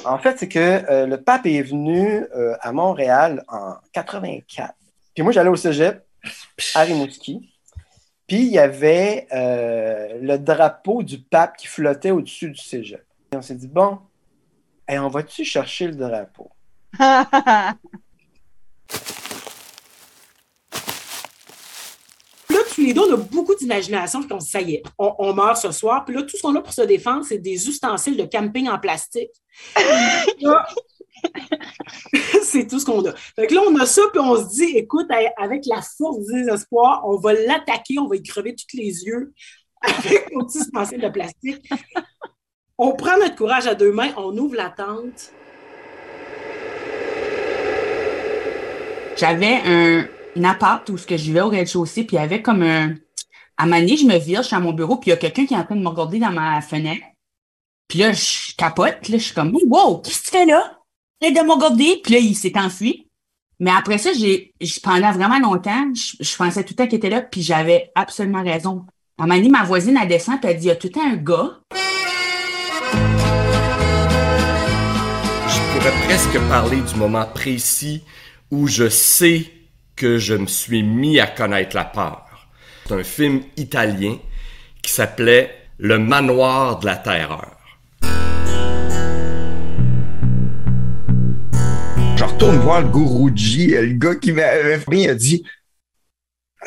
En 0.03 0.17
fait, 0.19 0.35
c'est 0.39 0.49
que 0.49 0.59
euh, 0.59 1.05
le 1.05 1.21
pape 1.21 1.45
est 1.45 1.61
venu 1.61 2.25
euh, 2.35 2.53
à 2.59 2.73
Montréal 2.73 3.45
en 3.47 3.75
84. 3.93 4.73
Puis 5.13 5.23
moi, 5.23 5.31
j'allais 5.31 5.49
au 5.49 5.55
cégep 5.55 6.06
à 6.75 6.81
Rimouski. 6.81 7.49
Puis 8.27 8.37
il 8.37 8.51
y 8.51 8.59
avait 8.59 9.27
euh, 9.31 10.19
le 10.21 10.37
drapeau 10.37 11.01
du 11.01 11.19
pape 11.19 11.55
qui 11.57 11.67
flottait 11.67 12.11
au-dessus 12.11 12.51
du 12.51 12.61
cégep. 12.61 13.05
Et 13.31 13.37
on 13.37 13.41
s'est 13.41 13.55
dit, 13.55 13.67
bon, 13.67 13.99
hey, 14.87 14.99
on 14.99 15.07
va-tu 15.07 15.45
chercher 15.45 15.87
le 15.87 15.95
drapeau? 15.95 16.51
Là, 22.49 22.59
tous 22.73 22.81
les 22.81 22.93
deux, 22.93 23.01
on 23.01 23.13
a 23.13 23.17
beaucoup 23.17 23.55
d'imagination. 23.55 24.21
Puis 24.21 24.33
on 24.33 24.39
se 24.39 24.45
dit, 24.45 24.51
ça 24.51 24.61
y 24.61 24.75
est, 24.75 24.83
on, 24.97 25.15
on 25.19 25.33
meurt 25.33 25.57
ce 25.57 25.71
soir. 25.71 26.03
Puis 26.03 26.13
là, 26.13 26.23
tout 26.23 26.35
ce 26.35 26.41
qu'on 26.41 26.55
a 26.55 26.61
pour 26.61 26.73
se 26.73 26.81
défendre, 26.81 27.25
c'est 27.25 27.37
des 27.37 27.67
ustensiles 27.69 28.17
de 28.17 28.25
camping 28.25 28.67
en 28.67 28.77
plastique. 28.77 29.31
Là, 30.41 30.67
c'est 32.43 32.67
tout 32.67 32.79
ce 32.79 32.85
qu'on 32.85 33.05
a. 33.05 33.13
Fait 33.35 33.47
que 33.47 33.55
là, 33.55 33.61
on 33.67 33.75
a 33.75 33.85
ça, 33.85 34.01
puis 34.11 34.19
on 34.19 34.35
se 34.35 34.55
dit, 34.55 34.77
écoute, 34.77 35.07
avec 35.37 35.65
la 35.65 35.81
force 35.81 36.19
du 36.25 36.33
désespoir, 36.43 37.03
on 37.05 37.17
va 37.17 37.33
l'attaquer, 37.33 37.99
on 37.99 38.07
va 38.07 38.15
y 38.15 38.23
crever 38.23 38.55
tous 38.55 38.77
les 38.77 39.03
yeux 39.05 39.33
avec 39.81 40.31
nos 40.33 40.45
petits 40.45 40.59
ustensiles 40.59 41.01
de 41.01 41.09
plastique. 41.09 41.69
On 42.77 42.93
prend 42.93 43.17
notre 43.17 43.35
courage 43.35 43.67
à 43.67 43.75
deux 43.75 43.91
mains, 43.91 44.11
on 44.17 44.37
ouvre 44.37 44.55
la 44.55 44.69
tente. 44.69 45.31
J'avais 49.17 49.61
un, 49.65 50.07
une 50.35 50.45
appart 50.45 50.87
où 50.89 50.97
ce 50.97 51.07
que 51.07 51.17
je 51.17 51.23
vivais 51.23 51.41
au 51.41 51.49
rez-de-chaussée, 51.49 52.03
puis 52.03 52.17
il 52.17 52.19
y 52.19 52.23
avait 52.23 52.41
comme 52.41 52.61
un. 52.61 52.95
À 53.59 53.65
Mané, 53.65 53.97
je 53.97 54.05
me 54.05 54.17
vire, 54.19 54.43
je 54.43 54.47
suis 54.47 54.55
à 54.55 54.59
mon 54.59 54.71
bureau, 54.71 54.97
puis 54.97 55.09
il 55.09 55.13
y 55.13 55.13
a 55.13 55.17
quelqu'un 55.17 55.47
qui 55.47 55.55
est 55.55 55.57
en 55.57 55.63
train 55.63 55.75
de 55.75 55.81
me 55.81 55.87
regarder 55.87 56.19
dans 56.19 56.29
ma 56.29 56.61
fenêtre. 56.61 57.03
Puis 57.87 57.99
là, 57.99 58.13
je 58.13 58.55
capote, 58.55 59.07
là, 59.09 59.17
je 59.17 59.23
suis 59.23 59.33
comme, 59.33 59.57
wow, 59.65 59.97
qu'est-ce 59.97 60.19
que 60.19 60.25
tu 60.25 60.31
fais 60.31 60.45
là? 60.45 60.76
Arrête 61.21 61.33
de. 61.33 62.01
Puis 62.01 62.13
là, 62.13 62.19
il 62.19 62.35
s'est 62.35 62.57
enfui. 62.57 63.07
Mais 63.59 63.71
après 63.71 63.97
ça, 63.97 64.11
j'ai, 64.13 64.53
pendant 64.83 65.11
vraiment 65.11 65.39
longtemps, 65.39 65.91
je, 65.93 66.35
pensais 66.35 66.63
tout 66.63 66.73
le 66.73 66.75
temps 66.75 66.85
qu'il 66.85 66.97
était 66.97 67.09
là, 67.09 67.23
puis 67.23 67.41
j'avais 67.41 67.91
absolument 67.95 68.43
raison. 68.43 68.85
À 69.17 69.25
Mané, 69.25 69.49
ma 69.49 69.63
voisine, 69.63 69.97
elle 69.99 70.07
descend, 70.07 70.39
puis 70.39 70.51
elle 70.51 70.57
dit, 70.57 70.65
il 70.65 70.69
y 70.69 70.71
a 70.71 70.75
tout 70.75 70.87
le 70.87 70.93
temps 70.93 71.11
un 71.11 71.15
gars. 71.15 71.59
Je 75.47 75.73
pourrais 75.73 76.05
presque 76.05 76.39
parler 76.49 76.81
du 76.81 76.95
moment 76.95 77.25
précis 77.25 78.03
où 78.51 78.67
je 78.67 78.87
sais 78.89 79.51
que 79.95 80.19
je 80.19 80.35
me 80.35 80.45
suis 80.45 80.83
mis 80.83 81.19
à 81.19 81.25
connaître 81.25 81.75
la 81.75 81.85
peur. 81.85 82.27
C'est 82.85 82.93
un 82.93 83.03
film 83.03 83.41
italien 83.57 84.17
qui 84.83 84.91
s'appelait 84.91 85.51
Le 85.79 85.97
manoir 85.97 86.77
de 86.79 86.85
la 86.85 86.95
terreur. 86.95 87.56
Je 92.17 92.23
retourne 92.23 92.57
voir 92.57 92.81
le 92.81 92.87
Guruji, 92.87 93.67
le 93.67 93.93
gars 93.93 94.15
qui 94.15 94.31
m'avait 94.31 94.79
pris, 94.79 95.01
il 95.03 95.09
a 95.09 95.15
dit 95.15 95.43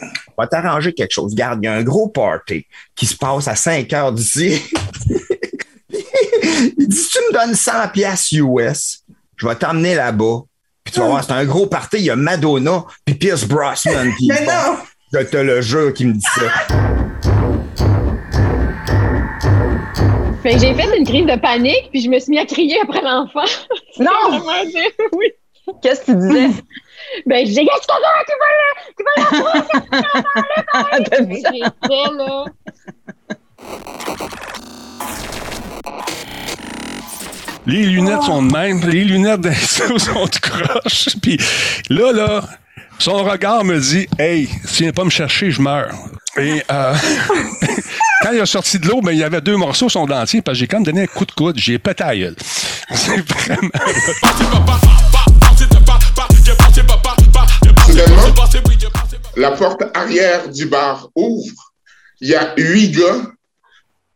On 0.03 0.43
va 0.43 0.47
t'arranger 0.47 0.93
quelque 0.93 1.13
chose. 1.13 1.35
Garde, 1.35 1.59
il 1.63 1.67
y 1.67 1.69
a 1.69 1.75
un 1.75 1.83
gros 1.83 2.09
party 2.09 2.67
qui 2.95 3.07
se 3.07 3.17
passe 3.17 3.49
à 3.49 3.57
5 3.57 3.93
heures 3.93 4.13
d'ici. 4.13 4.63
il 5.91 6.87
dit 6.89 6.97
Si 6.97 7.11
tu 7.11 7.19
me 7.19 7.33
donnes 7.33 7.55
100 7.55 7.89
pièces 7.93 8.31
US, 8.33 9.03
je 9.37 9.47
vais 9.47 9.55
t'emmener 9.57 9.95
là-bas. 9.95 10.43
Puis 10.85 10.95
tu 10.95 11.01
vas 11.01 11.07
voir, 11.09 11.25
c'est 11.25 11.33
un 11.33 11.45
gros 11.45 11.67
party. 11.67 11.97
Il 11.99 12.05
y 12.05 12.11
a 12.11 12.17
Madonna, 12.17 12.85
puis 13.05 13.15
Pierce 13.17 13.45
Brosnan. 13.45 14.11
qui- 14.19 14.29
Mais 14.29 14.47
non! 14.47 14.77
Je 15.13 15.19
te 15.19 15.37
le 15.37 15.61
jure 15.61 15.93
qui 15.93 16.07
me 16.07 16.13
dit 16.13 16.21
ça. 16.21 16.43
Fait 20.43 20.53
que 20.55 20.59
j'ai 20.61 20.75
fait 20.75 20.97
une 20.97 21.05
crise 21.05 21.27
de 21.27 21.39
panique, 21.39 21.89
puis 21.91 22.01
je 22.01 22.09
me 22.09 22.19
suis 22.19 22.31
mis 22.31 22.39
à 22.39 22.47
crier 22.47 22.79
après 22.83 23.03
l'enfant. 23.03 23.45
Non! 23.99 24.11
Vraiment 24.39 24.53
oui. 25.17 25.27
Qu'est-ce 25.83 26.01
que 26.01 26.13
tu 26.13 26.17
disais? 26.17 26.51
Ben, 27.27 27.45
je 27.45 27.51
dis, 27.51 27.61
est-ce 27.61 27.87
qu'il 27.87 27.95
y 27.95 28.05
a 28.05 28.11
quelqu'un 28.25 28.25
qui 28.27 28.35
va 28.39 28.47
là? 28.61 28.71
Qui 28.97 29.03
va 29.03 29.13
là? 29.99 31.05
T'as 31.11 31.21
dit 31.23 31.41
ça? 31.41 31.51
J'étais 31.53 32.07
là. 32.15 32.45
Les 37.67 37.87
lunettes 37.87 38.23
sont 38.23 38.43
de 38.43 38.53
même. 38.53 38.81
Les 38.89 39.05
lunettes 39.05 39.41
d'un 39.41 39.55
sont 39.55 40.25
de 40.25 40.39
croche. 40.41 41.09
Puis 41.23 41.39
là, 41.89 42.13
là, 42.13 42.43
son 42.99 43.23
regard 43.25 43.65
me 43.65 43.79
dit 43.79 44.09
Hey, 44.19 44.49
si 44.65 44.77
tu 44.77 44.83
viens 44.85 44.93
pas 44.93 45.05
me 45.05 45.11
chercher, 45.11 45.51
je 45.51 45.61
meurs. 45.61 45.95
Et 46.37 46.63
euh, 46.71 46.95
quand 48.23 48.33
il 48.33 48.41
a 48.41 48.47
sorti 48.47 48.79
de 48.79 48.87
l'eau, 48.87 49.01
ben, 49.01 49.13
il 49.13 49.19
y 49.19 49.25
avait 49.25 49.41
deux 49.41 49.57
morceaux 49.57 49.89
son 49.89 50.07
dentier, 50.07 50.43
parce 50.43 50.57
que 50.57 50.61
j'ai 50.61 50.67
quand 50.67 50.79
même 50.79 50.85
donné 50.85 51.03
un 51.03 51.07
coup 51.07 51.27
de 51.27 51.33
coude. 51.33 51.59
J'ai 51.59 51.79
pété 51.79 52.03
à 52.03 52.09
la 52.09 52.17
gueule. 52.17 52.37
C'est 52.95 53.21
vraiment. 53.29 53.71
Soudainement, 58.01 58.35
la 59.37 59.51
porte 59.53 59.83
arrière 59.95 60.49
du 60.49 60.67
bar 60.67 61.11
ouvre. 61.15 61.73
Il 62.21 62.29
y 62.29 62.35
a 62.35 62.55
huit 62.57 62.91
gars 62.93 63.23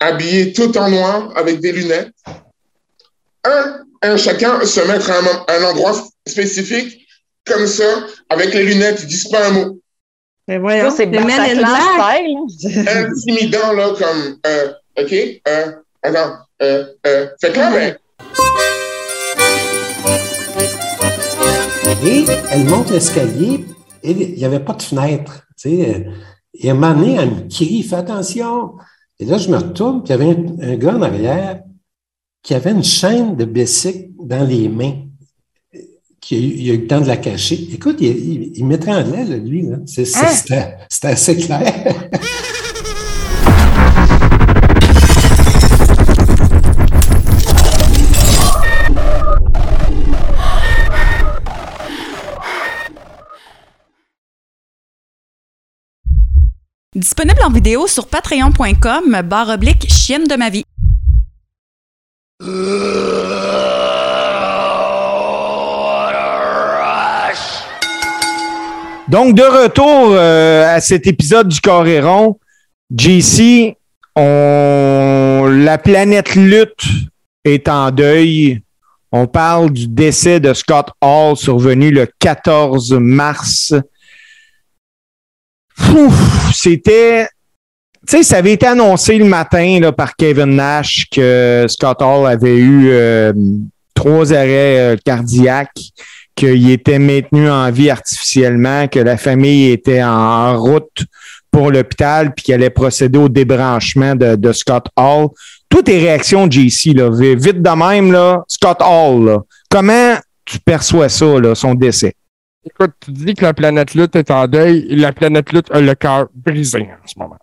habillés 0.01 0.53
tout 0.53 0.77
en 0.77 0.91
noir 0.91 1.33
avec 1.37 1.61
des 1.61 1.73
lunettes. 1.73 2.13
Un, 3.45 3.81
un 4.03 4.17
chacun 4.17 4.65
se 4.65 4.81
mettre 4.81 5.11
à 5.11 5.19
un, 5.19 5.45
un 5.59 5.65
endroit 5.71 5.95
spécifique, 6.27 7.07
comme 7.47 7.67
ça, 7.67 8.07
avec 8.31 8.53
les 8.55 8.65
lunettes, 8.65 9.01
ils 9.03 9.07
disent 9.07 9.29
pas 9.29 9.49
un 9.49 9.51
mot. 9.51 9.79
Mais 10.49 10.59
voyons, 10.59 10.91
c'est 10.95 11.07
les 11.07 11.21
Men 11.21 11.31
in 11.41 11.61
Bataclan 11.61 11.97
Black. 11.97 12.51
style. 12.51 12.85
là. 12.85 12.93
Intimidant, 13.09 13.73
là, 13.73 13.95
comme, 13.99 14.39
euh, 14.47 14.73
OK, 14.99 15.13
euh, 15.49 15.73
attends, 16.03 16.37
euh, 16.63 16.85
euh, 17.07 17.27
fait 17.41 17.53
que 17.53 17.59
là, 17.59 17.71
ben, 17.71 17.97
Et 22.07 22.27
elle 22.51 22.65
monte 22.65 22.91
l'escalier 22.91 23.65
et 24.05 24.11
il 24.13 24.37
n'y 24.37 24.45
avait 24.45 24.61
pas 24.61 24.75
de 24.75 24.83
fenêtre. 24.83 25.47
Tu 25.57 25.71
sais. 25.71 26.07
Et 26.55 26.69
à 26.69 26.73
un 26.73 26.75
moment 26.77 26.95
donné, 26.95 27.15
elle 27.17 27.31
me 27.31 27.49
crie, 27.49 27.83
fais 27.83 27.97
attention. 27.97 28.75
Et 29.19 29.25
là, 29.25 29.39
je 29.39 29.49
me 29.49 29.57
retourne, 29.57 30.03
puis 30.05 30.15
il 30.15 30.21
y 30.21 30.23
avait 30.23 30.37
un, 30.37 30.73
un 30.73 30.77
gars 30.77 30.95
en 30.97 31.03
arrière 31.03 31.63
qui 32.43 32.55
avait 32.55 32.73
une 32.73 32.85
chaîne 32.85 33.37
de 33.37 33.45
bicycle 33.45 34.11
dans 34.23 34.47
les 34.47 34.69
mains. 34.69 35.01
Qui 36.21 36.37
a 36.37 36.39
eu, 36.39 36.43
il 36.43 36.71
a 36.71 36.75
eu 36.75 36.79
le 36.79 36.87
temps 36.87 37.01
de 37.01 37.07
la 37.07 37.17
cacher. 37.19 37.69
Écoute, 37.73 37.97
il, 38.01 38.07
il, 38.09 38.53
il 38.57 38.65
m'étranglait, 38.67 39.25
lui. 39.39 39.63
Là. 39.63 39.77
C'est- 39.87 40.05
c'est- 40.05 40.19
Hein? 40.25 40.29
C'était 40.31 40.75
c'était 40.89 41.09
assez 41.09 41.37
clair. 41.37 42.09
Disponible 56.95 57.43
en 57.45 57.51
vidéo 57.51 57.89
sur 57.89 58.07
patreon.com 58.07 59.23
barre 59.25 59.49
oblique 59.49 59.91
chienne 59.91 60.29
de 60.29 60.37
ma 60.37 60.49
vie. 60.49 60.63
Donc, 69.09 69.35
de 69.35 69.43
retour 69.43 70.13
euh, 70.13 70.73
à 70.73 70.81
cet 70.81 71.09
épisode 71.09 71.49
du 71.49 71.61
Coréron, 71.61 72.39
JC, 72.97 73.77
on... 74.15 75.49
la 75.51 75.79
planète 75.79 76.37
lutte 76.37 76.85
est 77.45 77.67
en 77.67 77.91
deuil. 77.91 78.63
On 79.11 79.27
parle 79.27 79.73
du 79.73 79.89
décès 79.89 80.39
de 80.39 80.55
Scott 80.55 80.91
Hall 81.01 81.37
survenu 81.37 81.91
le 81.91 82.07
14 82.21 82.93
mars. 82.93 83.75
C'était. 86.55 87.29
Tu 88.07 88.19
sais, 88.19 88.23
ça 88.23 88.37
avait 88.37 88.53
été 88.53 88.67
annoncé 88.67 89.17
le 89.17 89.25
matin 89.25 89.81
par 89.97 90.15
Kevin 90.15 90.57
Nash 90.57 91.07
que 91.11 91.65
Scott 91.69 92.03
Hall 92.03 92.27
avait 92.27 92.57
eu 92.57 92.91
euh, 92.91 93.33
trois 93.95 94.33
arrêts 94.35 94.79
euh, 94.79 94.97
cardiaques, 95.03 95.81
qu'il 96.35 96.71
était 96.71 96.99
maintenu 96.99 97.49
en 97.49 97.71
vie 97.71 97.89
artificiellement, 97.89 98.89
que 98.89 98.99
la 98.99 99.17
famille 99.17 99.71
était 99.71 100.03
en 100.03 100.61
route 100.61 101.05
pour 101.51 101.71
l'hôpital, 101.71 102.35
puis 102.35 102.45
qu'elle 102.45 102.57
allait 102.57 102.71
procéder 102.71 103.19
au 103.19 103.29
débranchement 103.29 104.15
de, 104.15 104.53
Scott 104.53 104.87
Hall. 104.97 105.29
Toutes 105.71 105.87
tes 105.87 105.99
réactions, 105.99 106.51
JC, 106.51 106.89
vite 107.37 107.63
de 107.63 107.71
même, 107.71 108.43
Scott 108.49 108.79
Hall, 108.81 109.39
comment 109.71 110.17
tu 110.45 110.59
perçois 110.59 111.09
ça, 111.09 111.55
son 111.55 111.75
décès? 111.75 112.15
Écoute, 112.67 112.93
tu 113.01 113.11
dis 113.13 113.35
que 113.35 113.45
la 113.45 113.53
planète 113.53 113.95
lutte 113.95 114.17
est 114.17 114.31
en 114.31 114.47
deuil. 114.47 114.87
La 114.97 115.13
planète 115.13 115.53
lutte 115.53 115.71
a 115.71 115.81
le 115.81 115.95
cœur 115.95 116.29
brisé 116.35 116.81
en 116.81 117.07
ce 117.07 117.19
moment. 117.19 117.37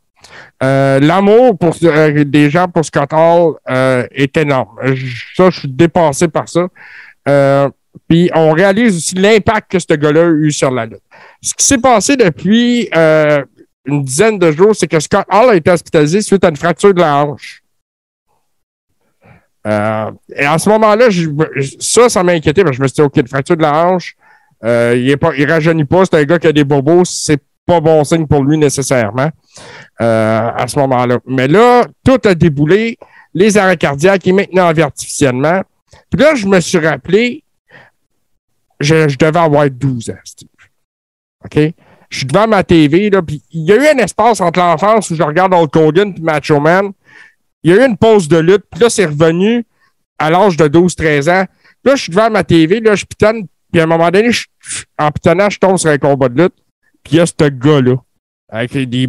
Euh, 0.63 0.99
L'amour 0.99 1.57
pour 1.57 1.75
euh, 1.83 2.23
des 2.23 2.49
gens 2.49 2.67
pour 2.67 2.85
Scott 2.85 3.11
Hall 3.11 3.55
euh, 3.69 4.05
est 4.11 4.35
énorme. 4.37 4.77
Ça, 5.35 5.49
je 5.49 5.59
suis 5.59 5.67
dépassé 5.67 6.27
par 6.27 6.45
ça. 6.47 6.67
Puis 8.07 8.31
on 8.33 8.51
réalise 8.51 8.95
aussi 8.97 9.15
l'impact 9.15 9.71
que 9.71 9.79
ce 9.79 9.93
gars-là 9.93 10.21
a 10.21 10.29
eu 10.29 10.51
sur 10.51 10.71
la 10.71 10.85
lutte. 10.85 11.03
Ce 11.41 11.53
qui 11.53 11.65
s'est 11.65 11.77
passé 11.77 12.15
depuis 12.15 12.89
une 13.85 14.03
dizaine 14.03 14.39
de 14.39 14.51
jours, 14.51 14.75
c'est 14.75 14.87
que 14.87 14.99
Scott 14.99 15.25
Hall 15.31 15.49
a 15.51 15.55
été 15.55 15.69
hospitalisé 15.71 16.21
suite 16.21 16.43
à 16.43 16.49
une 16.49 16.55
fracture 16.55 16.93
de 16.93 16.99
la 16.99 17.17
hanche. 17.17 17.61
Et 19.65 19.69
à 20.45 20.57
ce 20.57 20.69
moment-là, 20.69 21.09
ça, 21.79 22.09
ça 22.09 22.23
m'a 22.23 22.31
inquiété. 22.31 22.63
parce 22.63 22.71
que 22.71 22.77
je 22.77 22.81
me 22.81 22.87
suis 22.87 22.95
dit, 22.95 23.01
OK, 23.01 23.17
une 23.17 23.27
fracture 23.27 23.57
de 23.57 23.61
la 23.61 23.85
hanche, 23.85 24.15
euh, 24.63 24.95
il, 24.97 25.09
est 25.09 25.17
pas, 25.17 25.31
il 25.37 25.49
rajeunit 25.49 25.85
pas, 25.85 26.05
c'est 26.05 26.17
un 26.17 26.23
gars 26.23 26.39
qui 26.39 26.47
a 26.47 26.51
des 26.51 26.63
bobos, 26.63 27.05
c'est 27.05 27.41
pas 27.65 27.79
bon 27.79 28.03
signe 28.03 28.27
pour 28.27 28.43
lui 28.43 28.57
nécessairement 28.57 29.29
euh, 30.01 30.49
à 30.55 30.67
ce 30.67 30.77
moment-là. 30.79 31.19
Mais 31.25 31.47
là, 31.47 31.85
tout 32.03 32.19
a 32.25 32.35
déboulé, 32.35 32.97
les 33.33 33.57
arrêts 33.57 33.77
cardiaques, 33.77 34.25
il 34.25 34.29
est 34.29 34.33
maintenant 34.33 34.69
en 34.69 34.77
artificiellement. 34.77 35.61
Puis 36.09 36.21
là, 36.21 36.35
je 36.35 36.47
me 36.47 36.59
suis 36.59 36.79
rappelé, 36.79 37.43
je, 38.79 39.07
je 39.07 39.17
devais 39.17 39.39
avoir 39.39 39.69
12 39.69 40.09
ans, 40.09 40.19
Steve. 40.23 40.49
OK? 41.45 41.73
Je 42.09 42.17
suis 42.17 42.25
devant 42.25 42.47
ma 42.47 42.63
TV, 42.63 43.09
là, 43.09 43.21
puis 43.21 43.41
il 43.51 43.63
y 43.63 43.71
a 43.71 43.75
eu 43.75 43.87
un 43.87 44.03
espace 44.03 44.41
entre 44.41 44.59
l'enfance 44.59 45.09
où 45.11 45.15
je 45.15 45.23
regarde 45.23 45.53
Hulk 45.53 45.75
Hogan 45.75 46.13
puis 46.13 46.21
Macho 46.21 46.59
Man. 46.59 46.91
Il 47.63 47.71
y 47.71 47.73
a 47.73 47.83
eu 47.83 47.87
une 47.87 47.97
pause 47.97 48.27
de 48.27 48.37
lutte, 48.37 48.65
puis 48.69 48.81
là, 48.81 48.89
c'est 48.89 49.05
revenu 49.05 49.65
à 50.19 50.29
l'âge 50.29 50.57
de 50.57 50.67
12-13 50.67 51.31
ans. 51.31 51.45
Puis 51.45 51.91
là, 51.91 51.95
je 51.95 52.03
suis 52.03 52.11
devant 52.11 52.29
ma 52.29 52.43
TV, 52.43 52.81
là, 52.81 52.95
je 52.95 53.05
pitonne, 53.05 53.47
puis 53.71 53.81
à 53.81 53.83
un 53.83 53.87
moment 53.87 54.09
donné, 54.09 54.31
je- 54.31 54.47
en 54.97 55.11
pitonnant, 55.11 55.49
je 55.49 55.59
tombe 55.59 55.77
sur 55.77 55.89
un 55.89 55.97
combat 55.97 56.29
de 56.29 56.43
lutte, 56.43 56.55
puis 57.03 57.13
il 57.13 57.17
y 57.17 57.19
a 57.19 57.25
ce 57.25 57.49
gars-là, 57.49 57.95
avec 58.49 58.73
des, 58.89 59.07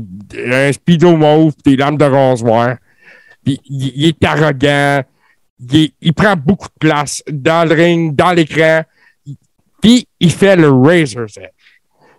un 0.50 0.72
speedo 0.72 1.16
mauve, 1.16 1.54
des 1.64 1.76
lames 1.76 1.96
de 1.96 2.04
rasoir. 2.04 2.76
Puis 3.44 3.60
il, 3.68 4.06
est 4.06 4.24
arrogant, 4.24 5.02
il, 5.70 6.12
prend 6.14 6.36
beaucoup 6.36 6.68
de 6.68 6.78
place 6.78 7.22
dans 7.28 7.68
le 7.68 7.74
ring, 7.74 8.14
dans 8.14 8.32
l'écran, 8.32 8.82
puis 9.80 10.06
il 10.20 10.30
fait 10.30 10.54
le 10.54 10.70
Razor's 10.70 11.36
Edge. 11.36 11.48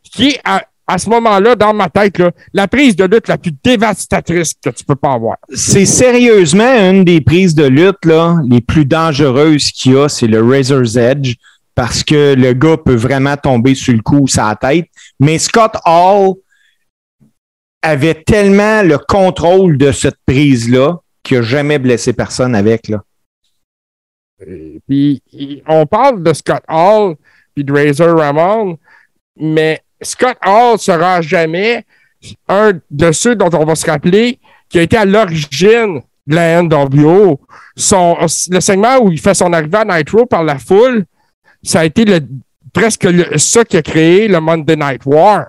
Qui 0.04 0.32
est, 0.32 0.42
à, 0.44 0.66
à 0.86 0.98
ce 0.98 1.10
moment-là, 1.10 1.56
dans 1.56 1.74
ma 1.74 1.88
tête, 1.90 2.18
là, 2.18 2.32
la 2.54 2.68
prise 2.68 2.96
de 2.98 3.06
lutte 3.06 3.30
la 3.30 3.38
plus 3.38 3.54
dévastatrice 3.64 4.54
que 4.62 4.70
tu 4.70 4.84
peux 4.84 4.96
pas 4.96 5.14
avoir. 5.14 5.38
C'est 5.54 5.86
sérieusement 5.86 6.90
une 6.90 7.06
des 7.06 7.22
prises 7.22 7.56
de 7.56 7.66
lutte 7.66 8.04
là, 8.04 8.36
les 8.46 8.60
plus 8.60 8.86
dangereuses 8.86 9.72
qu'il 9.72 9.94
y 9.94 9.98
a, 9.98 10.10
c'est 10.10 10.28
le 10.28 10.44
Razor's 10.44 10.98
Edge, 10.98 11.36
parce 11.76 12.04
que 12.04 12.36
le 12.36 12.54
gars 12.54 12.78
peut 12.78 12.96
vraiment 12.96 13.38
tomber 13.38 13.76
sur 13.76 13.94
le 13.94 14.02
coup 14.02 14.20
ou 14.20 14.28
sa 14.28 14.56
tête. 14.56 14.88
Mais 15.20 15.40
Scott 15.40 15.76
Hall 15.86 16.36
avait 17.82 18.24
tellement 18.24 18.84
le 18.84 18.98
contrôle 18.98 19.78
de 19.78 19.92
cette 19.92 20.18
prise-là 20.26 21.00
qu'il 21.24 21.38
n'a 21.38 21.44
jamais 21.44 21.80
blessé 21.80 22.14
personne 22.14 22.56
avec. 22.56 22.88
Là. 22.90 23.04
Puis 24.88 25.22
on 25.68 25.86
parle 25.86 26.22
de 26.22 26.34
Scott 26.34 26.64
Hall 26.68 27.16
puis 27.54 27.64
de 27.64 27.72
Razor 27.72 28.18
Ramon, 28.18 28.78
mais 29.38 29.82
Scott 30.02 30.38
Hall 30.46 30.78
sera 30.80 31.22
jamais 31.22 31.86
un 32.48 32.72
de 32.90 33.12
ceux 33.12 33.36
dont 33.36 33.50
on 33.54 33.66
va 33.66 33.76
se 33.76 33.86
rappeler 33.90 34.40
qui 34.70 34.80
a 34.80 34.82
été 34.82 34.98
à 34.98 35.06
l'origine 35.06 36.02
de 36.26 36.36
la 36.36 36.64
NWO. 36.64 37.40
Son, 37.76 38.18
le 38.22 38.60
segment 38.60 39.00
où 39.00 39.12
il 39.12 39.20
fait 39.20 39.34
son 39.34 39.52
arrivée 39.54 39.78
à 39.78 39.98
Nitro 39.98 40.26
par 40.26 40.44
la 40.44 40.58
foule, 40.58 41.06
ça 41.64 41.82
a 41.82 41.86
été 41.86 42.06
presque 42.74 43.04
le- 43.06 43.38
ça 43.38 43.64
qui 43.66 43.78
a 43.78 43.82
créé 43.82 44.28
le 44.28 44.40
Monday 44.40 44.76
Night 44.76 45.02
War. 45.06 45.48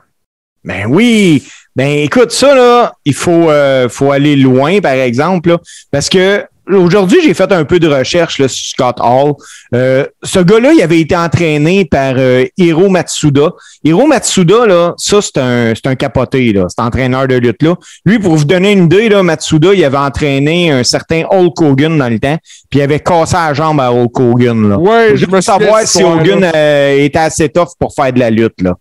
Ben 0.64 0.86
oui. 0.88 1.46
Ben 1.76 1.88
écoute, 1.98 2.30
ça, 2.30 2.54
là, 2.54 2.92
il 3.04 3.14
faut, 3.14 3.50
euh, 3.50 3.88
faut 3.88 4.12
aller 4.12 4.36
loin, 4.36 4.80
par 4.80 4.92
exemple, 4.92 5.50
là, 5.50 5.58
parce 5.90 6.08
que 6.08 6.46
aujourd'hui, 6.68 7.20
j'ai 7.22 7.34
fait 7.34 7.50
un 7.52 7.64
peu 7.64 7.78
de 7.78 7.88
recherche 7.88 8.38
là, 8.38 8.48
sur 8.48 8.66
Scott 8.66 8.96
Hall. 9.00 9.32
Euh, 9.74 10.06
ce 10.22 10.38
gars-là, 10.40 10.72
il 10.72 10.82
avait 10.82 11.00
été 11.00 11.16
entraîné 11.16 11.84
par 11.84 12.14
euh, 12.16 12.44
Hiro 12.56 12.88
Matsuda. 12.88 13.50
Hiro 13.82 14.06
Matsuda, 14.06 14.66
là, 14.66 14.94
ça, 14.96 15.20
c'est 15.20 15.38
un, 15.38 15.72
c'est 15.74 15.86
un 15.88 15.94
capoté, 15.94 16.52
là, 16.52 16.66
cet 16.68 16.80
entraîneur 16.80 17.28
de 17.28 17.36
lutte-là. 17.36 17.74
Lui, 18.04 18.18
pour 18.18 18.34
vous 18.36 18.44
donner 18.44 18.72
une 18.72 18.84
idée, 18.84 19.08
là, 19.08 19.22
Matsuda, 19.22 19.74
il 19.74 19.84
avait 19.84 19.96
entraîné 19.98 20.70
un 20.70 20.84
certain 20.84 21.24
Hulk 21.30 21.60
Hogan 21.60 21.98
dans 21.98 22.08
le 22.08 22.18
temps, 22.18 22.38
puis 22.70 22.80
il 22.80 22.82
avait 22.82 23.00
cassé 23.00 23.34
la 23.36 23.54
jambe 23.54 23.80
à 23.80 23.92
Hulk 23.92 24.18
Hogan. 24.20 24.68
Là. 24.70 24.78
Ouais, 24.78 25.10
je 25.16 25.24
souviens 25.24 25.40
savoir 25.40 25.82
si 25.82 26.02
Hogan 26.02 26.50
euh, 26.54 26.98
était 27.04 27.18
assez 27.18 27.48
tough 27.48 27.68
pour 27.78 27.94
faire 27.94 28.12
de 28.12 28.18
la 28.20 28.30
lutte. 28.30 28.60
Là. 28.62 28.74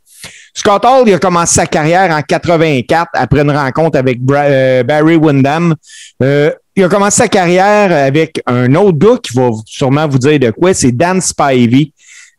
Scott 0.56 0.86
Hall, 0.86 1.04
il 1.08 1.14
a 1.16 1.20
commencé 1.20 1.56
sa 1.56 1.66
carrière 1.66 2.12
en 2.12 2.22
84 2.22 3.08
après 3.14 3.42
une 3.42 3.52
rencontre 3.52 3.98
avec 3.98 4.22
Bra- 4.22 4.44
euh, 4.44 4.84
Barry 4.84 5.16
Windham. 5.16 5.74
Euh, 6.22 6.52
il 6.76 6.84
a 6.84 6.90
commencé 6.90 7.18
sa 7.18 7.28
carrière 7.28 7.92
avec 7.92 8.42
un 8.46 8.74
autre 8.76 8.98
gars 8.98 9.18
qui 9.22 9.34
va 9.36 9.52
sûrement 9.66 10.08
vous 10.08 10.18
dire 10.18 10.40
de 10.40 10.52
quoi, 10.52 10.74
c'est 10.74 10.92
Dan 10.92 11.22
Spivey. 11.22 11.92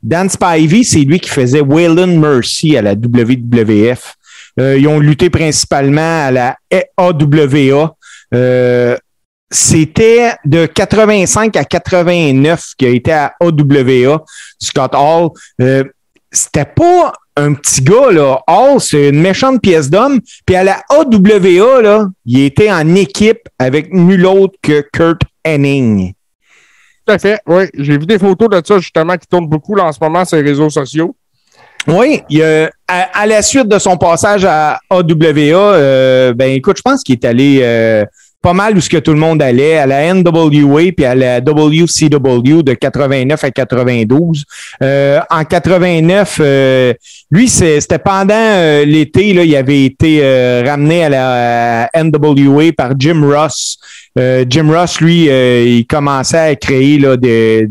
Dan 0.02 0.28
Spivey, 0.28 0.82
c'est 0.82 1.00
lui 1.00 1.20
qui 1.20 1.30
faisait 1.30 1.60
Waylon 1.60 2.18
Mercy 2.18 2.76
à 2.76 2.82
la 2.82 2.92
WWF. 2.92 4.14
Euh, 4.60 4.76
ils 4.78 4.86
ont 4.86 4.98
lutté 4.98 5.30
principalement 5.30 6.26
à 6.26 6.30
la 6.30 6.56
AWA. 6.96 7.94
Euh, 8.34 8.96
c'était 9.50 10.34
de 10.44 10.66
85 10.66 11.56
à 11.56 11.64
89 11.64 12.72
qu'il 12.76 12.88
a 12.88 12.90
été 12.90 13.12
à 13.12 13.34
AWA, 13.40 14.24
Scott 14.58 14.92
Hall. 14.94 15.30
Euh, 15.60 15.84
c'était 16.30 16.64
pas 16.64 17.12
un 17.36 17.54
petit 17.54 17.82
gars, 17.82 18.10
là. 18.10 18.40
Hall, 18.46 18.80
c'est 18.80 19.08
une 19.08 19.20
méchante 19.20 19.60
pièce 19.60 19.90
d'homme. 19.90 20.20
Puis 20.46 20.56
à 20.56 20.64
la 20.64 20.82
AWA, 20.88 21.82
là, 21.82 22.06
il 22.24 22.40
était 22.40 22.70
en 22.70 22.94
équipe 22.94 23.48
avec 23.58 23.92
nul 23.92 24.26
autre 24.26 24.54
que 24.62 24.84
Kurt 24.92 25.22
Henning. 25.44 26.12
Tout 27.06 27.12
à 27.12 27.18
fait, 27.18 27.40
oui. 27.46 27.64
J'ai 27.74 27.98
vu 27.98 28.06
des 28.06 28.18
photos 28.18 28.48
de 28.48 28.62
ça, 28.64 28.78
justement, 28.78 29.16
qui 29.16 29.26
tournent 29.26 29.48
beaucoup 29.48 29.74
là, 29.74 29.84
en 29.84 29.92
ce 29.92 29.98
moment 30.00 30.24
sur 30.24 30.36
les 30.36 30.42
réseaux 30.42 30.70
sociaux. 30.70 31.14
Oui, 31.86 32.22
il 32.30 32.42
à, 32.42 32.70
à 32.88 33.26
la 33.26 33.42
suite 33.42 33.68
de 33.68 33.78
son 33.78 33.98
passage 33.98 34.44
à 34.44 34.78
AWA, 34.88 35.04
euh, 35.04 36.32
ben 36.32 36.50
écoute, 36.52 36.78
je 36.78 36.82
pense 36.82 37.02
qu'il 37.02 37.14
est 37.14 37.24
allé 37.26 37.60
euh, 37.62 38.04
pas 38.44 38.52
mal 38.52 38.76
où 38.76 38.80
ce 38.82 38.90
que 38.90 38.98
tout 38.98 39.14
le 39.14 39.18
monde 39.18 39.40
allait, 39.40 39.78
à 39.78 39.86
la 39.86 40.12
NWA 40.12 40.92
puis 40.94 41.06
à 41.06 41.14
la 41.14 41.40
WCW 41.40 42.62
de 42.62 42.74
89 42.74 43.42
à 43.42 43.50
92. 43.50 44.44
Euh, 44.82 45.18
en 45.30 45.44
89, 45.44 46.38
euh, 46.40 46.92
lui, 47.30 47.48
c'était 47.48 47.98
pendant 47.98 48.34
euh, 48.34 48.84
l'été, 48.84 49.32
là, 49.32 49.44
il 49.44 49.56
avait 49.56 49.86
été 49.86 50.20
euh, 50.22 50.62
ramené 50.66 51.06
à 51.06 51.08
la 51.08 51.90
NWA 52.04 52.72
par 52.76 52.92
Jim 52.98 53.22
Ross. 53.24 53.78
Euh, 54.16 54.44
Jim 54.48 54.70
Ross, 54.70 55.00
lui, 55.00 55.28
euh, 55.28 55.64
il 55.66 55.86
commençait 55.86 56.38
à 56.38 56.54
créer 56.54 56.98
là, 56.98 57.16
des, 57.16 57.66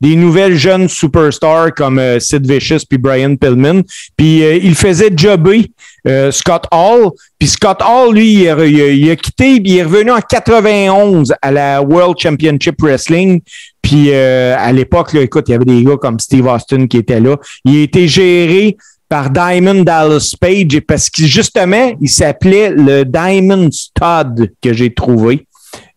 des, 0.00 0.16
nouvelles 0.16 0.56
jeunes 0.56 0.88
superstars 0.88 1.74
comme 1.74 1.98
euh, 1.98 2.18
Sid 2.18 2.50
Vicious 2.50 2.86
puis 2.88 2.98
Brian 2.98 3.36
Pillman. 3.36 3.82
Puis 4.16 4.42
euh, 4.42 4.56
il 4.56 4.74
faisait 4.74 5.10
jobber 5.14 5.70
euh, 6.06 6.30
Scott 6.30 6.64
Hall. 6.72 7.10
Puis 7.38 7.48
Scott 7.48 7.82
Hall, 7.82 8.14
lui, 8.14 8.44
il 8.44 8.48
a, 8.48 8.64
il 8.64 9.16
quitté, 9.16 9.60
puis 9.60 9.72
il 9.72 9.78
est 9.78 9.82
revenu 9.82 10.12
en 10.12 10.20
91 10.20 11.34
à 11.42 11.50
la 11.50 11.82
World 11.82 12.16
Championship 12.18 12.80
Wrestling. 12.80 13.42
Puis 13.82 14.14
à 14.14 14.72
l'époque, 14.72 15.14
écoute, 15.14 15.48
il 15.48 15.52
y 15.52 15.54
avait 15.54 15.64
des 15.64 15.82
gars 15.82 15.96
comme 16.00 16.18
Steve 16.18 16.46
Austin 16.46 16.86
qui 16.86 16.98
étaient 16.98 17.20
là. 17.20 17.36
Il 17.64 17.88
a 17.92 18.06
géré 18.06 18.76
par 19.08 19.28
Diamond 19.28 19.82
Dallas 19.82 20.34
Page 20.40 20.80
parce 20.88 21.10
que 21.10 21.24
justement, 21.24 21.92
il 22.00 22.08
s'appelait 22.08 22.70
le 22.70 23.04
Diamond 23.04 23.68
Stud 23.70 24.52
que 24.62 24.72
j'ai 24.72 24.94
trouvé. 24.94 25.46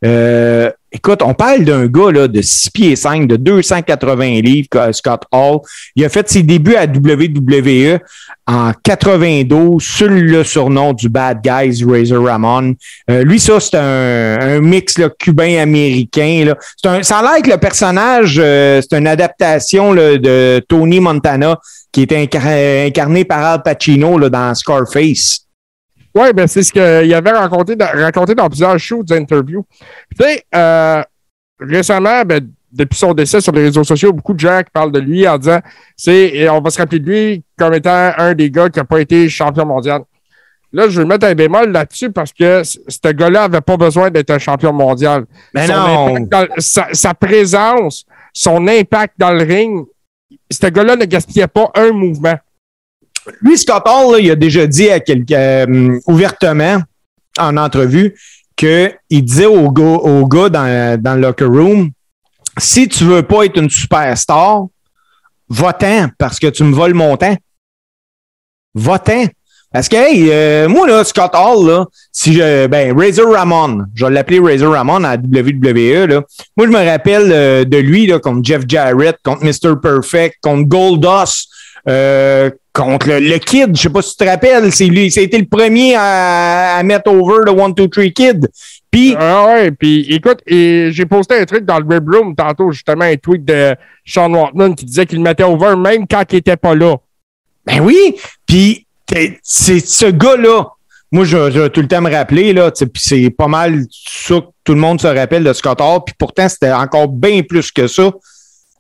Euh, 0.04 0.70
écoute, 0.92 1.22
on 1.24 1.34
parle 1.34 1.64
d'un 1.64 1.86
gars 1.88 2.12
là, 2.12 2.28
de 2.28 2.42
6 2.42 2.70
pieds 2.72 2.96
5, 2.96 3.28
de 3.28 3.38
280 3.38 4.42
livres, 4.42 4.92
Scott 4.92 5.24
Hall. 5.32 5.60
Il 5.96 6.04
a 6.06 6.10
fait 6.10 6.30
ses 6.30 6.44
débuts 6.44 6.76
à 6.76 6.84
WWE 6.86 8.00
en 8.48 8.72
92 8.84 9.82
sur 9.82 10.10
le 10.10 10.44
surnom 10.44 10.94
du 10.94 11.10
Bad 11.10 11.40
Guys 11.44 11.84
Razor 11.88 12.26
Ramon. 12.26 12.76
Euh, 13.10 13.24
lui, 13.24 13.40
ça, 13.40 13.60
c'est 13.60 13.78
un, 13.78 14.38
un 14.40 14.62
mix 14.62 14.96
cubain-américain. 15.20 16.44
là. 16.46 16.56
C'est 16.82 16.90
un- 16.90 17.04
Ça 17.04 17.20
a 17.20 17.22
l'air 17.22 17.42
que 17.42 17.50
le 17.52 17.58
personnage, 17.58 18.40
euh, 18.42 18.82
c'est 18.82 18.98
une 18.98 19.08
adaptation 19.08 19.94
là, 19.94 20.18
de 20.18 20.64
Tony 20.68 21.00
Montana 21.00 21.60
qui 21.92 22.02
était 22.04 22.18
incar- 22.24 22.88
incarné 22.88 23.24
par 23.26 23.44
Al 23.44 23.64
Pacino 23.64 24.30
dans 24.30 24.54
Scarface. 24.54 25.45
Oui, 26.16 26.32
ben 26.34 26.48
c'est 26.48 26.64
ce 26.64 26.72
qu'il 26.72 27.14
avait 27.14 27.32
raconté 27.32 27.76
dans, 27.76 27.88
raconté 27.94 28.34
dans 28.36 28.48
plusieurs 28.48 28.80
shows 28.80 29.04
d'interviews. 29.04 29.66
Tu 30.18 30.24
sais, 30.26 30.44
euh, 30.56 31.04
récemment, 31.60 32.24
ben, 32.26 32.40
depuis 32.72 32.98
son 32.98 33.14
décès 33.14 33.42
sur 33.42 33.52
les 33.52 33.64
réseaux 33.64 33.84
sociaux, 33.84 34.14
beaucoup 34.14 34.34
de 34.34 34.40
gens 34.40 34.60
qui 34.60 34.72
parlent 34.72 34.92
de 34.92 35.00
lui 35.00 35.28
en 35.28 35.38
disant 35.38 35.60
c'est 35.96 36.48
on 36.50 36.62
va 36.62 36.70
se 36.70 36.78
rappeler 36.78 37.00
de 37.00 37.10
lui 37.10 37.44
comme 37.58 37.74
étant 37.74 38.12
un 38.18 38.34
des 38.34 38.50
gars 38.50 38.70
qui 38.70 38.80
n'a 38.80 38.86
pas 38.86 39.00
été 39.00 39.28
champion 39.30 39.66
mondial. 39.66 40.02
Là, 40.74 40.90
je 40.90 41.00
vais 41.00 41.08
mettre 41.08 41.26
un 41.26 41.36
bémol 41.36 41.72
là-dessus 41.72 42.12
parce 42.12 42.34
que 42.34 42.64
ce 42.64 43.12
gars-là 43.12 43.48
n'avait 43.48 43.62
pas 43.62 43.78
besoin 43.78 44.10
d'être 44.12 44.32
un 44.32 44.40
champion 44.40 44.74
mondial. 44.74 45.24
Mais 45.54 45.68
Son 45.68 45.74
non. 45.74 46.20
dans- 46.30 46.48
sa, 46.58 46.88
sa 46.92 47.14
présence, 47.14 48.06
son 48.34 48.68
impact 48.68 49.14
dans 49.18 49.32
le 49.32 49.44
ring, 49.44 49.86
ce 50.52 50.68
gars-là 50.68 50.98
ne 50.98 51.06
gaspillait 51.06 51.48
pas 51.48 51.72
un 51.76 51.92
mouvement. 51.92 52.36
Lui, 53.42 53.58
Scott 53.58 53.84
Hall, 53.86 54.14
là, 54.14 54.20
il 54.20 54.32
a 54.32 54.36
déjà 54.36 54.68
dit 54.68 54.88
euh, 54.90 56.00
ouvertement 56.08 56.82
en 57.40 57.58
entrevue 57.58 58.16
qu'il 58.56 58.98
disait 59.10 59.46
aux 59.46 59.72
gars, 59.72 59.84
aux 59.84 60.28
gars 60.28 60.50
dans, 60.50 61.02
dans 61.02 61.16
le 61.16 61.22
locker 61.22 61.46
room 61.46 61.92
si 62.58 62.88
tu 62.88 63.04
veux 63.04 63.24
pas 63.24 63.46
être 63.46 63.58
une 63.58 63.70
superstar, 63.70 64.66
va-t'en 65.50 66.10
parce 66.18 66.40
que 66.40 66.48
tu 66.48 66.64
me 66.64 66.74
voles 66.74 66.94
mon 66.94 67.18
temps. 67.18 67.36
Va-t'en. 68.74 69.26
Parce 69.72 69.90
que, 69.90 69.98
hey, 69.98 70.30
euh, 70.32 70.70
moi, 70.70 70.88
là, 70.88 71.04
Scott 71.04 71.32
Hall, 71.34 71.68
là, 71.68 71.86
si 72.12 72.34
je, 72.34 72.68
ben, 72.68 72.98
Razor 72.98 73.34
Ramon, 73.34 73.84
je 73.94 74.06
vais 74.06 74.12
l'appeler 74.12 74.40
Razor 74.40 74.72
Ramon 74.72 75.04
à 75.04 75.16
WWE, 75.16 76.08
là. 76.08 76.22
Moi, 76.56 76.68
je 76.68 76.72
me 76.72 76.90
rappelle 76.90 77.30
euh, 77.32 77.66
de 77.66 77.78
lui, 77.78 78.08
là, 78.08 78.20
contre 78.20 78.46
Jeff 78.46 78.64
Jarrett, 78.66 79.18
contre 79.22 79.44
Mr. 79.44 79.76
Perfect, 79.82 80.38
contre 80.42 80.64
Goldust, 80.64 81.50
euh, 81.90 82.50
contre 82.76 83.08
le, 83.08 83.20
le 83.20 83.38
Kid. 83.40 83.76
Je 83.76 83.82
sais 83.82 83.90
pas 83.90 84.02
si 84.02 84.16
tu 84.16 84.24
te 84.24 84.30
rappelles, 84.30 84.72
c'est 84.72 84.86
lui, 84.86 85.10
c'était 85.10 85.40
le 85.40 85.46
premier 85.46 85.96
à, 85.96 86.76
à 86.78 86.84
mettre 86.84 87.10
over 87.12 87.46
le 87.46 87.52
One, 87.52 87.74
Two, 87.74 87.88
Three 87.88 88.14
Kid. 88.14 88.48
Puis, 88.92 89.16
Ah 89.18 89.48
ouais, 89.48 89.72
puis 89.72 90.06
écoute, 90.10 90.40
j'ai 90.48 91.06
posté 91.06 91.36
un 91.36 91.46
truc 91.46 91.66
dans 91.66 91.80
le 91.80 91.86
Room 91.86 92.36
tantôt, 92.36 92.72
justement, 92.72 93.06
un 93.06 93.16
tweet 93.16 93.44
de 93.44 93.76
Sean 94.06 94.32
Waltman 94.34 94.76
qui 94.76 94.86
disait 94.86 95.06
qu'il 95.06 95.18
le 95.18 95.24
mettait 95.24 95.44
over 95.44 95.76
même 95.76 96.06
quand 96.08 96.24
il 96.32 96.38
était 96.38 96.58
pas 96.58 96.76
là. 96.76 96.96
Ben 97.66 97.82
oui, 97.82 98.16
puis 98.46 98.86
c'est 99.42 99.80
ce 99.80 100.06
gars-là. 100.06 100.68
Moi, 101.12 101.24
je, 101.24 101.52
je 101.52 101.60
vais 101.60 101.70
tout 101.70 101.82
le 101.82 101.88
temps 101.88 102.02
me 102.02 102.12
rappeler, 102.12 102.54
là, 102.54 102.72
c'est 102.74 103.30
pas 103.30 103.48
mal 103.48 103.84
ça 103.92 104.36
que 104.36 104.48
tout 104.64 104.74
le 104.74 104.80
monde 104.80 105.00
se 105.00 105.08
rappelle 105.08 105.44
de 105.44 105.54
Scott 105.54 105.80
Hall, 105.82 106.00
puis 106.06 106.16
pourtant, 106.18 106.48
c'était 106.50 106.72
encore 106.72 107.08
bien 107.08 107.42
plus 107.42 107.72
que 107.72 107.88
ça. 107.88 108.12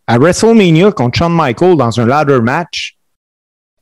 À 0.07 0.17
WrestleMania 0.17 0.91
contre 0.91 1.17
Shawn 1.17 1.33
Michaels 1.35 1.77
dans 1.77 1.99
un 1.99 2.05
ladder 2.05 2.39
match, 2.41 2.94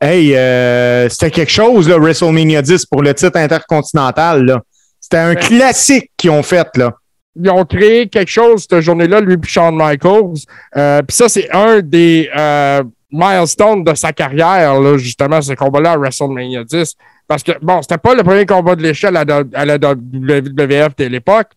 hey, 0.04 0.36
euh, 0.36 1.08
c'était 1.10 1.32
quelque 1.32 1.52
chose, 1.52 1.88
là, 1.90 1.98
WrestleMania 1.98 2.62
10 2.62 2.86
pour 2.88 3.02
le 3.02 3.14
titre 3.14 3.38
intercontinental, 3.38 4.46
là. 4.46 4.62
C'était 5.00 5.18
un 5.18 5.36
classique 5.36 6.12
qu'ils 6.18 6.30
ont 6.32 6.44
fait, 6.44 6.68
là. 6.78 6.92
Ils 7.36 7.50
ont 7.50 7.66
créé 7.66 8.08
quelque 8.08 8.30
chose 8.30 8.66
cette 8.70 8.82
journée-là, 8.82 9.20
lui 9.22 9.34
et 9.36 9.48
Shawn 9.48 9.76
Michaels. 9.76 10.34
Euh, 10.78 11.02
puis 11.02 11.16
ça, 11.18 11.28
c'est 11.30 11.50
un 11.52 11.80
des 11.82 12.30
euh, 12.38 12.84
milestones 13.12 13.84
de 13.84 13.94
sa 13.96 14.14
carrière, 14.14 14.80
là, 14.80 14.98
justement, 14.98 15.42
ce 15.42 15.54
combat-là 15.54 15.94
à 15.94 15.98
WrestleMania 15.98 16.64
10. 16.64 16.94
Parce 17.28 17.42
que, 17.42 17.54
bon, 17.62 17.82
c'était 17.82 17.98
pas 17.98 18.14
le 18.14 18.24
premier 18.24 18.46
combat 18.46 18.76
de 18.76 18.84
l'échelle 18.84 19.18
à, 19.18 19.24
la- 19.24 19.44
à 19.54 19.66
la 19.66 19.78
WWF 19.78 20.96
de 20.96 21.06
l'époque, 21.06 21.48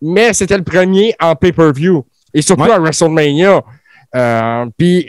mais 0.00 0.32
c'était 0.32 0.56
le 0.56 0.64
premier 0.64 1.14
en 1.20 1.34
pay-per-view. 1.34 2.04
Et 2.32 2.42
surtout 2.42 2.70
à 2.70 2.78
WrestleMania. 2.78 3.62
Euh, 4.14 4.66
puis, 4.78 5.06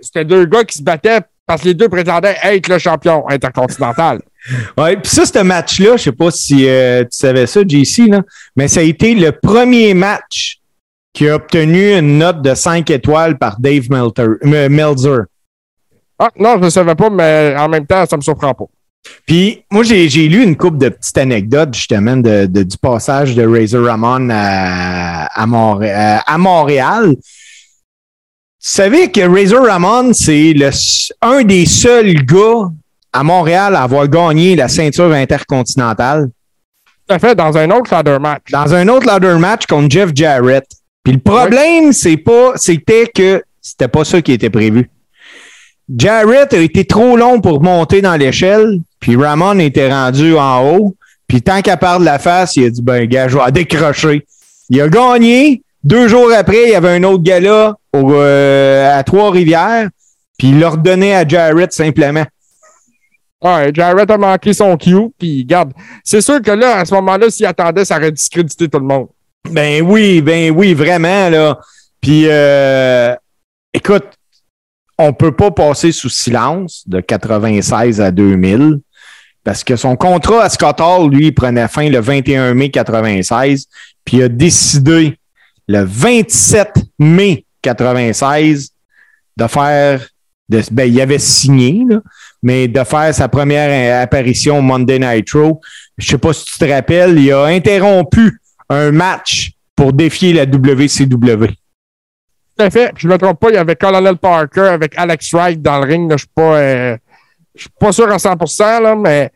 c'était 0.00 0.24
deux 0.24 0.44
gars 0.46 0.64
qui 0.64 0.78
se 0.78 0.82
battaient 0.82 1.20
parce 1.46 1.62
que 1.62 1.68
les 1.68 1.74
deux 1.74 1.88
prétendaient 1.88 2.36
être 2.42 2.68
le 2.68 2.78
champion 2.78 3.28
intercontinental. 3.28 4.20
Ouais, 4.76 4.94
puis 4.98 5.10
ça, 5.10 5.24
ce 5.24 5.38
match-là, 5.42 5.96
je 5.96 6.02
sais 6.02 6.12
pas 6.12 6.30
si 6.30 6.68
euh, 6.68 7.00
tu 7.04 7.08
savais 7.16 7.46
ça, 7.46 7.62
JC, 7.66 8.08
là, 8.10 8.20
mais 8.54 8.68
ça 8.68 8.80
a 8.80 8.82
été 8.82 9.14
le 9.14 9.32
premier 9.32 9.94
match 9.94 10.58
qui 11.14 11.26
a 11.30 11.36
obtenu 11.36 11.96
une 11.96 12.18
note 12.18 12.42
de 12.42 12.54
5 12.54 12.90
étoiles 12.90 13.38
par 13.38 13.58
Dave 13.58 13.88
Melter, 13.88 14.26
M- 14.42 14.68
Meltzer. 14.70 15.20
Ah, 16.18 16.28
non, 16.38 16.56
je 16.58 16.64
ne 16.64 16.68
savais 16.68 16.94
pas, 16.94 17.08
mais 17.08 17.54
en 17.58 17.68
même 17.70 17.86
temps, 17.86 18.04
ça 18.04 18.18
me 18.18 18.22
surprend 18.22 18.52
pas. 18.52 18.66
Puis 19.26 19.64
moi, 19.70 19.82
j'ai 19.82 20.08
lu 20.28 20.42
une 20.44 20.56
couple 20.58 20.76
de 20.76 20.90
petites 20.90 21.16
anecdotes 21.16 21.72
justement 21.72 22.18
de, 22.18 22.44
de- 22.44 22.64
du 22.64 22.76
passage 22.76 23.34
de 23.34 23.46
Razor 23.46 23.86
Ramon 23.86 24.28
à, 24.30 25.24
à, 25.42 25.42
à 25.42 26.38
Montréal. 26.38 27.14
Savais 28.66 29.10
que 29.10 29.20
Razor 29.20 29.66
Ramon, 29.66 30.14
c'est 30.14 30.54
un 31.20 31.42
des 31.42 31.66
seuls 31.66 32.14
gars 32.24 32.70
à 33.12 33.22
Montréal 33.22 33.76
à 33.76 33.82
avoir 33.82 34.08
gagné 34.08 34.56
la 34.56 34.68
ceinture 34.68 35.12
intercontinentale. 35.12 36.30
Tout 37.06 37.14
à 37.14 37.18
fait, 37.18 37.34
dans 37.34 37.58
un 37.58 37.70
autre 37.70 37.92
ladder 37.92 38.16
match. 38.18 38.44
Dans 38.50 38.74
un 38.74 38.88
autre 38.88 39.06
ladder 39.06 39.36
match 39.38 39.66
contre 39.66 39.90
Jeff 39.90 40.12
Jarrett. 40.14 40.64
Puis 41.02 41.12
le 41.12 41.18
problème, 41.18 41.92
c'est 41.92 42.16
pas, 42.16 42.52
c'était 42.56 43.06
que 43.14 43.42
c'était 43.60 43.88
pas 43.88 44.02
ça 44.02 44.22
qui 44.22 44.32
était 44.32 44.48
prévu. 44.48 44.88
Jarrett 45.94 46.54
a 46.54 46.58
été 46.58 46.86
trop 46.86 47.18
long 47.18 47.42
pour 47.42 47.62
monter 47.62 48.00
dans 48.00 48.16
l'échelle, 48.16 48.78
puis 48.98 49.14
Ramon 49.14 49.58
était 49.58 49.92
rendu 49.92 50.38
en 50.38 50.66
haut. 50.66 50.96
Puis 51.26 51.42
tant 51.42 51.60
qu'à 51.60 51.76
part 51.76 52.00
de 52.00 52.06
la 52.06 52.18
face, 52.18 52.56
il 52.56 52.64
a 52.64 52.70
dit 52.70 52.82
ben 52.82 53.04
gars, 53.04 53.28
je 53.28 53.36
vais 53.36 53.52
décrocher. 53.52 54.26
Il 54.70 54.80
a 54.80 54.88
gagné. 54.88 55.60
Deux 55.84 56.08
jours 56.08 56.32
après, 56.32 56.64
il 56.64 56.70
y 56.70 56.74
avait 56.74 56.96
un 56.96 57.02
autre 57.04 57.22
gars-là 57.22 57.76
au, 57.92 58.14
euh, 58.14 58.98
à 58.98 59.04
Trois-Rivières, 59.04 59.90
puis 60.38 60.48
il 60.48 60.58
l'a 60.58 60.70
redonné 60.70 61.14
à 61.14 61.28
Jarrett 61.28 61.72
simplement. 61.72 62.24
Ouais, 63.42 63.70
Jarrett 63.74 64.10
a 64.10 64.16
manqué 64.16 64.54
son 64.54 64.78
cue, 64.78 65.10
puis 65.18 65.44
garde. 65.44 65.72
C'est 66.02 66.22
sûr 66.22 66.40
que 66.40 66.50
là, 66.50 66.78
à 66.78 66.84
ce 66.86 66.94
moment-là, 66.94 67.28
s'il 67.28 67.44
attendait, 67.44 67.84
ça 67.84 67.98
aurait 67.98 68.12
discrédité 68.12 68.66
tout 68.66 68.78
le 68.78 68.86
monde. 68.86 69.08
Ben 69.50 69.82
oui, 69.82 70.22
ben 70.22 70.50
oui, 70.50 70.72
vraiment, 70.72 71.28
là. 71.28 71.58
Puis, 72.00 72.24
euh, 72.28 73.14
écoute, 73.74 74.06
on 74.98 75.12
peut 75.12 75.32
pas 75.32 75.50
passer 75.50 75.92
sous 75.92 76.08
silence 76.08 76.84
de 76.86 77.00
96 77.00 78.00
à 78.00 78.10
2000 78.10 78.78
parce 79.42 79.62
que 79.62 79.76
son 79.76 79.96
contrat 79.96 80.44
à 80.44 80.48
Scott 80.48 80.80
Hall, 80.80 81.10
lui, 81.10 81.30
prenait 81.30 81.68
fin 81.68 81.90
le 81.90 82.00
21 82.00 82.54
mai 82.54 82.70
96, 82.70 83.66
puis 84.02 84.16
il 84.16 84.22
a 84.22 84.28
décidé 84.28 85.18
le 85.68 85.84
27 85.84 86.72
mai 86.98 87.44
96 87.62 88.70
de 89.36 89.46
faire, 89.46 90.06
ben, 90.70 90.84
il 90.92 91.00
avait 91.00 91.18
signé, 91.18 91.82
là, 91.88 92.00
mais 92.42 92.68
de 92.68 92.84
faire 92.84 93.14
sa 93.14 93.28
première 93.28 94.02
apparition 94.02 94.58
au 94.58 94.62
Monday 94.62 94.98
Nitro. 94.98 95.60
Je 95.98 96.06
sais 96.06 96.18
pas 96.18 96.32
si 96.32 96.44
tu 96.44 96.58
te 96.58 96.64
rappelles, 96.64 97.18
il 97.18 97.32
a 97.32 97.44
interrompu 97.44 98.38
un 98.68 98.92
match 98.92 99.52
pour 99.74 99.92
défier 99.92 100.32
la 100.32 100.44
WCW. 100.44 101.48
Tout 102.56 102.64
à 102.64 102.70
fait. 102.70 102.92
Je 102.96 103.08
ne 103.08 103.12
me 103.12 103.18
trompe 103.18 103.40
pas, 103.40 103.48
il 103.50 103.54
y 103.54 103.58
avait 103.58 103.74
Colonel 103.74 104.16
Parker 104.16 104.60
avec 104.60 104.92
Alex 104.96 105.32
Wright 105.32 105.60
dans 105.60 105.80
le 105.80 105.86
ring. 105.86 106.08
là. 106.10 106.10
Je 106.10 106.14
ne 106.14 106.18
suis 106.18 106.28
pas, 106.34 106.56
euh, 106.58 106.96
suis 107.56 107.70
pas 107.80 107.92
sûr 107.92 108.10
à 108.12 108.18
100%, 108.18 108.80
là, 108.80 108.94
mais 108.94 109.30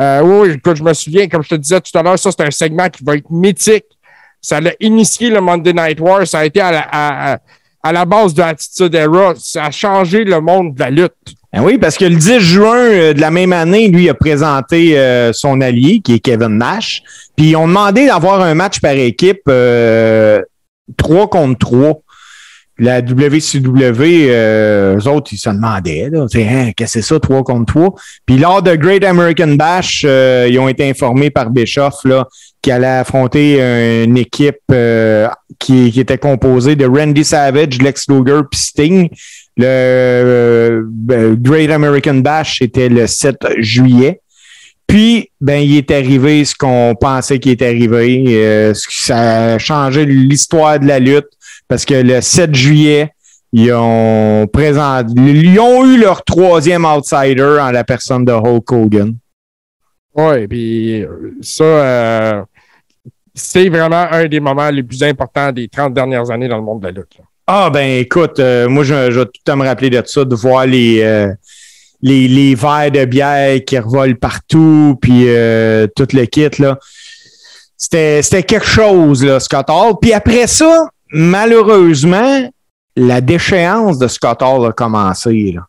Euh, 0.00 0.20
oui, 0.22 0.50
écoute, 0.50 0.76
je 0.76 0.84
me 0.84 0.92
souviens, 0.94 1.26
comme 1.26 1.42
je 1.42 1.48
te 1.48 1.54
disais 1.56 1.80
tout 1.80 1.96
à 1.98 2.02
l'heure, 2.04 2.16
ça, 2.16 2.30
c'est 2.30 2.42
un 2.42 2.50
segment 2.52 2.88
qui 2.88 3.02
va 3.02 3.16
être 3.16 3.28
mythique. 3.30 3.86
Ça 4.40 4.58
a 4.58 4.70
initié 4.80 5.30
le 5.30 5.40
Monday 5.40 5.72
Night 5.72 6.00
War. 6.00 6.26
Ça 6.26 6.40
a 6.40 6.44
été 6.44 6.60
la, 6.60 7.40
à 7.82 7.92
la 7.92 8.04
base 8.04 8.34
de 8.34 8.42
Attitude 8.42 8.94
Era. 8.94 9.34
Ça 9.36 9.66
a 9.66 9.70
changé 9.70 10.24
le 10.24 10.40
monde 10.40 10.74
de 10.74 10.80
la 10.80 10.90
lutte. 10.90 11.12
Ben 11.52 11.62
oui, 11.62 11.78
parce 11.78 11.96
que 11.96 12.04
le 12.04 12.16
10 12.16 12.40
juin 12.40 12.76
euh, 12.76 13.14
de 13.14 13.20
la 13.20 13.30
même 13.30 13.54
année, 13.54 13.88
lui 13.88 14.10
a 14.10 14.14
présenté 14.14 14.98
euh, 14.98 15.32
son 15.32 15.62
allié, 15.62 16.00
qui 16.00 16.14
est 16.14 16.18
Kevin 16.18 16.58
Nash. 16.58 17.02
Puis 17.36 17.50
ils 17.50 17.56
ont 17.56 17.66
demandé 17.66 18.06
d'avoir 18.06 18.42
un 18.42 18.54
match 18.54 18.80
par 18.80 18.92
équipe 18.92 19.42
euh, 19.48 20.42
3 20.98 21.28
contre 21.30 21.58
3. 21.58 21.94
La 22.78 23.00
WCW, 23.00 24.28
euh, 24.28 24.96
eux 24.96 25.08
autres, 25.08 25.32
ils 25.32 25.38
se 25.38 25.50
demandaient, 25.50 26.08
là, 26.10 26.26
hein, 26.32 26.70
qu'est-ce 26.76 26.94
que 26.94 27.02
c'est 27.02 27.02
ça, 27.02 27.18
3 27.18 27.42
contre 27.42 27.72
3? 27.72 27.94
Puis 28.24 28.38
lors 28.38 28.62
de 28.62 28.76
Great 28.76 29.04
American 29.04 29.54
Bash, 29.56 30.04
euh, 30.06 30.46
ils 30.48 30.58
ont 30.60 30.68
été 30.68 30.88
informés 30.88 31.30
par 31.30 31.50
Bischoff 31.50 32.04
là, 32.04 32.28
qu'il 32.62 32.72
allait 32.72 32.86
affronter 32.86 33.60
une 34.04 34.16
équipe 34.16 34.60
euh, 34.70 35.28
qui, 35.58 35.90
qui 35.90 36.00
était 36.00 36.18
composée 36.18 36.76
de 36.76 36.86
Randy 36.86 37.24
Savage, 37.24 37.78
Lex 37.80 38.06
Luger 38.08 38.40
puis 38.50 38.60
Sting. 38.60 39.08
Le 39.56 39.64
euh, 39.66 40.82
ben, 40.86 41.34
Great 41.34 41.70
American 41.70 42.14
Bash, 42.14 42.58
c'était 42.60 42.88
le 42.88 43.08
7 43.08 43.36
juillet. 43.58 44.20
Puis, 44.86 45.30
ben, 45.40 45.58
il 45.58 45.76
est 45.76 45.90
arrivé 45.90 46.44
ce 46.44 46.54
qu'on 46.54 46.94
pensait 46.98 47.38
qu'il 47.38 47.52
est 47.52 47.62
arrivé. 47.62 48.24
Euh, 48.28 48.72
ça 48.74 49.54
a 49.54 49.58
changé 49.58 50.06
l'histoire 50.06 50.78
de 50.78 50.86
la 50.86 50.98
lutte 50.98 51.28
parce 51.68 51.84
que 51.84 51.94
le 51.94 52.20
7 52.20 52.54
juillet, 52.54 53.12
ils 53.52 53.72
ont 53.72 54.46
présenté, 54.52 55.12
ils 55.16 55.58
ont 55.60 55.84
eu 55.86 55.98
leur 55.98 56.24
troisième 56.24 56.84
outsider 56.84 57.58
en 57.60 57.70
la 57.70 57.84
personne 57.84 58.24
de 58.24 58.32
Hulk 58.32 58.72
Hogan. 58.72 59.14
Oui, 60.14 60.48
puis 60.48 61.04
ça, 61.40 61.64
euh, 61.64 62.42
c'est 63.34 63.68
vraiment 63.68 64.06
un 64.10 64.26
des 64.26 64.40
moments 64.40 64.70
les 64.70 64.82
plus 64.82 65.02
importants 65.02 65.52
des 65.52 65.68
30 65.68 65.94
dernières 65.94 66.30
années 66.30 66.48
dans 66.48 66.56
le 66.56 66.64
monde 66.64 66.80
de 66.80 66.86
la 66.86 66.92
lutte. 66.92 67.18
là. 67.18 67.24
Ah 67.50 67.70
ben 67.70 68.00
écoute, 68.00 68.40
euh, 68.40 68.68
moi 68.68 68.84
je, 68.84 69.10
je 69.10 69.20
vais 69.20 69.24
tout 69.24 69.40
le 69.46 69.50
temps 69.50 69.56
me 69.56 69.64
rappeler 69.64 69.88
de 69.88 70.02
ça, 70.04 70.22
de 70.22 70.34
voir 70.34 70.66
les, 70.66 71.00
euh, 71.02 71.32
les, 72.02 72.28
les 72.28 72.54
verres 72.54 72.90
de 72.90 73.06
bière 73.06 73.64
qui 73.64 73.78
revolent 73.78 74.18
partout, 74.18 74.98
puis 75.00 75.24
euh, 75.28 75.86
tout 75.96 76.08
le 76.12 76.26
kit 76.26 76.50
là. 76.58 76.78
C'était, 77.74 78.20
c'était 78.22 78.42
quelque 78.42 78.66
chose, 78.66 79.24
là, 79.24 79.40
Scott 79.40 79.66
Hall. 79.70 79.94
Puis 80.02 80.12
après 80.12 80.46
ça, 80.46 80.90
malheureusement, 81.12 82.50
la 82.96 83.20
déchéance 83.20 83.98
de 83.98 84.08
Scott 84.08 84.42
Hall 84.42 84.66
a 84.66 84.72
commencé. 84.72 85.54
Là. 85.54 85.66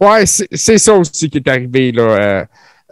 Ouais, 0.00 0.24
c'est 0.26 0.78
ça 0.78 0.94
aussi 0.94 1.28
qui 1.30 1.38
est 1.38 1.48
arrivé, 1.48 1.92
là. 1.92 2.02
Euh, 2.02 2.44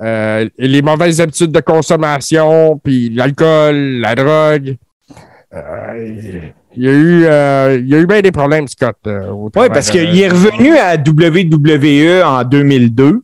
euh, 0.02 0.48
les 0.56 0.80
mauvaises 0.82 1.20
habitudes 1.20 1.52
de 1.52 1.60
consommation, 1.60 2.80
puis 2.82 3.10
l'alcool, 3.10 4.00
la 4.00 4.14
drogue. 4.14 4.76
Euh, 5.52 6.52
il 6.76 6.82
y 6.84 6.88
a 6.88 6.92
eu, 6.92 7.24
euh, 7.26 7.78
il 7.80 7.88
y 7.88 7.94
a 7.94 7.98
eu 7.98 8.06
bien 8.06 8.22
des 8.22 8.30
problèmes, 8.32 8.66
Scott. 8.68 8.96
euh, 9.06 9.28
Oui, 9.32 9.50
parce 9.72 9.90
qu'il 9.90 10.18
est 10.18 10.28
revenu 10.28 10.76
à 10.78 10.96
WWE 10.96 12.22
en 12.24 12.44
2002. 12.44 13.20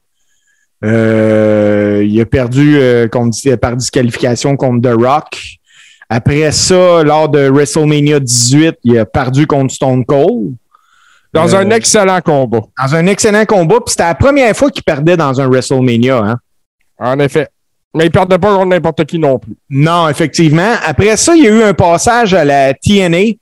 Euh, 0.84 2.02
il 2.06 2.20
a 2.20 2.26
perdu 2.26 2.78
contre- 3.10 3.56
par 3.56 3.76
disqualification 3.76 4.56
contre 4.56 4.90
The 4.90 4.94
Rock. 5.00 5.38
Après 6.08 6.52
ça, 6.52 7.02
lors 7.02 7.28
de 7.28 7.48
WrestleMania 7.48 8.20
18, 8.20 8.76
il 8.84 8.98
a 8.98 9.04
perdu 9.04 9.46
contre 9.46 9.74
Stone 9.74 10.04
Cold. 10.04 10.54
Dans 11.32 11.52
Euh, 11.52 11.58
un 11.58 11.70
excellent 11.70 12.20
combat. 12.20 12.60
Dans 12.82 12.94
un 12.94 13.06
excellent 13.06 13.44
combat. 13.44 13.76
Puis 13.84 13.90
c'était 13.90 14.04
la 14.04 14.14
première 14.14 14.56
fois 14.56 14.70
qu'il 14.70 14.84
perdait 14.84 15.16
dans 15.16 15.40
un 15.40 15.48
WrestleMania. 15.48 16.18
Hein? 16.18 16.36
En 16.98 17.18
effet. 17.18 17.48
Mais 17.94 18.04
il 18.04 18.06
ne 18.06 18.12
perdait 18.12 18.38
pas 18.38 18.54
contre 18.54 18.66
n'importe 18.68 19.04
qui 19.04 19.18
non 19.18 19.38
plus. 19.38 19.56
Non, 19.68 20.08
effectivement. 20.08 20.74
Après 20.84 21.16
ça, 21.16 21.34
il 21.34 21.44
y 21.44 21.46
a 21.48 21.50
eu 21.50 21.62
un 21.62 21.74
passage 21.74 22.34
à 22.34 22.44
la 22.44 22.72
TNA 22.72 23.34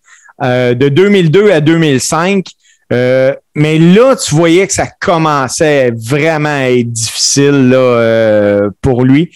euh, 0.43 0.75
de 0.75 0.89
2002 0.89 1.51
à 1.53 1.61
2005. 1.61 2.47
Euh, 2.93 3.35
mais 3.55 3.79
là, 3.79 4.15
tu 4.17 4.35
voyais 4.35 4.67
que 4.67 4.73
ça 4.73 4.87
commençait 5.01 5.93
vraiment 5.97 6.49
à 6.49 6.71
être 6.71 6.91
difficile 6.91 7.69
là, 7.71 8.69
pour 8.81 9.05
lui. 9.05 9.31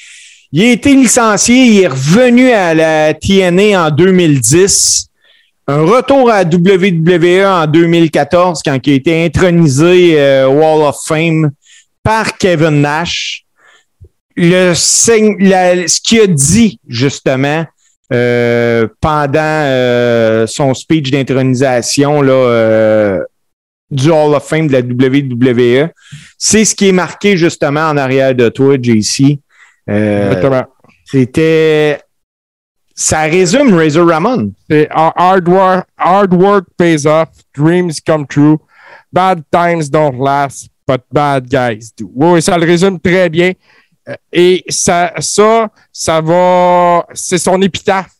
Il 0.52 0.62
a 0.62 0.72
été 0.72 0.94
licencié, 0.94 1.54
il 1.66 1.80
est 1.82 1.88
revenu 1.88 2.50
à 2.50 2.74
la 2.74 3.14
TNA 3.14 3.86
en 3.86 3.90
2010. 3.90 5.06
Un 5.66 5.82
retour 5.82 6.30
à 6.30 6.44
WWE 6.44 7.44
en 7.44 7.66
2014 7.66 8.62
quand 8.64 8.78
il 8.86 8.92
a 8.92 8.96
été 8.96 9.24
intronisé 9.26 10.18
euh, 10.18 10.48
Wall 10.48 10.82
of 10.88 10.96
Fame 11.06 11.50
par 12.02 12.38
Kevin 12.38 12.80
Nash 12.80 13.44
le 14.34 14.72
la- 15.46 15.88
ce 15.88 16.00
qu'il 16.00 16.20
a 16.22 16.26
dit 16.26 16.80
justement 16.88 17.66
euh, 18.14 18.86
pendant 19.02 19.40
euh, 19.42 20.46
son 20.46 20.72
speech 20.72 21.10
d'intronisation 21.10 22.20
euh, 22.24 23.18
du 23.90 24.10
Hall 24.10 24.34
of 24.34 24.46
Fame 24.48 24.68
de 24.68 24.72
la 24.72 24.80
WWE, 24.80 25.90
c'est 26.38 26.64
ce 26.64 26.74
qui 26.74 26.88
est 26.88 26.92
marqué 26.92 27.36
justement 27.36 27.88
en 27.90 27.96
arrière 27.98 28.34
de 28.34 28.48
toi, 28.48 28.76
JC. 28.80 29.38
Euh, 29.88 30.26
Exactement. 30.32 30.64
C'était. 31.04 32.00
Ça 32.94 33.22
résume 33.22 33.74
Razor 33.74 34.08
Ramon. 34.08 34.52
C'est 34.68 34.88
hard 34.90 35.48
work, 35.48 35.86
hard 35.96 36.34
work 36.34 36.64
pays 36.76 37.06
off, 37.06 37.28
dreams 37.56 37.92
come 38.04 38.26
true, 38.26 38.58
bad 39.12 39.44
times 39.52 39.88
don't 39.88 40.18
last, 40.18 40.68
but 40.86 41.02
bad 41.12 41.48
guys 41.48 41.92
do. 41.96 42.10
Oui, 42.12 42.32
oui, 42.32 42.42
ça 42.42 42.58
le 42.58 42.66
résume 42.66 42.98
très 42.98 43.28
bien. 43.28 43.52
Euh, 44.08 44.14
Et 44.32 44.64
ça, 44.68 45.12
ça, 45.20 45.68
ça 45.92 46.20
va. 46.20 47.06
C'est 47.14 47.38
son 47.38 47.62
épitaphe. 47.62 48.10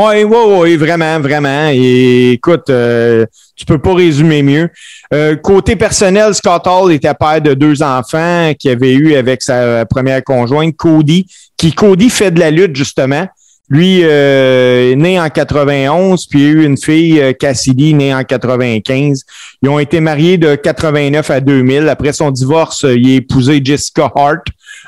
Oui, 0.00 0.22
oui, 0.22 0.36
oui, 0.46 0.76
vraiment, 0.76 1.18
vraiment. 1.18 1.70
Et 1.72 2.30
écoute, 2.34 2.70
euh, 2.70 3.26
tu 3.56 3.64
peux 3.64 3.78
pas 3.78 3.94
résumer 3.94 4.44
mieux. 4.44 4.68
Euh, 5.12 5.34
côté 5.34 5.74
personnel, 5.74 6.32
Scott 6.34 6.68
Hall 6.68 6.92
était 6.92 7.12
père 7.14 7.40
de 7.40 7.52
deux 7.54 7.82
enfants 7.82 8.52
qu'il 8.56 8.70
avait 8.70 8.92
eu 8.92 9.16
avec 9.16 9.42
sa 9.42 9.84
première 9.86 10.22
conjointe, 10.22 10.76
Cody, 10.76 11.26
qui 11.56 11.72
Cody 11.72 12.10
fait 12.10 12.30
de 12.30 12.38
la 12.38 12.52
lutte, 12.52 12.76
justement. 12.76 13.26
Lui 13.70 14.02
euh, 14.04 14.94
né 14.94 15.20
en 15.20 15.28
91, 15.28 16.26
puis 16.26 16.42
il 16.42 16.46
a 16.46 16.50
eu 16.50 16.64
une 16.64 16.78
fille, 16.78 17.20
euh, 17.20 17.32
Cassidy, 17.32 17.92
née 17.92 18.14
en 18.14 18.22
95. 18.22 19.24
Ils 19.62 19.68
ont 19.68 19.80
été 19.80 19.98
mariés 19.98 20.38
de 20.38 20.54
89 20.54 21.28
à 21.28 21.40
2000. 21.40 21.88
Après 21.88 22.12
son 22.12 22.30
divorce, 22.30 22.84
euh, 22.84 22.96
il 22.96 23.10
a 23.10 23.14
épousé 23.16 23.60
Jessica 23.64 24.12
Hart. 24.14 24.44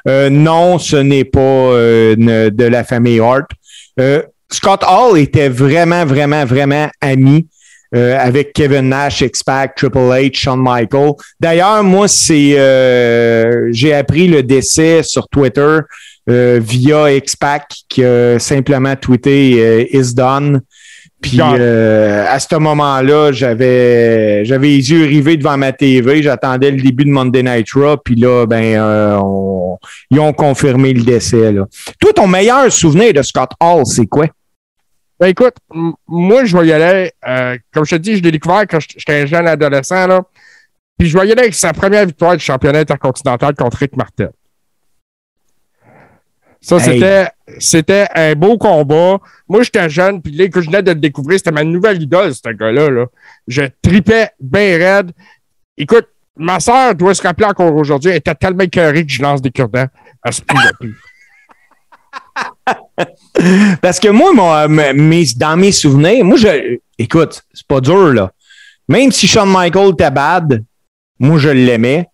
Euh, 0.06 0.30
non, 0.30 0.78
ce 0.78 0.96
n'est 0.96 1.24
pas 1.24 1.40
euh, 1.40 2.14
de 2.16 2.64
la 2.64 2.84
famille 2.84 3.18
Hart. 3.18 3.48
Scott 4.52 4.82
Hall 4.86 5.18
était 5.18 5.48
vraiment, 5.48 6.04
vraiment, 6.04 6.44
vraiment 6.44 6.88
ami 7.00 7.46
euh, 7.94 8.16
avec 8.18 8.52
Kevin 8.52 8.88
Nash, 8.88 9.20
X-Pac, 9.20 9.74
Triple 9.76 9.98
H, 9.98 10.34
Shawn 10.38 10.60
Michael. 10.62 11.12
D'ailleurs, 11.40 11.82
moi, 11.82 12.06
c'est 12.08 12.54
euh, 12.58 13.68
j'ai 13.72 13.92
appris 13.94 14.28
le 14.28 14.42
décès 14.42 15.02
sur 15.02 15.26
Twitter 15.28 15.78
euh, 16.28 16.60
via 16.62 17.12
X-Pac 17.12 17.64
qui 17.88 18.04
a 18.04 18.38
simplement 18.38 18.94
tweeté 18.96 19.56
euh, 19.58 19.84
Is 19.98 20.14
done. 20.14 20.60
Puis 21.22 21.36
euh, 21.58 22.24
à 22.28 22.38
ce 22.38 22.54
moment-là, 22.56 23.30
j'avais 23.32 24.42
j'avais 24.46 24.68
les 24.68 24.90
yeux 24.90 25.04
rivés 25.04 25.36
devant 25.36 25.58
ma 25.58 25.70
TV, 25.72 26.22
j'attendais 26.22 26.70
le 26.70 26.80
début 26.80 27.04
de 27.04 27.10
Monday 27.10 27.42
Night 27.42 27.66
Raw, 27.74 27.98
puis 28.02 28.14
là, 28.14 28.46
ben 28.46 28.76
euh, 28.76 29.18
on- 29.22 29.76
ils 30.10 30.18
ont 30.18 30.32
confirmé 30.32 30.94
le 30.94 31.02
décès. 31.02 31.52
Là. 31.52 31.66
Toi, 32.00 32.12
ton 32.14 32.26
meilleur 32.26 32.72
souvenir 32.72 33.12
de 33.12 33.20
Scott 33.22 33.50
Hall, 33.60 33.84
c'est 33.84 34.06
quoi? 34.06 34.26
Ben 35.20 35.26
écoute, 35.26 35.54
moi, 36.08 36.44
je 36.46 36.56
vais 36.56 36.66
y 36.68 36.72
aller. 36.72 37.12
euh, 37.28 37.58
comme 37.74 37.84
je 37.84 37.96
te 37.96 38.00
dis, 38.00 38.16
je 38.16 38.22
l'ai 38.22 38.32
découvert 38.32 38.62
quand 38.66 38.78
j'étais 38.80 39.22
un 39.22 39.26
jeune 39.26 39.46
adolescent. 39.46 40.06
Là, 40.06 40.22
puis 40.98 41.08
je 41.08 41.18
vais 41.18 41.28
y 41.28 41.32
aller 41.32 41.42
avec 41.42 41.54
sa 41.54 41.72
première 41.74 42.06
victoire 42.06 42.36
du 42.36 42.42
championnat 42.42 42.80
intercontinental 42.80 43.54
contre 43.54 43.76
Rick 43.78 43.96
Martel. 43.96 44.30
Ça, 46.62 46.76
Hey. 46.76 46.82
c'était, 46.84 47.28
c'était 47.58 48.06
un 48.14 48.34
beau 48.34 48.56
combat. 48.58 49.18
Moi, 49.48 49.62
j'étais 49.62 49.88
jeune, 49.88 50.20
puis 50.22 50.32
là, 50.32 50.48
que 50.48 50.60
je 50.60 50.66
venais 50.66 50.82
de 50.82 50.90
le 50.92 51.00
découvrir, 51.00 51.38
c'était 51.38 51.52
ma 51.52 51.64
nouvelle 51.64 52.02
idole, 52.02 52.34
ce 52.34 52.48
gars-là. 52.50 52.90
Là. 52.90 53.06
Je 53.46 53.62
tripais 53.82 54.30
bien 54.40 54.76
raide. 54.78 55.12
Écoute, 55.76 56.08
ma 56.36 56.60
soeur 56.60 56.94
doit 56.94 57.14
se 57.14 57.22
rappeler 57.22 57.46
encore 57.46 57.74
aujourd'hui, 57.74 58.10
elle 58.10 58.18
était 58.18 58.34
tellement 58.34 58.64
écœurée 58.64 59.04
que 59.06 59.12
je 59.12 59.22
lance 59.22 59.40
des 59.42 59.50
cure-dents. 59.50 59.86
Elle 60.24 60.32
se 60.32 60.42
pouvait 60.42 60.72
plus. 60.78 60.98
Parce 63.82 64.00
que 64.00 64.08
moi, 64.08 64.64
euh, 64.64 64.92
mes- 64.94 65.34
dans 65.36 65.56
mes 65.56 65.72
souvenirs, 65.72 66.24
moi, 66.24 66.36
je. 66.36 66.78
Écoute, 66.98 67.42
c'est 67.52 67.66
pas 67.66 67.80
dur, 67.80 68.12
là. 68.12 68.30
Même 68.88 69.12
si 69.12 69.26
Shawn 69.26 69.50
Michael 69.50 69.92
était 69.92 70.10
bad, 70.10 70.64
moi, 71.18 71.38
je 71.38 71.48
l'aimais. 71.48 72.06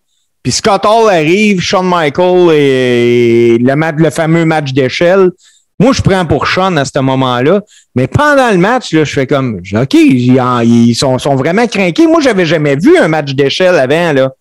Puis 0.43 0.51
Scott 0.53 0.85
Hall 0.85 1.09
arrive, 1.09 1.59
Shawn 1.59 1.85
Michael 1.85 2.51
et 2.53 3.57
le, 3.59 4.09
fameux 4.11 4.45
match 4.45 4.71
d'échelle. 4.71 5.31
Moi, 5.79 5.93
je 5.93 6.01
prends 6.01 6.25
pour 6.25 6.47
Sean 6.47 6.75
à 6.77 6.85
ce 6.85 6.99
moment-là. 6.99 7.61
Mais 7.95 8.07
pendant 8.07 8.49
le 8.51 8.57
match, 8.57 8.93
là, 8.93 9.03
je 9.03 9.13
fais 9.13 9.27
comme, 9.27 9.59
OK, 9.73 9.93
ils, 9.93 10.95
sont 10.95 11.35
vraiment 11.35 11.67
craqués. 11.67 12.07
Moi, 12.07 12.21
j'avais 12.21 12.45
jamais 12.45 12.75
vu 12.75 12.97
un 12.97 13.07
match 13.07 13.33
d'échelle 13.33 13.75
avant, 13.75 14.13
là. 14.13 14.31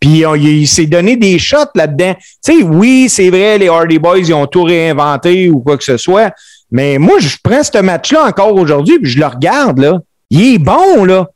Puis 0.00 0.24
on- 0.26 0.34
il, 0.34 0.66
s'est 0.68 0.86
donné 0.86 1.16
des 1.16 1.38
shots 1.38 1.56
là-dedans. 1.74 2.14
Tu 2.44 2.58
sais, 2.58 2.62
oui, 2.62 3.08
c'est 3.08 3.30
vrai, 3.30 3.58
les 3.58 3.68
Hardy 3.68 3.98
Boys, 3.98 4.18
ils 4.18 4.34
ont 4.34 4.46
tout 4.46 4.62
réinventé 4.64 5.48
ou 5.50 5.60
quoi 5.60 5.76
que 5.76 5.84
ce 5.84 5.96
soit. 5.96 6.32
Mais 6.70 6.98
moi, 6.98 7.18
je 7.18 7.36
prends 7.42 7.62
ce 7.62 7.78
match-là 7.80 8.24
encore 8.26 8.54
aujourd'hui, 8.54 8.98
puis 8.98 9.10
je 9.10 9.18
le 9.18 9.26
regarde, 9.26 9.78
là. 9.78 9.98
Il 10.30 10.54
est 10.54 10.58
bon, 10.58 11.04
là. 11.04 11.28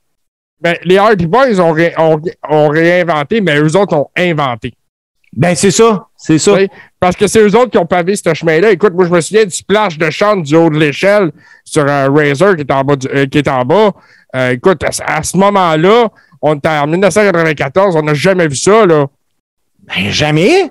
Ben, 0.61 0.77
les 0.85 0.99
Hardy 0.99 1.27
Boys 1.27 1.59
ont, 1.61 1.73
ré- 1.73 1.95
ont- 1.97 2.21
ont 2.51 2.69
réinventé, 2.69 3.41
mais 3.41 3.59
eux 3.59 3.77
autres 3.77 3.97
ont 3.97 4.09
inventé. 4.17 4.75
Ben, 5.33 5.55
c'est 5.55 5.71
ça. 5.71 6.07
C'est 6.17 6.39
ça. 6.39 6.55
Oui, 6.55 6.69
parce 6.99 7.15
que 7.17 7.27
c'est 7.29 7.39
eux 7.41 7.57
autres 7.57 7.71
qui 7.71 7.79
ont 7.79 7.87
pavé 7.87 8.17
ce 8.17 8.35
chemin-là. 8.35 8.73
Écoute, 8.73 8.93
moi, 8.93 9.07
je 9.07 9.11
me 9.11 9.21
souviens 9.21 9.45
du 9.45 9.53
splash 9.55 9.97
de 9.97 10.11
chant 10.11 10.37
du 10.37 10.55
haut 10.57 10.69
de 10.69 10.77
l'échelle 10.77 11.31
sur 11.65 11.87
un 11.89 12.13
Razor 12.13 12.57
qui 12.57 12.63
est 12.63 12.73
en 12.73 12.83
bas. 12.83 12.97
du- 12.97 13.09
euh, 13.09 13.27
qui 13.27 13.39
est 13.39 13.49
en 13.49 13.65
bas. 13.65 13.93
Euh, 14.35 14.51
écoute, 14.51 14.83
à 15.07 15.23
ce 15.23 15.37
moment-là, 15.37 16.09
on 16.43 16.55
était 16.55 16.69
en 16.69 16.87
1994, 16.87 17.97
on 17.97 18.03
n'a 18.03 18.15
jamais 18.15 18.49
vu 18.49 18.57
ça, 18.57 18.87
là. 18.87 19.07
Ben, 19.87 20.11
jamais. 20.11 20.71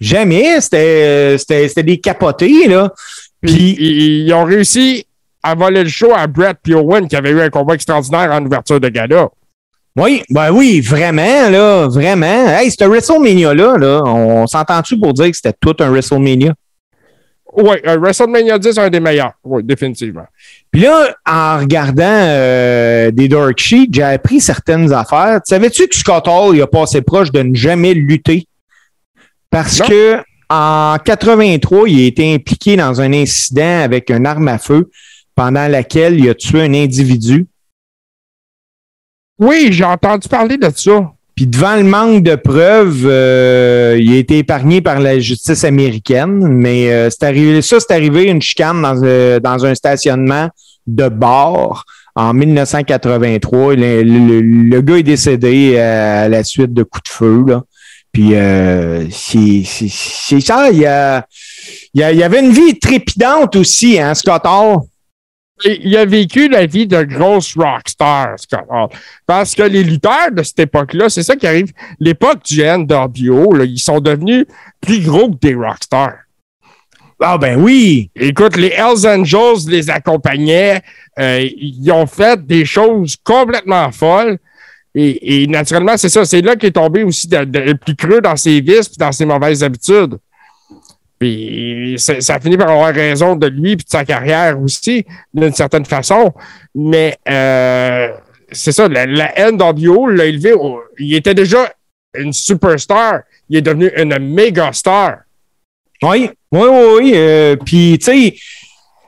Jamais. 0.00 0.60
C'était, 0.60 1.36
c'était, 1.38 1.68
c'était 1.68 1.82
des 1.82 1.98
capotés, 1.98 2.68
là. 2.68 2.92
Puis, 3.40 3.76
ils, 3.78 4.26
ils 4.26 4.34
ont 4.34 4.44
réussi 4.44 5.06
à 5.42 5.54
voler 5.54 5.84
le 5.84 5.88
show 5.88 6.12
à 6.14 6.26
Brett 6.26 6.58
puis 6.62 6.74
Owen, 6.74 7.08
qui 7.08 7.16
avait 7.16 7.30
eu 7.30 7.40
un 7.40 7.50
combat 7.50 7.74
extraordinaire 7.74 8.30
en 8.32 8.44
ouverture 8.44 8.80
de 8.80 8.88
gala. 8.88 9.28
Oui, 9.96 10.22
ben 10.30 10.52
oui, 10.52 10.80
vraiment, 10.80 11.48
là, 11.50 11.88
vraiment. 11.88 12.48
Hey, 12.48 12.70
ce 12.70 12.84
WrestleMania-là, 12.84 13.76
là, 13.76 14.02
on 14.04 14.46
s'entend-tu 14.46 14.98
pour 14.98 15.12
dire 15.14 15.30
que 15.30 15.36
c'était 15.36 15.56
tout 15.58 15.74
un 15.80 15.90
WrestleMania? 15.90 16.54
Oui, 17.52 17.76
euh, 17.86 17.98
WrestleMania 17.98 18.58
10, 18.58 18.78
un 18.78 18.90
des 18.90 19.00
meilleurs. 19.00 19.32
Oui, 19.42 19.62
définitivement. 19.64 20.26
Puis 20.70 20.82
là, 20.82 21.16
en 21.26 21.58
regardant 21.58 22.04
euh, 22.04 23.10
des 23.10 23.28
Dark 23.28 23.58
Sheets, 23.58 23.88
j'ai 23.92 24.02
appris 24.02 24.40
certaines 24.40 24.92
affaires. 24.92 25.40
Savais-tu 25.44 25.88
que 25.88 25.96
Scott 25.96 26.28
Hall 26.28 26.56
il 26.56 26.62
a 26.62 26.66
passé 26.68 27.02
proche 27.02 27.32
de 27.32 27.42
ne 27.42 27.54
jamais 27.54 27.92
lutter? 27.94 28.46
Parce 29.50 29.80
Non. 29.80 29.86
que 29.88 30.18
en 30.48 30.96
83, 31.04 31.88
il 31.88 32.04
a 32.04 32.06
été 32.06 32.34
impliqué 32.34 32.76
dans 32.76 33.00
un 33.00 33.12
incident 33.12 33.80
avec 33.82 34.10
une 34.10 34.26
arme 34.26 34.48
à 34.48 34.58
feu 34.58 34.90
pendant 35.34 35.66
laquelle 35.68 36.18
il 36.20 36.28
a 36.28 36.34
tué 36.34 36.62
un 36.62 36.74
individu. 36.74 37.46
Oui, 39.38 39.68
j'ai 39.70 39.84
entendu 39.84 40.28
parler 40.28 40.56
de 40.56 40.68
ça. 40.74 41.12
Puis 41.40 41.46
devant 41.46 41.74
le 41.76 41.84
manque 41.84 42.22
de 42.22 42.34
preuves, 42.34 43.06
euh, 43.06 43.96
il 43.98 44.12
a 44.12 44.16
été 44.18 44.36
épargné 44.36 44.82
par 44.82 45.00
la 45.00 45.18
justice 45.20 45.64
américaine, 45.64 46.46
mais 46.48 46.92
euh, 46.92 47.08
c'est 47.08 47.22
arrivé, 47.24 47.62
ça, 47.62 47.78
c'est 47.80 47.94
arrivé 47.94 48.24
une 48.24 48.42
chicane 48.42 48.82
dans, 48.82 49.00
euh, 49.04 49.40
dans 49.40 49.64
un 49.64 49.74
stationnement 49.74 50.50
de 50.86 51.08
bar 51.08 51.86
en 52.14 52.34
1983. 52.34 53.74
Le, 53.74 54.02
le- 54.02 54.40
le 54.42 54.80
gars 54.82 54.98
est 54.98 55.02
décédé 55.02 55.78
à 55.78 56.28
la 56.28 56.44
suite 56.44 56.74
de 56.74 56.82
coups 56.82 57.04
de 57.04 57.08
feu. 57.08 57.42
Là. 57.48 57.62
Puis 58.12 58.34
euh, 58.34 59.06
c'est 59.10 59.64
ça. 60.42 60.68
Il 60.70 60.76
y 60.78 60.84
a- 60.84 61.24
il 61.94 62.00
y 62.02 62.22
avait 62.22 62.40
une 62.40 62.52
vie 62.52 62.78
trépidante 62.78 63.56
aussi, 63.56 63.98
hein, 63.98 64.12
Scott 64.12 64.42
Hall. 64.44 64.80
Il 65.64 65.96
a 65.96 66.04
vécu 66.04 66.48
la 66.48 66.66
vie 66.66 66.86
de 66.86 67.02
grosse 67.02 67.56
rockstar, 67.56 68.38
Scott. 68.38 68.64
Parce 69.26 69.54
que 69.54 69.62
les 69.62 69.82
lutteurs 69.84 70.30
de 70.32 70.42
cette 70.42 70.60
époque-là, 70.60 71.08
c'est 71.08 71.22
ça 71.22 71.36
qui 71.36 71.46
arrive. 71.46 71.72
L'époque 71.98 72.42
du 72.44 72.62
NWO, 72.62 73.52
là, 73.54 73.64
ils 73.64 73.78
sont 73.78 74.00
devenus 74.00 74.46
plus 74.80 75.00
gros 75.00 75.30
que 75.30 75.36
des 75.40 75.54
rockstars. 75.54 76.18
Ah 77.22 77.36
ben 77.36 77.60
oui! 77.60 78.10
Écoute, 78.16 78.56
les 78.56 78.68
Hells 78.68 79.06
Angels 79.06 79.68
les 79.68 79.90
accompagnaient. 79.90 80.80
euh, 81.18 81.46
ils 81.56 81.90
ont 81.92 82.06
fait 82.06 82.44
des 82.46 82.64
choses 82.64 83.16
complètement 83.22 83.92
folles. 83.92 84.38
Et, 84.94 85.42
et 85.42 85.46
naturellement, 85.46 85.96
c'est 85.98 86.08
ça. 86.08 86.24
C'est 86.24 86.40
là 86.40 86.56
qu'il 86.56 86.70
est 86.70 86.72
tombé 86.72 87.02
aussi 87.04 87.28
de- 87.28 87.44
de- 87.44 87.58
le 87.60 87.74
plus 87.76 87.94
creux 87.94 88.20
dans 88.22 88.36
ses 88.36 88.60
vices 88.62 88.88
et 88.88 88.98
dans 88.98 89.12
ses 89.12 89.26
mauvaises 89.26 89.62
habitudes. 89.62 90.16
Puis 91.20 91.96
ça, 91.98 92.14
a 92.34 92.40
fini 92.40 92.56
par 92.56 92.70
avoir 92.70 92.94
raison 92.94 93.36
de 93.36 93.46
lui 93.46 93.72
et 93.72 93.76
de 93.76 93.82
sa 93.86 94.06
carrière 94.06 94.58
aussi, 94.58 95.04
d'une 95.34 95.52
certaine 95.52 95.84
façon. 95.84 96.32
Mais 96.74 97.18
euh, 97.28 98.08
c'est 98.50 98.72
ça, 98.72 98.88
la, 98.88 99.04
la 99.04 99.52
NWO 99.52 100.08
l'a 100.08 100.24
élevé. 100.24 100.54
il 100.98 101.14
était 101.14 101.34
déjà 101.34 101.70
une 102.14 102.32
superstar. 102.32 103.20
Il 103.50 103.58
est 103.58 103.62
devenu 103.62 103.90
une 103.98 104.18
méga 104.18 104.72
star. 104.72 105.18
Oui, 106.02 106.30
oui, 106.52 106.68
oui, 106.70 106.86
oui. 106.96 107.12
euh, 107.14 107.54
Puis, 107.66 107.98
tu 107.98 108.04
sais, 108.06 108.34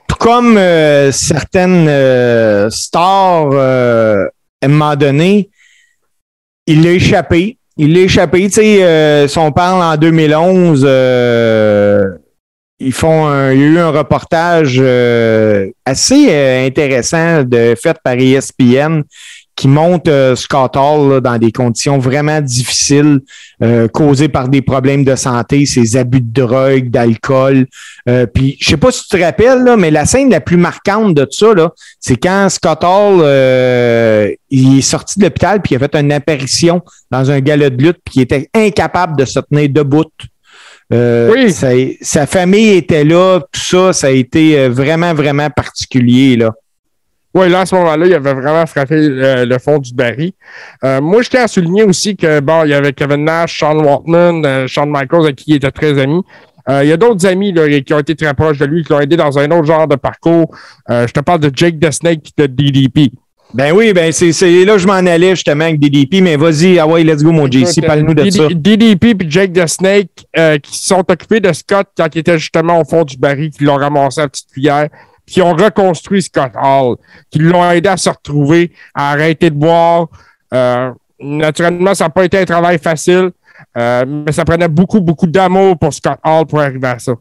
tout 0.06 0.16
comme 0.16 0.58
euh, 0.58 1.10
certaines 1.12 2.70
stars, 2.70 3.52
à 3.54 4.26
un 4.62 4.68
moment 4.68 4.96
donné, 4.96 5.48
il 6.66 6.84
l'a 6.84 6.90
échappé. 6.90 7.56
Il 7.76 7.94
l'a 7.94 8.00
échappé. 8.00 8.42
Tu 8.46 8.50
sais, 8.52 8.82
euh, 8.84 9.26
si 9.28 9.38
on 9.38 9.50
parle 9.52 9.82
en 9.82 9.96
2011, 9.96 10.84
euh, 10.86 12.10
ils 12.78 12.92
font 12.92 13.26
un- 13.26 13.52
il 13.52 13.60
y 13.60 13.62
a 13.62 13.66
eu 13.66 13.78
un 13.78 13.90
reportage 13.90 14.76
euh, 14.80 15.68
assez 15.84 16.26
euh, 16.30 16.66
intéressant 16.66 17.42
de, 17.44 17.74
fait 17.80 17.96
par 18.04 18.14
ESPN 18.14 19.02
qui 19.54 19.68
montre 19.68 20.10
euh, 20.10 20.34
Scott 20.34 20.76
Hall 20.76 21.10
là, 21.10 21.20
dans 21.20 21.38
des 21.38 21.52
conditions 21.52 21.98
vraiment 21.98 22.40
difficiles 22.40 23.20
euh, 23.62 23.86
causées 23.88 24.28
par 24.28 24.48
des 24.48 24.62
problèmes 24.62 25.04
de 25.04 25.14
santé, 25.14 25.66
ses 25.66 25.96
abus 25.96 26.20
de 26.22 26.32
drogue, 26.42 26.90
d'alcool. 26.90 27.66
Euh, 28.08 28.26
puis 28.26 28.56
je 28.60 28.70
sais 28.70 28.76
pas 28.76 28.90
si 28.90 29.02
tu 29.02 29.16
te 29.16 29.22
rappelles, 29.22 29.62
là, 29.62 29.76
mais 29.76 29.90
la 29.90 30.06
scène 30.06 30.30
la 30.30 30.40
plus 30.40 30.56
marquante 30.56 31.14
de 31.14 31.24
tout 31.24 31.32
ça, 31.46 31.54
là, 31.54 31.70
c'est 32.00 32.16
quand 32.16 32.48
Scott 32.48 32.82
Hall 32.82 33.20
euh, 33.22 34.30
il 34.50 34.78
est 34.78 34.82
sorti 34.82 35.18
de 35.18 35.24
l'hôpital 35.24 35.60
puis 35.60 35.74
il 35.74 35.76
a 35.76 35.80
fait 35.88 35.94
une 35.96 36.12
apparition 36.12 36.80
dans 37.10 37.30
un 37.30 37.40
galop 37.40 37.70
de 37.70 37.82
lutte 37.82 37.98
puis 38.04 38.14
il 38.16 38.22
était 38.22 38.48
incapable 38.54 39.16
de 39.18 39.24
se 39.24 39.38
tenir 39.40 39.68
debout. 39.68 40.04
Euh, 40.92 41.48
ça- 41.50 41.68
sa 42.02 42.26
famille 42.26 42.70
était 42.76 43.04
là, 43.04 43.40
tout 43.52 43.60
ça, 43.60 43.92
ça 43.92 44.08
a 44.08 44.10
été 44.10 44.58
euh, 44.58 44.68
vraiment, 44.68 45.14
vraiment 45.14 45.48
particulier. 45.48 46.36
Là. 46.36 46.52
Oui, 47.34 47.48
là, 47.48 47.60
à 47.60 47.66
ce 47.66 47.74
moment-là, 47.76 48.06
il 48.06 48.14
avait 48.14 48.34
vraiment 48.34 48.66
frappé 48.66 48.96
le 49.00 49.58
fond 49.58 49.78
du 49.78 49.94
baril. 49.94 50.32
Euh, 50.84 51.00
moi, 51.00 51.22
je 51.22 51.30
tiens 51.30 51.44
à 51.44 51.48
souligner 51.48 51.82
aussi 51.82 52.14
que, 52.14 52.40
bon, 52.40 52.64
il 52.64 52.70
y 52.70 52.74
avait 52.74 52.92
Kevin 52.92 53.24
Nash, 53.24 53.58
Sean 53.58 53.78
Waltman, 53.82 54.44
euh, 54.44 54.66
Shawn 54.66 54.90
Michaels, 54.90 55.24
avec 55.24 55.36
qui 55.36 55.52
il 55.52 55.56
était 55.56 55.70
très 55.70 55.98
ami. 55.98 56.20
Euh, 56.68 56.84
il 56.84 56.90
y 56.90 56.92
a 56.92 56.96
d'autres 56.96 57.26
amis 57.26 57.52
là, 57.52 57.66
qui 57.80 57.94
ont 57.94 57.98
été 57.98 58.14
très 58.14 58.34
proches 58.34 58.58
de 58.58 58.66
lui, 58.66 58.84
qui 58.84 58.92
l'ont 58.92 59.00
aidé 59.00 59.16
dans 59.16 59.38
un 59.38 59.50
autre 59.50 59.64
genre 59.64 59.88
de 59.88 59.96
parcours. 59.96 60.54
Je 60.88 61.10
te 61.10 61.20
parle 61.20 61.40
de 61.40 61.50
Jake 61.52 61.80
the 61.80 61.90
Snake 61.90 62.32
et 62.36 62.42
de 62.42 62.46
DDP. 62.46 63.12
Ben 63.54 63.72
oui, 63.74 63.92
ben 63.92 64.12
c'est 64.12 64.30
là 64.64 64.74
que 64.74 64.78
je 64.78 64.86
m'en 64.86 64.94
allais 64.94 65.30
justement 65.30 65.64
avec 65.64 65.78
DDP, 65.78 66.22
mais 66.22 66.36
vas-y, 66.36 66.78
ah 66.78 66.86
ouais, 66.86 67.04
let's 67.04 67.22
go, 67.22 67.32
mon 67.32 67.50
JC, 67.50 67.84
parle-nous 67.84 68.14
de 68.14 68.30
ça. 68.30 68.48
DDP 68.48 69.04
et 69.04 69.16
Jake 69.28 69.52
the 69.52 69.66
Snake 69.66 70.26
qui 70.62 70.78
se 70.78 70.86
sont 70.86 71.04
occupés 71.06 71.40
de 71.40 71.52
Scott 71.52 71.88
quand 71.96 72.06
il 72.14 72.18
était 72.18 72.38
justement 72.38 72.80
au 72.80 72.84
fond 72.84 73.04
du 73.04 73.16
baril, 73.18 73.50
qui 73.50 73.64
l'ont 73.64 73.76
ramassé 73.76 74.20
à 74.20 74.24
la 74.24 74.28
petite 74.28 74.50
cuillère, 74.50 74.88
qui 75.26 75.40
ont 75.42 75.54
reconstruit 75.54 76.22
Scott 76.22 76.52
Hall, 76.60 76.96
qui 77.30 77.38
l'ont 77.38 77.68
aidé 77.70 77.88
à 77.88 77.96
se 77.96 78.10
retrouver, 78.10 78.72
à 78.94 79.12
arrêter 79.12 79.50
de 79.50 79.54
boire. 79.54 80.08
Euh, 80.52 80.90
naturellement, 81.20 81.94
ça 81.94 82.04
n'a 82.04 82.10
pas 82.10 82.24
été 82.24 82.38
un 82.38 82.44
travail 82.44 82.78
facile, 82.78 83.30
euh, 83.76 84.04
mais 84.06 84.32
ça 84.32 84.44
prenait 84.44 84.68
beaucoup, 84.68 85.00
beaucoup 85.00 85.26
d'amour 85.26 85.78
pour 85.78 85.92
Scott 85.92 86.18
Hall 86.24 86.46
pour 86.46 86.60
arriver 86.60 86.88
à 86.88 86.98
ça. 86.98 87.12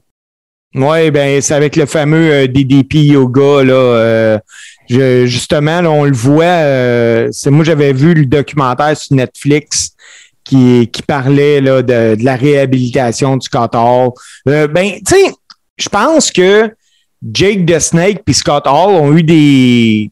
Oui, 0.74 1.12
ben 1.12 1.42
c'est 1.42 1.54
avec 1.54 1.76
le 1.76 1.86
fameux 1.86 2.32
euh, 2.32 2.48
DDP 2.48 2.96
yoga 2.96 3.62
là. 3.64 4.40
justement, 4.88 5.82
là, 5.82 5.92
on 5.92 6.06
le 6.06 6.14
voit. 6.14 7.32
c'est 7.32 7.52
moi 7.52 7.66
j'avais 7.66 7.92
vu 7.92 8.14
le 8.14 8.26
documentaire 8.26 8.96
sur 8.96 9.16
Netflix 9.16 9.96
qui, 10.44 11.04
parlait 11.08 11.62
là, 11.62 11.82
de, 11.82 12.18
la 12.22 12.36
réhabilitation 12.36 13.38
du 13.38 13.46
Scott 13.46 13.74
Hall. 13.76 14.12
Euh, 14.48 14.68
ben, 14.68 14.94
tu 15.06 15.16
sais, 15.16 15.34
je 15.78 15.90
pense 15.90 16.32
que 16.32 16.74
Jake 17.22 17.66
the 17.66 17.80
Snake 17.80 18.22
et 18.26 18.34
Scott 18.34 18.66
Hall 18.66 18.96
ont 18.96 19.16
eu 19.16 19.24
des, 19.24 20.10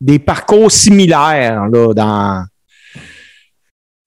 des 0.00 0.18
parcours 0.18 0.70
similaires 0.70 1.66
là, 1.66 1.94
dans. 1.94 2.46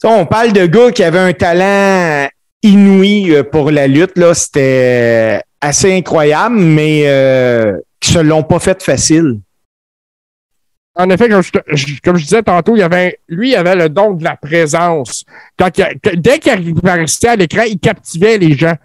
On 0.06 0.26
parle 0.26 0.52
de 0.52 0.66
gars 0.66 0.92
qui 0.92 1.02
avaient 1.02 1.20
un 1.20 1.34
talent 1.34 2.28
inouï 2.62 3.34
euh, 3.34 3.44
pour 3.44 3.72
la 3.72 3.88
lutte. 3.88 4.18
Là, 4.18 4.34
c'était 4.34 5.42
assez 5.62 5.96
incroyable, 5.96 6.58
mais 6.58 7.04
euh, 7.06 7.78
qui 8.02 8.12
se 8.12 8.20
l'ont 8.20 8.44
pas 8.44 8.60
fait 8.60 8.84
facile. 8.84 9.40
En 10.96 11.10
effet, 11.10 11.30
comme 11.30 11.42
je, 11.42 12.24
disais 12.24 12.44
tantôt, 12.44 12.76
il 12.76 12.84
avait, 12.84 13.18
lui, 13.28 13.52
il 13.52 13.56
avait 13.56 13.76
le 13.76 13.90
don 13.90 14.12
de 14.12 14.24
la 14.24 14.36
présence. 14.36 15.26
Dès 15.58 16.40
qu'il 16.40 16.76
apparaissait 16.78 17.30
à 17.30 17.36
l'écran, 17.36 17.64
il 17.66 17.80
captivait 17.80 18.38
les 18.38 18.56
gens. 18.56 18.76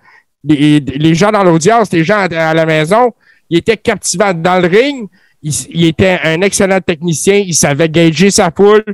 Les, 0.44 0.80
les 0.80 1.14
gens 1.14 1.32
dans 1.32 1.42
l'audience, 1.42 1.92
les 1.92 2.04
gens 2.04 2.26
à 2.30 2.54
la 2.54 2.64
maison, 2.64 3.12
il 3.50 3.58
était 3.58 3.76
captivant. 3.76 4.32
Dans 4.34 4.60
le 4.60 4.68
ring, 4.68 5.08
il, 5.42 5.52
il 5.70 5.84
était 5.86 6.18
un 6.22 6.40
excellent 6.42 6.80
technicien, 6.80 7.36
il 7.36 7.54
savait 7.54 7.88
gager 7.88 8.30
sa 8.30 8.50
foule, 8.50 8.84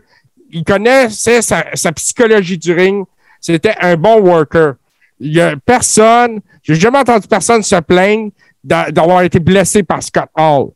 il 0.50 0.64
connaissait 0.64 1.42
sa, 1.42 1.64
sa 1.74 1.92
psychologie 1.92 2.59
du 2.59 2.72
ring. 2.72 3.05
C'était 3.40 3.74
un 3.80 3.96
bon 3.96 4.20
worker. 4.20 4.74
Il 5.20 5.32
y 5.34 5.40
a 5.40 5.55
personne, 5.57 6.40
j'ai 6.62 6.74
jamais 6.74 6.98
entendu 6.98 7.26
personne 7.28 7.62
se 7.62 7.76
plaindre 7.80 8.30
d'a- 8.62 8.90
d'avoir 8.90 9.22
été 9.22 9.38
blessé 9.38 9.82
par 9.82 10.02
Scott 10.02 10.28
Hall 10.36 10.68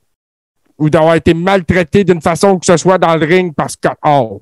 ou 0.78 0.88
d'avoir 0.88 1.14
été 1.16 1.34
maltraité 1.34 2.04
d'une 2.04 2.20
façon 2.22 2.58
que 2.58 2.66
ce 2.66 2.76
soit 2.76 2.98
dans 2.98 3.16
le 3.16 3.26
ring 3.26 3.54
par 3.54 3.70
Scott 3.70 3.96
Hall. 4.02 4.38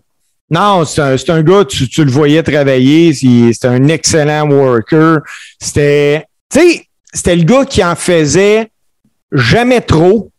Non, 0.50 0.84
c'est 0.84 1.00
un, 1.00 1.16
un 1.34 1.42
gars, 1.42 1.64
tu, 1.64 1.88
tu 1.88 2.04
le 2.04 2.10
voyais 2.10 2.42
travailler, 2.42 3.12
c'est- 3.14 3.52
c'était 3.52 3.68
un 3.68 3.88
excellent 3.88 4.48
worker. 4.50 5.18
C'était, 5.60 6.24
tu 6.52 6.60
sais, 6.60 6.84
c'était 7.12 7.36
le 7.36 7.42
gars 7.44 7.64
qui 7.64 7.82
en 7.82 7.96
faisait 7.96 8.70
jamais 9.32 9.80
trop 9.80 10.30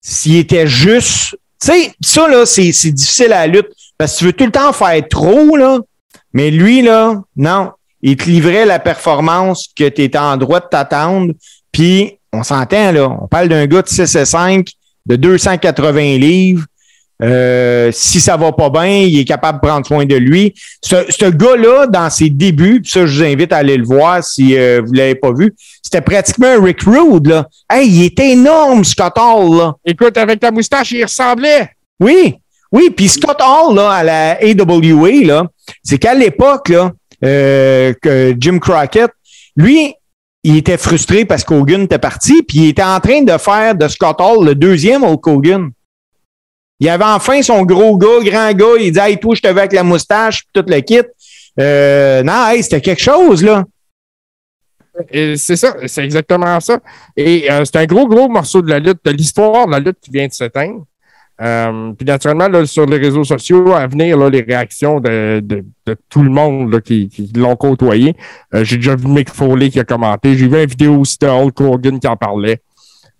s'il 0.00 0.36
était 0.36 0.66
juste. 0.66 1.36
Tu 1.60 1.68
sais, 1.68 1.94
ça, 2.00 2.28
là, 2.28 2.44
c'est, 2.44 2.70
difficile 2.90 3.32
à 3.32 3.46
la 3.46 3.46
lutte 3.46 3.70
parce 3.96 4.14
que 4.14 4.18
tu 4.18 4.24
veux 4.26 4.32
tout 4.32 4.46
le 4.46 4.52
temps 4.52 4.72
faire 4.72 5.06
trop, 5.08 5.56
là. 5.56 5.78
Mais 6.32 6.50
lui, 6.50 6.82
là, 6.82 7.22
non. 7.36 7.72
Il 8.00 8.16
te 8.16 8.24
livrait 8.24 8.66
la 8.66 8.80
performance 8.80 9.68
que 9.76 9.88
tu 9.88 10.02
étais 10.02 10.18
en 10.18 10.36
droit 10.36 10.60
de 10.60 10.66
t'attendre. 10.66 11.32
Puis, 11.70 12.18
on 12.32 12.42
s'entend, 12.42 12.90
là. 12.90 13.08
On 13.20 13.28
parle 13.28 13.48
d'un 13.48 13.66
gars 13.66 13.82
de 13.82 13.88
6 13.88 14.16
et 14.16 14.24
5, 14.24 14.66
de 15.06 15.16
280 15.16 16.18
livres. 16.18 16.66
Euh, 17.22 17.90
si 17.92 18.20
ça 18.20 18.36
va 18.36 18.52
pas 18.52 18.70
bien, 18.70 19.02
il 19.02 19.18
est 19.18 19.24
capable 19.24 19.60
de 19.60 19.66
prendre 19.66 19.86
soin 19.86 20.04
de 20.04 20.16
lui. 20.16 20.54
Ce, 20.82 20.96
ce 21.08 21.26
gars-là, 21.26 21.86
dans 21.86 22.10
ses 22.10 22.30
débuts, 22.30 22.82
ça, 22.84 23.06
je 23.06 23.18
vous 23.18 23.24
invite 23.24 23.52
à 23.52 23.58
aller 23.58 23.76
le 23.76 23.84
voir 23.84 24.24
si 24.24 24.56
euh, 24.56 24.82
vous 24.84 24.92
l'avez 24.92 25.14
pas 25.14 25.32
vu, 25.32 25.54
c'était 25.82 26.00
pratiquement 26.00 26.48
un 26.48 26.62
Rick 26.62 26.82
Rude, 26.82 27.28
là. 27.28 27.48
Hey, 27.70 27.88
il 27.88 28.04
était 28.04 28.30
énorme, 28.30 28.84
Scott 28.84 29.14
Hall, 29.16 29.56
là. 29.56 29.74
Écoute, 29.84 30.16
avec 30.16 30.40
ta 30.40 30.50
moustache, 30.50 30.92
il 30.92 31.04
ressemblait. 31.04 31.70
Oui, 32.00 32.36
oui, 32.72 32.90
puis 32.90 33.08
Scott 33.08 33.40
Hall, 33.40 33.76
là, 33.76 33.90
à 33.90 34.02
la 34.02 34.38
AWA, 34.42 35.24
là, 35.24 35.46
c'est 35.84 35.98
qu'à 35.98 36.14
l'époque, 36.14 36.70
là, 36.70 36.90
euh, 37.24 37.92
que 38.02 38.34
Jim 38.38 38.58
Crockett, 38.58 39.10
lui, 39.54 39.94
il 40.42 40.56
était 40.56 40.78
frustré 40.78 41.24
parce 41.24 41.44
qu'Hogan 41.44 41.82
était 41.82 41.98
parti, 41.98 42.42
puis 42.42 42.58
il 42.58 42.68
était 42.70 42.82
en 42.82 42.98
train 42.98 43.22
de 43.22 43.36
faire 43.38 43.74
de 43.74 43.86
Scott 43.88 44.16
Hall 44.20 44.44
le 44.44 44.54
deuxième 44.54 45.04
Hulk 45.04 45.26
Hogan. 45.26 45.70
Il 46.82 46.88
avait 46.88 47.04
enfin 47.04 47.40
son 47.42 47.62
gros 47.62 47.96
gars, 47.96 48.18
grand 48.24 48.52
gars, 48.54 48.74
il 48.80 48.90
dit 48.90 48.98
Hey, 48.98 49.16
toi, 49.16 49.36
je 49.36 49.40
te 49.40 49.46
veux 49.46 49.56
avec 49.56 49.72
la 49.72 49.84
moustache, 49.84 50.42
puis 50.42 50.50
tout 50.52 50.68
le 50.68 50.80
kit. 50.80 50.98
Euh, 51.60 52.24
non, 52.24 52.48
hey, 52.48 52.60
c'était 52.60 52.80
quelque 52.80 53.00
chose, 53.00 53.44
là. 53.44 53.62
C'est 55.12 55.54
ça, 55.56 55.76
c'est 55.86 56.04
exactement 56.04 56.58
ça. 56.58 56.80
Et 57.16 57.48
euh, 57.48 57.64
c'est 57.64 57.76
un 57.76 57.86
gros, 57.86 58.08
gros 58.08 58.28
morceau 58.28 58.62
de 58.62 58.68
la 58.68 58.80
lutte, 58.80 58.98
de 59.04 59.12
l'histoire 59.12 59.68
de 59.68 59.70
la 59.70 59.78
lutte 59.78 59.98
qui 60.00 60.10
vient 60.10 60.26
de 60.26 60.32
s'éteindre. 60.32 60.84
Euh, 61.40 61.92
puis 61.92 62.04
naturellement, 62.04 62.48
là, 62.48 62.66
sur 62.66 62.84
les 62.86 62.98
réseaux 62.98 63.24
sociaux, 63.24 63.72
à 63.74 63.86
venir, 63.86 64.16
là, 64.16 64.28
les 64.28 64.40
réactions 64.40 64.98
de, 64.98 65.40
tout 66.08 66.22
le 66.24 66.30
monde 66.30 66.80
qui 66.80 67.30
l'ont 67.36 67.54
côtoyé. 67.54 68.16
Euh, 68.54 68.64
j'ai 68.64 68.76
déjà 68.76 68.96
vu 68.96 69.06
Mick 69.06 69.30
Foley 69.30 69.70
qui 69.70 69.78
a 69.78 69.84
commenté. 69.84 70.36
J'ai 70.36 70.48
vu 70.48 70.60
une 70.60 70.66
vidéo 70.66 70.98
aussi 70.98 71.16
de 71.20 71.28
Hulk 71.28 71.60
Hogan 71.60 72.00
qui 72.00 72.08
en 72.08 72.16
parlait. 72.16 72.60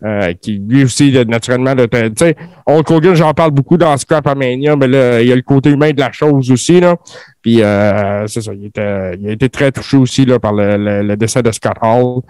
Euh, 0.05 0.33
qui 0.33 0.59
lui 0.59 0.83
aussi, 0.83 1.13
naturellement, 1.29 1.77
tu 1.77 1.87
sais, 2.17 2.35
Hulk 2.67 2.91
Hogan, 2.91 3.15
j'en 3.15 3.33
parle 3.35 3.53
beaucoup 3.53 3.77
dans 3.77 3.97
Scrapamania, 3.97 4.75
mais 4.75 4.89
là, 4.89 5.23
il 5.23 5.29
y 5.29 5.33
a 5.33 5.37
le 5.37 5.43
côté 5.43 5.71
humain 5.71 5.93
de 5.93 6.01
la 6.01 6.11
chose 6.11 6.51
aussi, 6.51 6.81
là. 6.81 6.97
Puis, 7.41 7.63
euh, 7.63 8.27
c'est 8.27 8.41
ça, 8.41 8.53
il, 8.53 8.67
était, 8.67 9.15
il 9.21 9.29
a 9.29 9.33
été 9.33 9.49
très 9.49 9.71
touché 9.71 9.97
aussi, 9.97 10.25
là, 10.25 10.41
par 10.41 10.55
le, 10.55 10.77
le- 10.77 11.03
le 11.03 11.17
décès 11.17 11.41
de 11.41 11.53
Scott 11.53 11.77
Hall. 11.81 12.21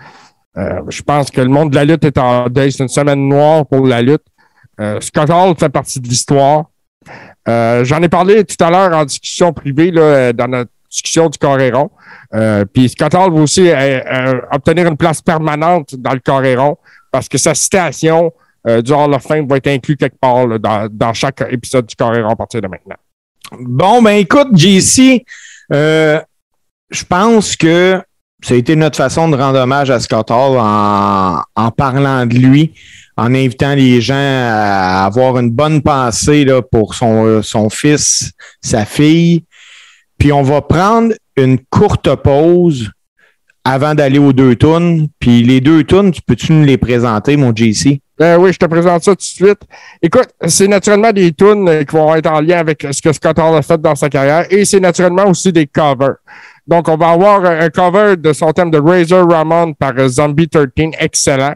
Euh, 0.59 0.81
je 0.91 1.01
pense 1.01 1.31
que 1.31 1.41
le 1.41 1.49
monde 1.49 1.71
de 1.71 1.77
la 1.77 1.87
lutte 1.87 2.05
est 2.05 2.19
en 2.19 2.47
deuil. 2.51 2.73
C'est 2.73 2.83
une 2.83 2.89
semaine 2.91 3.27
noire 3.27 3.65
pour 3.65 3.87
la 3.87 4.03
lutte. 4.03 4.25
Euh, 4.79 5.01
Scott 5.01 5.31
Hall 5.31 5.55
fait 5.59 5.71
partie 5.71 5.99
de 5.99 6.07
l'histoire. 6.09 6.65
Euh, 7.49 7.85
J'en 7.87 8.03
ai 8.03 8.09
parlé 8.11 8.45
tout 8.45 8.63
à 8.63 8.71
l'heure 8.71 8.93
en 8.95 9.07
discussion 9.07 9.53
privée, 9.55 9.91
là, 9.91 10.35
dans 10.35 10.47
notre 10.49 10.71
discussion 10.91 11.31
du 11.31 11.39
Coréron. 11.39 11.91
Euh, 12.35 12.67
Puis 12.71 12.91
Scott 12.91 13.15
Hall 13.15 13.33
va 13.33 13.41
aussi 13.41 13.71
euh, 13.71 14.41
obtenir 14.53 14.87
une 14.89 14.97
place 14.99 15.23
permanente 15.23 15.95
dans 15.97 16.13
le 16.13 16.21
Coréron 16.21 16.77
parce 17.13 17.29
que 17.29 17.39
sa 17.39 17.55
citation 17.55 18.33
euh, 18.67 18.83
du 18.83 18.93
Hall 18.93 19.13
of 19.15 19.23
Fame 19.23 19.47
va 19.47 19.59
être 19.59 19.69
inclue 19.69 19.97
quelque 19.97 20.19
part 20.19 20.47
là, 20.47 20.59
dans, 20.59 20.89
dans 20.91 21.13
chaque 21.13 21.45
épisode 21.51 21.87
du 21.87 21.95
Coréron 21.95 22.31
à 22.31 22.37
partir 22.37 22.61
de 22.61 22.67
maintenant. 22.67 22.97
Bon, 23.61 24.03
ben 24.03 24.17
écoute, 24.17 24.57
JC, 24.57 25.25
euh, 25.73 26.21
je 26.91 27.05
pense 27.05 27.55
que 27.55 28.03
ça 28.43 28.55
a 28.55 28.57
été 28.57 28.75
notre 28.75 28.97
façon 28.97 29.29
de 29.29 29.37
rendre 29.37 29.61
hommage 29.61 29.91
à 29.91 30.01
Scott 30.01 30.31
Hall 30.31 30.59
en, 30.59 31.43
en 31.55 31.71
parlant 31.71 32.25
de 32.25 32.35
lui, 32.35 32.73
en 33.17 33.35
invitant 33.35 33.75
les 33.75 34.01
gens 34.01 34.15
à 34.17 35.05
avoir 35.05 35.39
une 35.39 35.51
bonne 35.51 35.83
pensée 35.83 36.45
là, 36.45 36.63
pour 36.63 36.95
son, 36.95 37.43
son 37.43 37.69
fils, 37.69 38.33
sa 38.61 38.85
fille. 38.85 39.45
Puis 40.19 40.33
on 40.33 40.43
va 40.43 40.63
prendre 40.63 41.13
une 41.37 41.59
courte 41.59 42.15
pause 42.17 42.91
avant 43.65 43.95
d'aller 43.95 44.19
aux 44.19 44.33
deux 44.33 44.57
tunes. 44.57 45.09
Puis 45.19 45.43
les 45.43 45.61
deux 45.61 45.85
tunes, 45.85 46.11
tu 46.11 46.21
peux-tu 46.23 46.53
nous 46.53 46.65
les 46.65 46.79
présenter, 46.79 47.37
mon 47.37 47.55
JC? 47.55 48.01
Ben 48.19 48.39
oui, 48.39 48.53
je 48.53 48.59
te 48.59 48.67
présente 48.67 49.03
ça 49.03 49.13
tout 49.13 49.17
de 49.17 49.23
suite. 49.23 49.61
Écoute, 50.01 50.29
c'est 50.47 50.69
naturellement 50.69 51.13
des 51.13 51.33
tunes 51.33 51.69
euh, 51.69 51.83
qui 51.85 51.97
vont 51.97 52.15
être 52.15 52.31
en 52.31 52.41
lien 52.41 52.59
avec 52.59 52.87
ce 52.91 53.03
que 53.03 53.13
Scott 53.13 53.39
Hall 53.39 53.57
a 53.57 53.63
fait 53.63 53.81
dans 53.81 53.95
sa 53.95 54.09
carrière 54.09 54.47
et 54.51 54.65
c'est 54.65 54.81
naturellement 54.81 55.27
aussi 55.27 55.53
des 55.53 55.67
covers. 55.67 56.17
Donc, 56.67 56.89
on 56.89 56.97
va 56.97 57.11
avoir 57.11 57.45
un 57.45 57.61
un 57.61 57.71
cover 57.71 58.17
de 58.17 58.33
son 58.33 58.53
thème 58.53 58.71
de 58.71 58.79
Razor 58.79 59.29
Ramon 59.29 59.73
par 59.75 59.93
euh, 59.99 60.09
Zombie 60.09 60.49
13, 60.49 60.69
excellent 61.01 61.55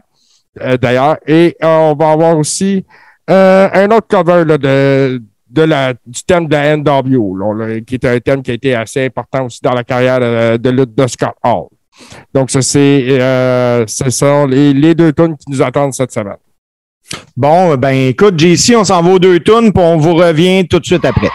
euh, 0.61 0.77
d'ailleurs. 0.77 1.17
Et 1.27 1.55
euh, 1.63 1.91
on 1.91 1.95
va 1.95 2.11
avoir 2.11 2.37
aussi 2.37 2.85
euh, 3.29 3.69
un 3.73 3.89
autre 3.91 4.07
cover 4.07 4.43
là, 4.45 4.57
de, 4.57 5.21
de 5.49 5.61
la, 5.61 5.93
du 5.93 6.23
thème 6.25 6.47
de 6.47 6.53
la 6.53 6.75
là, 6.75 7.81
qui 7.81 7.95
est 7.95 8.05
un 8.05 8.19
thème 8.19 8.41
qui 8.41 8.51
a 8.51 8.53
été 8.53 8.75
assez 8.75 9.05
important 9.05 9.45
aussi 9.45 9.59
dans 9.61 9.73
la 9.73 9.83
carrière 9.83 10.19
de, 10.19 10.57
de 10.57 10.85
de 10.85 11.07
Scott 11.07 11.35
Hall. 11.43 11.67
Donc, 12.33 12.51
ça, 12.51 12.61
c'est 12.61 13.05
euh, 13.09 13.85
ce 13.87 14.47
les, 14.47 14.73
les 14.73 14.95
deux 14.95 15.13
tunes 15.13 15.35
qui 15.37 15.51
nous 15.51 15.61
attendent 15.61 15.93
cette 15.93 16.11
semaine. 16.11 16.37
Bon, 17.35 17.75
ben 17.75 18.09
écoute, 18.09 18.37
JC, 18.37 18.75
on 18.75 18.83
s'en 18.83 19.01
va 19.01 19.11
aux 19.11 19.19
deux 19.19 19.39
tunes, 19.39 19.71
puis 19.71 19.83
on 19.83 19.97
vous 19.97 20.15
revient 20.15 20.67
tout 20.67 20.79
de 20.79 20.85
suite 20.85 21.05
après. 21.05 21.29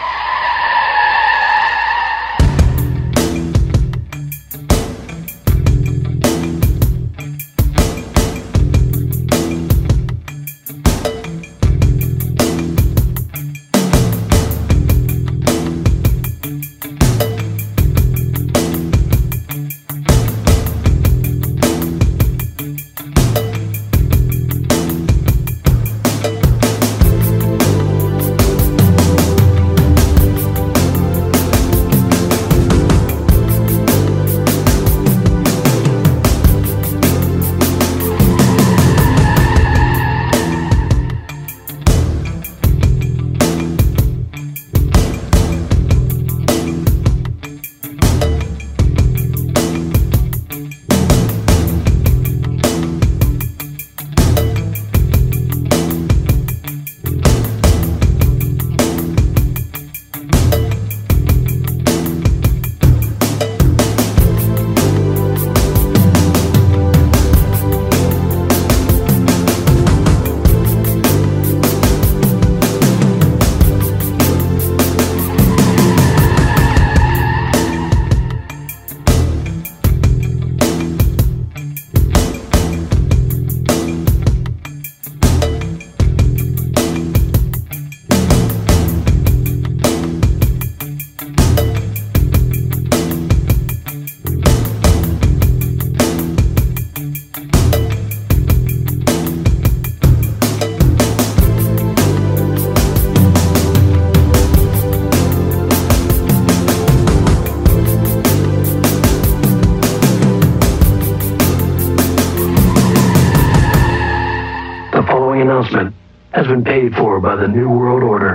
By 117.23 117.37
the 117.37 117.47
New 117.47 117.69
World 117.69 118.03
Order. 118.03 118.32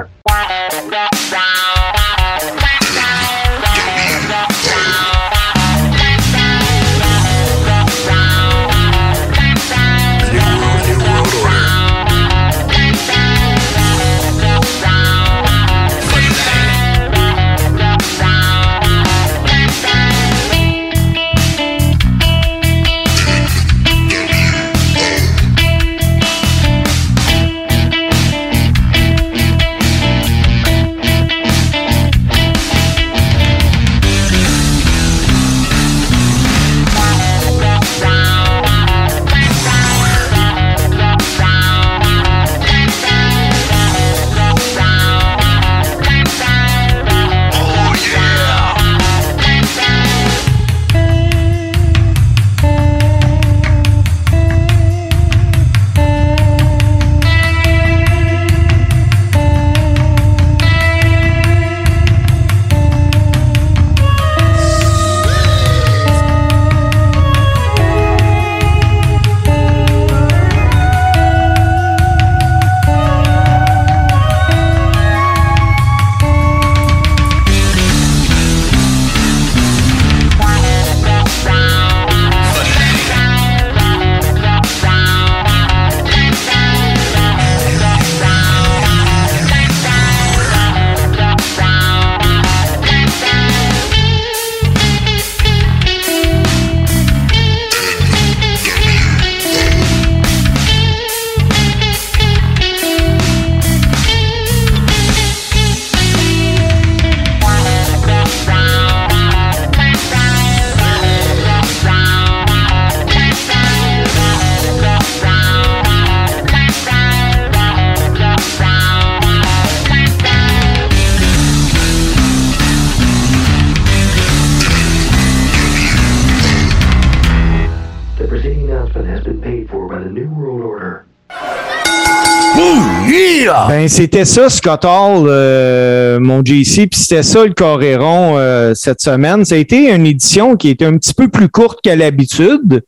Ben, 133.88 133.94
c'était 133.94 134.26
ça, 134.26 134.50
Scott 134.50 134.84
Hall, 134.84 135.24
euh, 135.28 136.20
mon 136.20 136.44
JC, 136.44 136.88
puis 136.90 137.00
c'était 137.00 137.22
ça 137.22 137.46
le 137.46 137.54
Coréron 137.54 138.36
euh, 138.36 138.74
cette 138.74 139.00
semaine. 139.00 139.46
Ça 139.46 139.54
a 139.54 139.58
été 139.58 139.90
une 139.90 140.04
édition 140.04 140.56
qui 140.56 140.68
était 140.68 140.84
un 140.84 140.98
petit 140.98 141.14
peu 141.14 141.28
plus 141.28 141.48
courte 141.48 141.80
qu'à 141.82 141.96
l'habitude. 141.96 142.82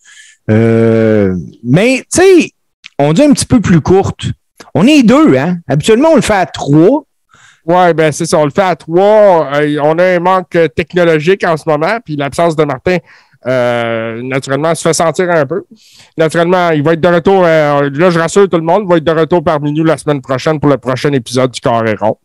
Euh, 0.50 1.34
mais, 1.64 2.04
tu 2.12 2.20
sais, 2.20 2.50
on 2.98 3.14
dit 3.14 3.22
un 3.22 3.32
petit 3.32 3.46
peu 3.46 3.60
plus 3.60 3.80
courte. 3.80 4.26
On 4.74 4.86
est 4.86 5.02
deux, 5.02 5.38
hein? 5.38 5.56
Habituellement, 5.66 6.10
on 6.12 6.16
le 6.16 6.20
fait 6.20 6.34
à 6.34 6.44
trois. 6.44 7.04
Ouais, 7.64 7.94
ben 7.94 8.12
c'est 8.12 8.26
ça, 8.26 8.36
on 8.36 8.44
le 8.44 8.50
fait 8.50 8.60
à 8.60 8.76
trois. 8.76 9.48
On 9.82 9.98
a 9.98 10.04
un 10.04 10.20
manque 10.20 10.58
technologique 10.76 11.44
en 11.44 11.56
ce 11.56 11.66
moment, 11.66 11.98
puis 12.04 12.16
l'absence 12.16 12.56
de 12.56 12.64
Martin, 12.64 12.98
euh, 13.46 14.20
naturellement, 14.22 14.74
se 14.74 14.82
fait 14.82 14.92
sentir 14.92 15.30
un 15.30 15.46
peu. 15.46 15.62
Naturellement, 16.18 16.70
il 16.70 16.82
va 16.82 16.92
être 16.92 17.00
de 17.00 17.08
retour, 17.08 17.42
euh, 17.44 17.88
là, 17.92 18.10
je 18.10 18.18
rassure 18.18 18.48
tout 18.48 18.58
le 18.58 18.62
monde, 18.62 18.82
il 18.84 18.88
va 18.88 18.96
être 18.98 19.04
de 19.04 19.12
retour 19.12 19.42
parmi 19.42 19.72
nous 19.72 19.84
la 19.84 19.96
semaine 19.96 20.20
prochaine 20.20 20.60
pour 20.60 20.70
le 20.70 20.76
prochain 20.76 21.12
épisode 21.12 21.50
du 21.50 21.60
Carré 21.60 21.94
rond. 21.98 22.18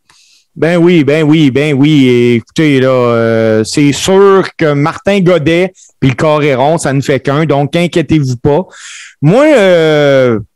Ben 0.54 0.78
oui, 0.78 1.04
ben 1.04 1.22
oui, 1.22 1.50
ben 1.50 1.74
oui. 1.74 2.36
Écoutez, 2.36 2.80
là, 2.80 2.88
euh, 2.88 3.64
c'est 3.64 3.92
sûr 3.92 4.48
que 4.56 4.72
Martin 4.72 5.20
Godet 5.20 5.72
puis 6.00 6.10
le 6.10 6.16
Coréron, 6.16 6.78
ça 6.78 6.94
ne 6.94 7.00
fait 7.02 7.20
qu'un, 7.20 7.44
donc 7.44 7.76
inquiétez-vous 7.76 8.36
pas. 8.36 8.66
Moi, 9.20 9.46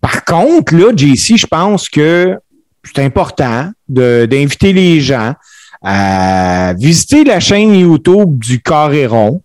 par 0.00 0.24
contre, 0.24 0.74
là, 0.74 0.92
JC, 0.96 1.36
je 1.36 1.46
pense 1.46 1.88
que 1.88 2.38
c'est 2.84 3.02
important 3.02 3.70
d'inviter 3.88 4.72
les 4.72 5.00
gens 5.00 5.34
à 5.82 6.74
visiter 6.78 7.24
la 7.24 7.40
chaîne 7.40 7.74
YouTube 7.74 8.38
du 8.38 8.60
Coréron, 8.60 9.42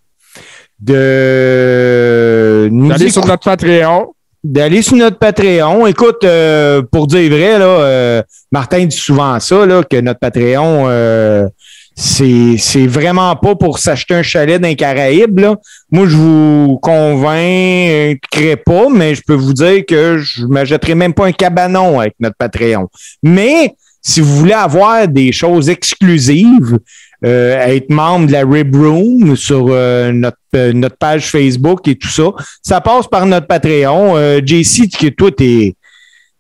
de 0.80 2.70
nous 2.72 2.90
D'aller 2.90 3.10
sur 3.10 3.26
notre 3.26 3.44
Patreon. 3.44 4.14
d'aller 4.44 4.82
sur 4.82 4.96
notre 4.96 5.18
Patreon. 5.18 5.88
Écoute, 5.88 6.24
euh, 6.24 6.82
pour 6.92 7.08
dire 7.08 7.30
vrai, 7.30 7.58
là, 7.58 7.66
euh, 7.66 8.22
Martin 8.52 8.86
dit 8.86 8.96
souvent 8.96 9.40
ça, 9.40 9.66
là, 9.66 9.84
que 9.84 10.00
notre 10.02 10.20
Patreon, 10.20 10.86
euh, 10.88 11.48
c'est, 11.96 12.58
c'est 12.58 12.86
vraiment 12.88 13.36
pas 13.38 13.56
pour 13.56 13.80
s'acheter 13.80 14.14
un 14.14 14.22
chalet 14.22 14.62
dans 14.62 14.68
les 14.68 14.76
Caraïbes. 14.76 15.40
Là. 15.40 15.56
Moi, 15.92 16.06
je 16.08 16.18
vous 16.18 16.78
convaincrai 16.82 18.58
pas, 18.64 18.90
mais 18.92 19.16
je 19.16 19.22
peux 19.26 19.34
vous 19.34 19.54
dire 19.54 19.86
que 19.88 20.18
je 20.18 20.44
ne 20.44 20.48
m'achèterai 20.48 20.94
même 20.94 21.14
pas 21.14 21.26
un 21.26 21.32
cabanon 21.32 22.02
avec 22.02 22.16
notre 22.20 22.36
Patreon. 22.38 22.90
Mais 23.24 23.76
si 24.08 24.22
vous 24.22 24.36
voulez 24.38 24.54
avoir 24.54 25.08
des 25.08 25.32
choses 25.32 25.68
exclusives, 25.70 26.78
euh, 27.26 27.58
être 27.66 27.90
membre 27.90 28.28
de 28.28 28.34
la 28.34 28.44
Rib 28.46 28.76
Room 28.76 29.36
sur 29.36 29.68
euh, 29.70 30.12
notre, 30.12 30.38
euh, 30.56 30.74
notre 30.74 30.98
page 30.98 31.32
Facebook 31.32 31.88
et 31.88 31.96
tout 31.96 32.08
ça, 32.10 32.26
ça 32.62 32.82
passe 32.82 33.08
par 33.08 33.26
notre 33.26 33.48
Patreon. 33.48 34.16
Euh, 34.16 34.42
JC, 34.46 34.88
que 34.90 35.08
toi, 35.08 35.32
t'es 35.32 35.76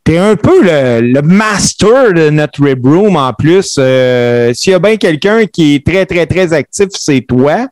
es 0.07 0.17
un 0.19 0.35
peu 0.35 0.61
le, 0.61 1.01
le 1.01 1.21
master 1.23 2.13
de 2.13 2.29
notre 2.29 2.63
Rib 2.63 2.85
Room 2.85 3.15
en 3.15 3.33
plus. 3.33 3.77
Euh, 3.79 4.53
S'il 4.53 4.73
y 4.73 4.75
a 4.75 4.79
bien 4.79 4.97
quelqu'un 4.97 5.47
qui 5.47 5.75
est 5.75 5.85
très, 5.87 6.05
très, 6.05 6.27
très 6.27 6.53
actif, 6.53 6.89
c'est 6.91 7.21
toi. 7.21 7.67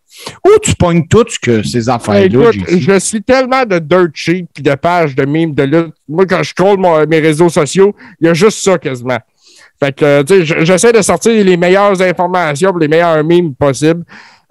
Ou 0.48 0.50
tu 0.64 0.74
pognes 0.74 1.06
tout 1.08 1.26
ce 1.28 1.38
que 1.38 1.62
ces 1.62 1.88
affaires-là, 1.89 2.52
JC? 2.52 2.80
je 2.80 3.00
suis 3.00 3.22
tellement 3.22 3.64
de 3.66 3.78
dirt 3.78 4.10
puis 4.16 4.64
de 4.64 4.74
pages 4.74 5.14
de 5.14 5.26
mimes 5.26 5.54
de 5.54 5.64
lutte. 5.64 5.94
Moi, 6.10 6.26
quand 6.26 6.41
je 6.41 6.54
mon- 6.78 7.06
mes 7.06 7.20
réseaux 7.20 7.50
sociaux, 7.50 7.94
il 8.20 8.26
y 8.28 8.30
a 8.30 8.34
juste 8.34 8.58
ça 8.64 8.80
quasiment. 8.80 9.20
Fait 9.84 9.94
que, 9.94 10.06
euh, 10.06 10.24
tu 10.24 10.40
sais, 10.40 10.46
je- 10.46 10.66
j'essaie 10.66 10.92
de 10.92 11.02
sortir 11.02 11.32
les 11.44 11.58
meilleures 11.58 12.02
informations, 12.02 12.76
les 12.78 12.88
meilleurs 12.88 13.24
mimes 13.24 13.54
possibles, 13.56 14.04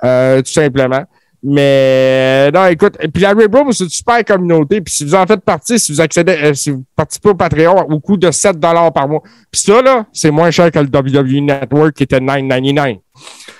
euh, 0.05 0.43
tout 0.43 0.53
simplement. 0.53 1.05
Mais 1.45 2.51
non, 2.53 2.66
écoute, 2.66 2.95
et 3.01 3.09
puis 3.09 3.22
la 3.22 3.30
Rib 3.30 3.53
Room, 3.53 3.72
c'est 3.72 3.83
une 3.85 3.91
super 3.91 4.24
communauté. 4.24 4.80
Puis 4.80 4.95
si 4.95 5.05
vous 5.05 5.14
en 5.16 5.26
faites 5.26 5.41
partie, 5.41 5.76
si 5.78 5.91
vous 5.91 6.01
accédez, 6.01 6.37
euh, 6.41 6.55
si 6.55 6.70
vous 6.70 6.85
participez 6.95 7.30
au 7.30 7.35
Patreon 7.35 7.80
au 7.91 7.99
coût 7.99 8.16
de 8.16 8.30
7 8.30 8.61
par 8.61 9.09
mois. 9.09 9.22
Puis 9.51 9.61
ça, 9.61 9.83
là, 9.83 10.07
c'est 10.12 10.30
moins 10.30 10.53
cher 10.53 10.70
que 10.70 10.78
le 10.78 10.87
WWE 10.87 11.41
Network 11.41 11.95
qui 11.95 12.05
était 12.05 12.20
9,99. 12.20 12.99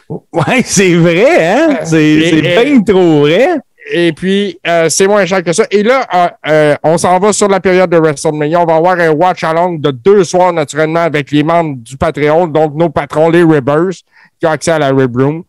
Ouais, 0.09 0.63
c'est 0.65 0.95
vrai, 0.95 1.45
hein? 1.57 1.79
C'est 1.85 2.41
bien 2.41 2.83
trop 2.83 3.21
vrai. 3.23 3.49
Et 3.91 4.13
puis, 4.13 4.59
euh, 4.67 4.89
c'est 4.89 5.07
moins 5.07 5.25
cher 5.27 5.43
que 5.43 5.53
ça. 5.53 5.65
Et 5.71 5.83
là, 5.83 6.07
euh, 6.15 6.29
euh, 6.47 6.77
on 6.85 6.99
s'en 6.99 7.19
va 7.19 7.33
sur 7.33 7.49
la 7.49 7.61
période 7.61 7.91
de 7.91 7.97
WrestleMania. 7.97 8.61
On 8.61 8.65
va 8.65 8.77
avoir 8.77 8.99
un 8.99 9.11
watch-along 9.11 9.81
de 9.81 9.91
deux 9.91 10.25
soirs, 10.25 10.53
naturellement, 10.53 11.01
avec 11.01 11.31
les 11.31 11.43
membres 11.43 11.77
du 11.79 11.97
Patreon, 11.97 12.47
donc 12.47 12.75
nos 12.75 12.91
patrons, 12.91 13.29
les 13.29 13.43
Ribbers, 13.43 13.91
qui 14.39 14.47
ont 14.47 14.51
accès 14.51 14.71
à 14.71 14.79
la 14.79 14.91
Rib 14.91 15.17
Room. 15.17 15.43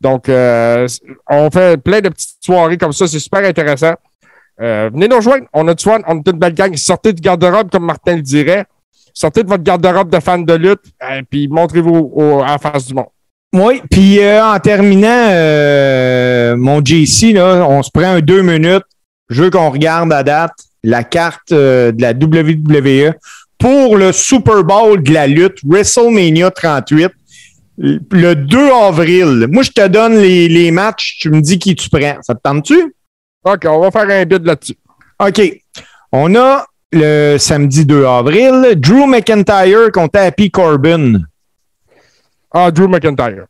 Donc, 0.00 0.28
euh, 0.28 0.86
on 1.28 1.50
fait 1.50 1.82
plein 1.82 2.00
de 2.00 2.10
petites 2.10 2.42
soirées 2.42 2.76
comme 2.76 2.92
ça. 2.92 3.06
C'est 3.06 3.18
super 3.18 3.44
intéressant. 3.44 3.94
Euh, 4.60 4.90
venez 4.92 5.08
nous 5.08 5.16
rejoindre. 5.16 5.46
On 5.52 5.66
a 5.68 5.74
du 5.74 5.82
fun. 5.82 6.00
On 6.06 6.18
est 6.18 6.28
une 6.28 6.38
belle 6.38 6.54
gang. 6.54 6.74
Sortez 6.76 7.12
du 7.12 7.22
garde-robe, 7.22 7.70
comme 7.70 7.86
Martin 7.86 8.16
le 8.16 8.22
dirait. 8.22 8.64
Sortez 9.14 9.42
de 9.42 9.48
votre 9.48 9.64
garde-robe 9.64 10.10
de 10.10 10.20
fans 10.20 10.38
de 10.38 10.54
lutte, 10.54 10.84
euh, 11.02 11.22
puis 11.28 11.48
montrez-vous 11.48 12.42
à 12.44 12.52
la 12.52 12.58
face 12.58 12.86
du 12.86 12.94
monde. 12.94 13.08
Oui, 13.54 13.80
puis 13.90 14.20
euh, 14.20 14.44
en 14.44 14.58
terminant, 14.58 15.28
euh, 15.30 16.56
mon 16.56 16.84
JC, 16.84 17.32
là, 17.32 17.66
on 17.68 17.82
se 17.82 17.90
prend 17.90 18.12
un 18.12 18.20
deux 18.20 18.42
minutes. 18.42 18.84
Je 19.30 19.44
veux 19.44 19.50
qu'on 19.50 19.70
regarde 19.70 20.12
à 20.12 20.22
date 20.22 20.52
la 20.84 21.02
carte 21.02 21.52
euh, 21.52 21.90
de 21.92 22.02
la 22.02 22.12
WWE 22.12 23.14
pour 23.58 23.96
le 23.96 24.12
Super 24.12 24.64
Bowl 24.64 25.02
de 25.02 25.12
la 25.12 25.26
lutte, 25.26 25.58
WrestleMania 25.64 26.50
38, 26.50 27.10
le 27.78 28.34
2 28.34 28.70
avril. 28.70 29.46
Moi, 29.50 29.62
je 29.62 29.70
te 29.70 29.86
donne 29.88 30.18
les, 30.18 30.48
les 30.48 30.70
matchs, 30.70 31.18
tu 31.20 31.30
me 31.30 31.40
dis 31.40 31.58
qui 31.58 31.74
tu 31.74 31.88
prends. 31.88 32.18
Ça 32.22 32.34
te 32.34 32.40
tente-tu? 32.42 32.94
OK, 33.44 33.64
on 33.66 33.80
va 33.80 33.90
faire 33.90 34.08
un 34.10 34.24
bid 34.24 34.44
là-dessus. 34.44 34.76
OK. 35.18 35.40
On 36.12 36.34
a 36.36 36.64
le 36.92 37.36
samedi 37.38 37.84
2 37.84 38.04
avril, 38.04 38.74
Drew 38.76 39.06
McIntyre 39.06 39.90
contre 39.92 40.18
Happy 40.20 40.50
Corbin. 40.50 41.20
Ah, 42.60 42.72
Drew 42.72 42.88
McIntyre. 42.88 43.46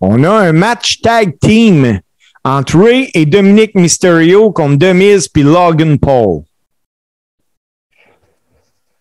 On 0.00 0.24
a 0.24 0.30
un 0.30 0.52
match 0.52 1.02
tag 1.02 1.38
team 1.38 2.00
entre 2.42 2.78
Ray 2.78 3.10
et 3.12 3.26
Dominic 3.26 3.74
Mysterio 3.74 4.50
contre 4.50 4.78
Demise 4.78 5.28
puis 5.28 5.42
Logan 5.42 5.98
Paul. 5.98 6.42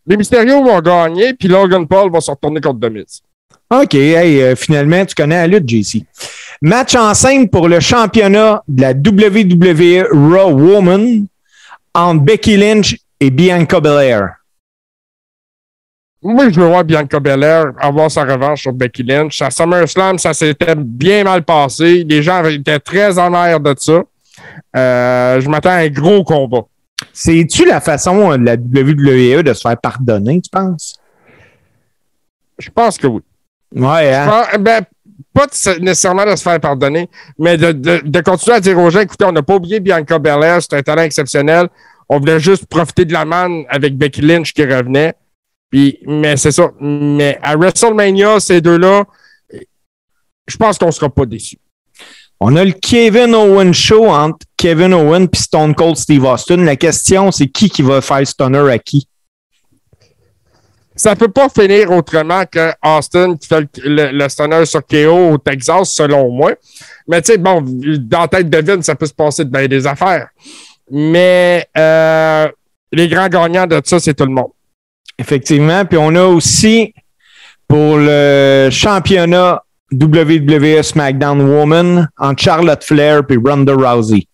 Les 0.06 0.18
Mysterio 0.18 0.62
vont 0.62 0.82
gagner, 0.82 1.34
puis 1.34 1.48
Logan 1.48 1.88
Paul 1.88 2.12
va 2.12 2.20
se 2.20 2.30
retourner 2.30 2.60
contre 2.60 2.80
Demise. 2.82 3.22
OK, 3.70 3.94
hey, 3.94 4.42
euh, 4.42 4.56
finalement, 4.58 5.06
tu 5.06 5.16
connais 5.16 5.48
la 5.48 5.48
lutte, 5.48 5.70
JC. 5.70 6.04
Match 6.62 6.94
en 6.96 7.14
scène 7.14 7.48
pour 7.48 7.70
le 7.70 7.80
championnat 7.80 8.62
de 8.68 8.82
la 8.82 8.92
WWE 8.92 10.08
Raw 10.12 10.52
Woman 10.52 11.26
entre 11.94 12.22
Becky 12.22 12.58
Lynch 12.58 12.98
et 13.22 13.30
Bianca 13.30 13.80
Belair. 13.80 14.41
Moi, 16.24 16.50
je 16.50 16.60
veux 16.60 16.68
voir 16.68 16.84
Bianca 16.84 17.20
Belair 17.20 17.72
avoir 17.80 18.12
sa 18.12 18.24
revanche 18.24 18.62
sur 18.62 18.74
Becky 18.74 19.02
Lynch. 19.04 19.42
À 19.42 19.50
SummerSlam, 19.50 20.18
ça 20.20 20.34
s'était 20.34 20.76
bien 20.76 21.24
mal 21.24 21.44
passé. 21.44 22.06
Les 22.08 22.22
gens 22.22 22.44
étaient 22.46 22.80
très 22.80 23.18
amers 23.18 23.60
de 23.60 23.74
ça. 23.78 24.04
Euh, 24.76 25.42
je 25.42 25.50
m'attends 25.50 25.70
à 25.72 25.78
un 25.78 25.90
gros 25.90 26.24
combat. 26.24 26.62
C'est-tu 27.12 27.66
la 27.66 27.82
façon 27.82 28.32
euh, 28.32 28.38
de 28.38 28.46
la 28.46 28.54
WWE 28.54 29.42
de 29.44 29.54
se 29.54 29.62
faire 29.62 29.78
pardonner, 29.78 30.40
tu 30.42 30.50
penses? 30.52 30.96
Je 32.60 32.70
pense 32.70 32.98
que 32.98 33.08
oui. 33.08 33.22
Ouais, 33.76 34.14
hein? 34.14 34.44
Ben, 34.60 34.82
pas 35.34 35.48
de- 35.48 35.80
nécessairement 35.80 36.26
de 36.26 36.36
se 36.36 36.44
faire 36.44 36.60
pardonner, 36.60 37.10
mais 37.40 37.58
de, 37.58 37.72
de- 37.72 38.02
de 38.04 38.20
continuer 38.22 38.58
à 38.58 38.60
dire 38.60 38.78
aux 38.78 38.90
gens, 38.92 39.00
écoutez, 39.00 39.26
on 39.26 39.32
n'a 39.32 39.42
pas 39.42 39.56
oublié 39.56 39.80
Bianca 39.80 40.20
Belair, 40.20 40.62
c'est 40.62 40.76
un 40.76 40.82
talent 40.84 41.02
exceptionnel. 41.04 41.68
On 42.08 42.20
voulait 42.20 42.40
juste 42.40 42.66
profiter 42.68 43.06
de 43.06 43.14
la 43.14 43.26
manne 43.26 43.64
avec 43.70 43.98
Becky 43.98 44.22
Lynch 44.22 44.54
qui 44.54 44.64
revenait. 44.64 45.16
Puis, 45.72 46.00
mais 46.06 46.36
c'est 46.38 46.52
ça. 46.52 46.72
Mais 46.80 47.40
à 47.42 47.56
WrestleMania, 47.56 48.40
ces 48.40 48.62
deux-là, 48.62 49.06
je 50.48 50.58
pense 50.58 50.78
qu'on 50.78 50.88
ne 50.88 50.92
sera 50.92 51.10
pas 51.10 51.26
déçus. 51.26 51.58
On 52.40 52.56
a 52.56 52.66
le 52.66 52.74
Kevin 52.74 53.34
Owen 53.36 53.74
Show 53.74 54.08
entre 54.08 54.46
Kevin 54.58 54.94
Owen 54.94 55.28
et 55.32 55.38
Stone 55.38 55.74
Cold 55.76 55.96
Steve 55.96 56.26
Austin. 56.26 56.58
La 56.58 56.76
question, 56.76 57.32
c'est 57.32 57.48
qui 57.48 57.70
qui 57.70 57.84
va 57.84 58.02
faire 58.02 58.26
stunner 58.28 58.70
à 58.70 58.80
qui? 58.80 59.08
Ça 60.96 61.16
peut 61.16 61.30
pas 61.30 61.48
finir 61.50 61.92
autrement 61.92 62.44
que 62.46 62.74
Austin 62.84 63.38
qui 63.38 63.48
fait 63.48 63.62
le, 63.62 63.68
le, 63.86 64.12
le 64.12 64.30
stunner 64.30 64.66
sur 64.66 64.86
KO 64.86 65.34
au 65.34 65.38
Texas, 65.38 65.94
selon 65.94 66.30
moi. 66.32 66.54
Mais 67.08 67.22
tu 67.22 67.32
sais, 67.32 67.38
bon, 67.38 67.64
dans 67.64 68.22
la 68.22 68.28
tête 68.28 68.50
de 68.50 68.58
Vince, 68.58 68.86
ça 68.86 68.96
peut 68.96 69.06
se 69.06 69.14
passer 69.14 69.46
de 69.46 69.50
bien 69.50 69.68
des 69.68 69.88
affaires. 69.88 70.28
Mais 70.90 71.66
euh, 71.78 72.50
les 72.92 73.08
grands 73.08 73.30
gagnants 73.30 73.68
de 73.68 73.82
ça, 73.86 74.00
c'est 74.00 74.14
tout 74.14 74.26
le 74.26 74.32
monde. 74.32 74.52
Effectivement. 75.22 75.86
Puis 75.86 75.98
on 75.98 76.16
a 76.16 76.24
aussi 76.26 76.94
pour 77.68 77.98
le 77.98 78.70
championnat 78.72 79.64
WWE 79.94 80.82
SmackDown 80.82 81.42
Woman 81.42 82.10
entre 82.18 82.42
Charlotte 82.42 82.84
Flair 82.84 83.22
et 83.30 83.38
Ronda 83.38 83.74
Rousey. 83.74 84.28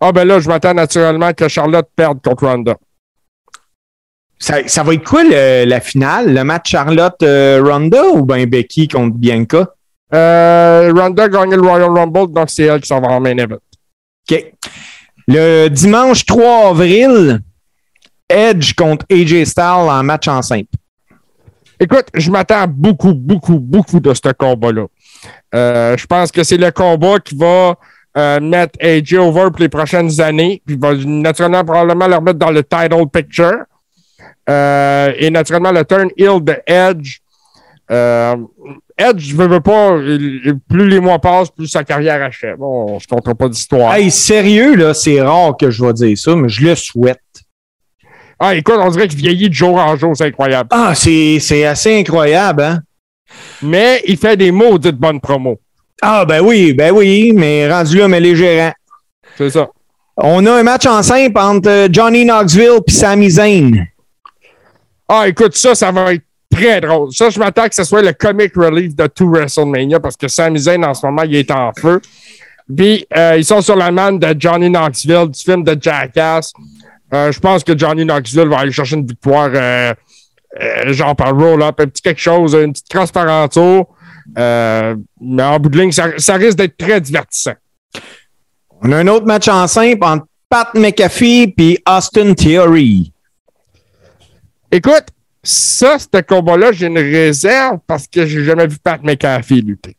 Ah 0.00 0.12
ben 0.12 0.24
là, 0.26 0.40
je 0.40 0.48
m'attends 0.48 0.74
naturellement 0.74 1.32
que 1.32 1.48
Charlotte 1.48 1.86
perde 1.96 2.20
contre 2.22 2.46
Ronda. 2.46 2.74
Ça, 4.38 4.56
ça 4.66 4.82
va 4.82 4.94
être 4.94 5.04
quoi 5.04 5.22
le- 5.24 5.64
la 5.64 5.80
finale? 5.80 6.34
Le 6.34 6.44
match 6.44 6.70
Charlotte-Ronda 6.70 8.04
ou 8.08 8.26
bien 8.26 8.44
Becky 8.46 8.88
contre 8.88 9.16
Bianca? 9.16 9.68
Euh, 10.12 10.92
Ronda 10.94 11.24
a 11.24 11.28
gagné 11.28 11.56
le 11.56 11.62
Royal 11.62 11.88
Rumble, 11.90 12.32
donc 12.32 12.50
c'est 12.50 12.64
elle 12.64 12.80
qui 12.80 12.88
s'en 12.88 13.00
va 13.00 13.08
en 13.08 13.20
main 13.20 13.36
event. 13.38 13.56
OK. 14.30 14.52
Le 15.28 15.68
dimanche 15.68 16.26
3 16.26 16.70
avril, 16.70 17.40
Edge 18.28 18.74
contre 18.74 19.06
AJ 19.10 19.44
Styles 19.44 19.88
en 19.88 20.02
match 20.02 20.28
en 20.28 20.42
simple. 20.42 20.70
Écoute, 21.78 22.06
je 22.14 22.30
m'attends 22.30 22.66
beaucoup, 22.68 23.14
beaucoup, 23.14 23.58
beaucoup 23.58 24.00
de 24.00 24.14
ce 24.14 24.32
combat-là. 24.32 24.86
Euh, 25.54 25.96
je 25.96 26.06
pense 26.06 26.30
que 26.30 26.42
c'est 26.42 26.56
le 26.56 26.70
combat 26.70 27.18
qui 27.18 27.36
va 27.36 27.74
euh, 28.16 28.40
mettre 28.40 28.78
AJ 28.80 29.14
over 29.14 29.50
pour 29.50 29.60
les 29.60 29.68
prochaines 29.68 30.20
années, 30.20 30.62
puis 30.64 30.76
va 30.76 30.94
naturellement 30.94 31.64
probablement 31.64 32.06
le 32.06 32.16
remettre 32.16 32.38
dans 32.38 32.50
le 32.50 32.62
title 32.62 33.06
picture. 33.12 33.64
Euh, 34.48 35.12
et 35.18 35.30
naturellement, 35.30 35.72
le 35.72 35.84
turn 35.84 36.08
heel 36.16 36.42
de 36.42 36.56
Edge. 36.66 37.18
Edge, 38.96 39.18
je 39.18 39.36
veux, 39.36 39.48
veux 39.48 39.60
pas, 39.60 39.98
plus 40.68 40.88
les 40.88 41.00
mois 41.00 41.18
passent, 41.18 41.50
plus 41.50 41.66
sa 41.66 41.82
carrière 41.82 42.22
achève. 42.22 42.56
Bon, 42.56 42.98
je 42.98 43.06
ne 43.10 43.16
compterai 43.16 43.34
pas 43.34 43.48
d'histoire. 43.48 43.94
Hey, 43.94 44.10
sérieux, 44.10 44.76
là, 44.76 44.94
c'est 44.94 45.20
rare 45.20 45.56
que 45.56 45.70
je 45.70 45.84
vais 45.84 45.92
dire 45.92 46.16
ça, 46.16 46.36
mais 46.36 46.48
je 46.48 46.64
le 46.64 46.74
souhaite. 46.76 47.18
Ah, 48.38 48.54
écoute, 48.54 48.76
on 48.78 48.90
dirait 48.90 49.08
qu'il 49.08 49.18
vieillit 49.18 49.48
de 49.48 49.54
jour 49.54 49.76
en 49.76 49.96
jour, 49.96 50.16
c'est 50.16 50.26
incroyable. 50.26 50.68
Ah, 50.72 50.94
c'est 50.94 51.64
assez 51.64 51.98
incroyable, 51.98 52.62
hein? 52.62 52.80
Mais 53.62 54.02
il 54.06 54.16
fait 54.16 54.36
des 54.36 54.50
maudites 54.50 54.96
bonnes 54.96 55.20
promos. 55.20 55.58
Ah, 56.02 56.24
ben 56.24 56.40
oui, 56.40 56.72
ben 56.72 56.92
oui, 56.92 57.32
mais 57.34 57.70
rendu 57.70 57.98
là, 57.98 58.08
mais 58.08 58.20
les 58.20 58.36
gérants. 58.36 58.72
C'est 59.36 59.50
ça. 59.50 59.68
On 60.16 60.44
a 60.46 60.52
un 60.52 60.62
match 60.62 60.86
en 60.86 61.02
simple 61.02 61.38
entre 61.38 61.68
euh, 61.68 61.88
Johnny 61.90 62.24
Knoxville 62.24 62.80
et 62.86 62.90
Sami 62.90 63.30
Zayn. 63.30 63.86
Ah, 65.08 65.26
écoute, 65.28 65.56
ça, 65.56 65.74
ça 65.74 65.90
va 65.90 66.14
être 66.14 66.24
très 66.50 66.80
drôle. 66.80 67.12
Ça, 67.12 67.30
je 67.30 67.38
m'attends 67.38 67.68
que 67.68 67.74
ce 67.74 67.84
soit 67.84 68.02
le 68.02 68.12
comic 68.12 68.54
relief 68.54 68.94
de 68.94 69.06
tout 69.06 69.28
WrestleMania 69.28 69.98
parce 69.98 70.16
que 70.16 70.28
Sami 70.28 70.58
Zayn, 70.60 70.84
en 70.84 70.94
ce 70.94 71.04
moment, 71.04 71.22
il 71.22 71.34
est 71.34 71.50
en 71.50 71.72
feu. 71.72 72.00
Puis, 72.74 73.06
euh, 73.16 73.34
ils 73.36 73.44
sont 73.44 73.60
sur 73.60 73.76
la 73.76 73.90
manne 73.90 74.18
de 74.18 74.34
Johnny 74.38 74.70
Knoxville, 74.70 75.28
du 75.28 75.40
film 75.42 75.64
de 75.64 75.76
Jackass. 75.80 76.52
Euh, 77.14 77.30
je 77.30 77.38
pense 77.38 77.62
que 77.62 77.76
Johnny 77.78 78.04
Knoxville 78.04 78.48
va 78.48 78.58
aller 78.58 78.72
chercher 78.72 78.96
une 78.96 79.06
victoire, 79.06 79.50
euh, 79.54 79.94
euh, 80.60 80.92
genre 80.92 81.14
par 81.14 81.36
roll-up, 81.36 81.80
un 81.80 81.86
petit 81.86 82.02
quelque 82.02 82.20
chose, 82.20 82.54
une 82.54 82.72
petite 82.72 82.88
par 83.12 83.28
en. 83.28 83.86
Euh, 84.38 84.96
mais 85.20 85.42
en 85.42 85.58
bout 85.60 85.68
de 85.68 85.78
ligne, 85.78 85.92
ça, 85.92 86.08
ça 86.18 86.34
risque 86.34 86.58
d'être 86.58 86.76
très 86.76 87.00
divertissant. 87.00 87.54
On 88.82 88.90
a 88.92 88.98
un 88.98 89.06
autre 89.08 89.26
match 89.26 89.48
en 89.48 89.66
simple 89.66 90.04
entre 90.04 90.26
Pat 90.48 90.74
McAfee 90.74 91.54
et 91.56 91.82
Austin 91.88 92.34
Theory. 92.34 93.12
Écoute, 94.72 95.06
ça, 95.42 95.98
ce 95.98 96.20
combat-là, 96.20 96.72
j'ai 96.72 96.86
une 96.86 96.98
réserve 96.98 97.78
parce 97.86 98.06
que 98.06 98.26
j'ai 98.26 98.44
jamais 98.44 98.66
vu 98.66 98.78
Pat 98.82 99.00
McAfee 99.02 99.60
lutter. 99.60 99.96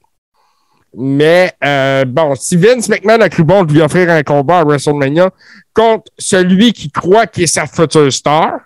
Mais 0.97 1.51
euh, 1.63 2.05
bon, 2.05 2.35
si 2.35 2.55
Vince 2.55 2.87
McMahon 2.89 3.21
a 3.21 3.29
cru 3.29 3.43
bon 3.43 3.63
de 3.63 3.73
lui 3.73 3.81
offrir 3.81 4.09
un 4.09 4.23
combat 4.23 4.59
à 4.59 4.63
WrestleMania 4.63 5.29
contre 5.73 6.11
celui 6.17 6.73
qui 6.73 6.89
croit 6.89 7.27
qu'il 7.27 7.43
est 7.43 7.47
sa 7.47 7.67
future 7.67 8.11
star, 8.11 8.59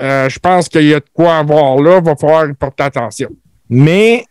euh, 0.00 0.28
je 0.28 0.38
pense 0.38 0.68
qu'il 0.68 0.86
y 0.86 0.94
a 0.94 1.00
de 1.00 1.06
quoi 1.12 1.38
avoir 1.38 1.80
là. 1.80 2.00
Va 2.00 2.16
falloir 2.16 2.46
porter 2.58 2.84
attention. 2.84 3.30
Mais 3.68 4.24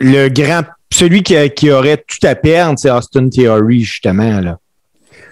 le 0.00 0.28
grand, 0.28 0.62
celui 0.92 1.22
qui, 1.22 1.34
qui 1.50 1.70
aurait 1.70 1.98
tout 1.98 2.26
à 2.26 2.34
perdre, 2.34 2.78
c'est 2.78 2.90
Austin 2.90 3.28
Theory, 3.28 3.80
justement. 3.80 4.40
Là. 4.40 4.58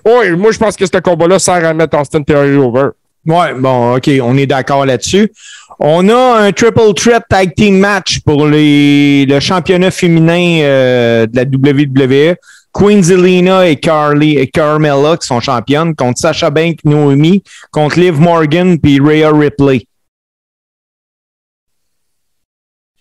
Oui, 0.04 0.30
moi, 0.32 0.52
je 0.52 0.58
pense 0.58 0.76
que 0.76 0.86
ce 0.86 0.98
combat-là 0.98 1.38
sert 1.38 1.64
à 1.64 1.74
mettre 1.74 1.98
Austin 1.98 2.22
Theory 2.22 2.56
over. 2.56 2.90
Ouais, 3.26 3.54
bon, 3.54 3.96
OK, 3.96 4.08
on 4.22 4.36
est 4.36 4.46
d'accord 4.46 4.86
là-dessus. 4.86 5.32
On 5.78 6.08
a 6.08 6.40
un 6.40 6.52
triple 6.52 6.94
threat 6.94 7.22
tag 7.28 7.54
team 7.54 7.78
match 7.78 8.20
pour 8.20 8.46
les, 8.46 9.26
le 9.26 9.40
championnat 9.40 9.90
féminin 9.90 10.60
euh, 10.62 11.26
de 11.26 11.36
la 11.36 11.42
WWE. 11.42 12.36
Queen 12.72 13.02
Zelina 13.02 13.66
et 13.66 13.76
Carly 13.76 14.36
et 14.36 14.48
Carmella 14.48 15.16
qui 15.16 15.26
sont 15.26 15.40
championnes 15.40 15.94
contre 15.94 16.18
Sasha 16.18 16.50
Banks, 16.50 16.84
Naomi, 16.84 17.42
contre 17.70 17.98
Liv 17.98 18.20
Morgan 18.20 18.78
puis 18.78 19.00
Rhea 19.00 19.30
Ripley. 19.32 19.86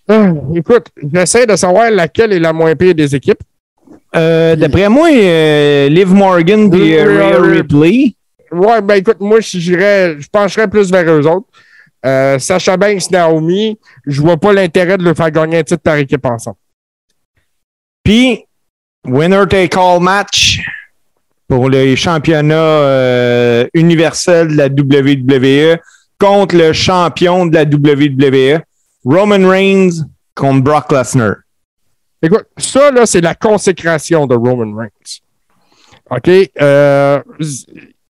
Ah, 0.08 0.32
écoute, 0.54 0.88
j'essaie 1.12 1.46
de 1.46 1.56
savoir 1.56 1.92
laquelle 1.92 2.32
est 2.32 2.40
la 2.40 2.54
moins 2.54 2.76
pire 2.76 2.94
des 2.94 3.16
équipes. 3.16 3.42
Euh, 4.16 4.56
D'après 4.56 4.88
moi, 4.88 5.10
euh, 5.12 5.90
Liv 5.90 6.14
Morgan 6.14 6.72
euh, 6.74 7.06
Rhea 7.06 7.42
Ripley. 7.42 8.16
Ouais, 8.52 8.82
ben 8.82 8.96
écoute, 8.96 9.18
moi, 9.20 9.40
j'irais, 9.42 10.16
je 10.20 10.28
pencherais 10.32 10.70
plus 10.70 10.90
vers 10.90 11.10
eux 11.10 11.28
autres. 11.28 11.48
Euh, 12.06 12.38
Sacha 12.40 12.78
Banks, 12.78 13.10
Naomi, 13.12 13.80
je 14.06 14.22
vois 14.22 14.38
pas 14.38 14.54
l'intérêt 14.54 14.98
de 14.98 15.04
leur 15.04 15.16
faire 15.16 15.32
gagner 15.32 15.58
un 15.58 15.64
titre 15.64 15.82
par 15.82 15.96
équipe 15.96 16.26
ensemble. 16.26 16.58
Puis, 18.04 18.46
winner 19.06 19.44
take 19.50 19.78
all 19.78 20.00
match 20.00 20.60
pour 21.48 21.70
les 21.70 21.96
championnats 21.96 22.56
euh, 22.56 23.68
universels 23.74 24.50
de 24.50 24.56
la 24.56 24.68
WWE 24.68 25.78
contre 26.20 26.56
le 26.56 26.74
champion 26.74 27.46
de 27.46 27.56
la 27.56 27.64
WWE, 27.64 28.62
Roman 29.04 29.48
Reigns 29.50 30.06
contre 30.36 30.64
Brock 30.64 30.92
Lesnar. 30.92 31.36
Écoute, 32.22 32.46
ça, 32.58 32.92
là, 32.92 33.06
c'est 33.06 33.22
la 33.22 33.36
consécration 33.36 34.26
de 34.26 34.36
Roman 34.36 34.76
Reigns. 34.78 35.22
OK? 36.10 36.30
Euh, 36.62 37.22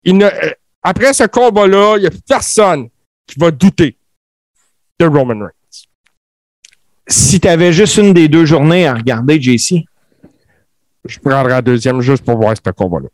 il 0.05 0.19
ne- 0.19 0.27
euh, 0.27 0.51
après 0.83 1.13
ce 1.13 1.25
combat-là, 1.25 1.97
il 1.97 2.01
n'y 2.03 2.07
a 2.07 2.11
personne 2.29 2.89
qui 3.27 3.39
va 3.39 3.51
douter 3.51 3.97
de 4.99 5.07
Roman 5.07 5.41
Reigns. 5.41 5.51
Si 7.07 7.41
tu 7.41 7.49
avais 7.49 7.73
juste 7.73 7.97
une 7.97 8.15
des 8.15 8.29
deux 8.29 8.47
journées 8.47 8.87
à 8.87 8.95
regarder, 8.95 9.41
JC. 9.41 9.85
Je 11.05 11.19
prendrais 11.19 11.53
la 11.53 11.63
deuxième 11.63 12.01
juste 12.01 12.25
pour 12.25 12.37
voir 12.37 12.55
ce 12.57 12.71
combat-là. 12.71 13.09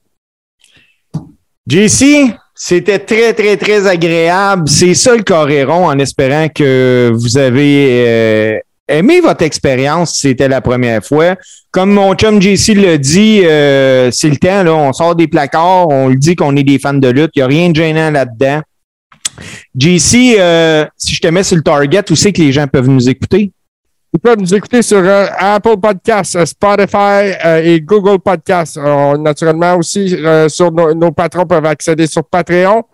JC, 1.67 2.35
c'était 2.55 2.99
très, 2.99 3.33
très, 3.33 3.57
très 3.57 3.87
agréable. 3.87 4.69
C'est 4.69 4.95
ça 4.95 5.17
le 5.17 5.23
Coréron 5.23 5.87
en 5.87 5.99
espérant 5.99 6.49
que 6.49 7.11
vous 7.15 7.37
avez 7.37 8.05
euh, 8.07 8.59
aimé 8.89 9.21
votre 9.21 9.43
expérience 9.43 10.15
si 10.15 10.29
c'était 10.29 10.49
la 10.49 10.61
première 10.61 11.05
fois. 11.05 11.37
Comme 11.71 11.93
mon 11.93 12.15
chum 12.15 12.41
JC 12.41 12.75
l'a 12.75 12.99
dit, 12.99 13.43
euh, 13.45 14.11
c'est 14.13 14.29
le 14.29 14.37
temps, 14.37 14.63
là, 14.63 14.75
on 14.75 14.93
sort 14.93 15.15
des 15.15 15.29
placards, 15.29 15.89
on 15.89 16.09
le 16.09 16.17
dit 16.17 16.37
qu'on 16.37 16.57
est 16.57 16.65
des 16.65 16.79
fans 16.79 16.95
de 16.95 17.09
lutte, 17.09 17.31
il 17.35 17.39
n'y 17.39 17.43
a 17.43 17.47
rien 17.47 17.71
de 17.71 17.77
gênant 17.77 18.11
là-dedans. 18.11 18.61
JC, 19.77 20.37
euh, 20.39 20.87
si 20.97 21.15
je 21.15 21.21
te 21.21 21.29
mets 21.29 21.43
sur 21.43 21.57
le 21.57 21.63
target, 21.63 22.11
où 22.11 22.17
c'est 22.17 22.33
que 22.33 22.41
les 22.43 22.53
gens 22.53 22.67
peuvent 22.67 22.89
nous 22.89 23.09
écouter? 23.09 23.53
Ils 24.13 24.19
peuvent 24.19 24.39
nous 24.39 24.55
écouter 24.55 24.83
sur 24.83 24.99
euh, 24.99 25.27
Apple 25.39 25.77
Podcasts, 25.81 26.35
euh, 26.35 26.45
Spotify 26.45 27.33
et 27.63 27.81
Google 27.81 28.19
Podcasts. 28.19 28.77
Naturellement 29.19 29.77
aussi, 29.77 30.17
sur 30.49 30.73
nos, 30.73 31.13
patrons 31.13 31.47
peuvent 31.47 31.67
accéder 31.67 32.07
sur 32.07 32.25
Patreon. 32.25 32.85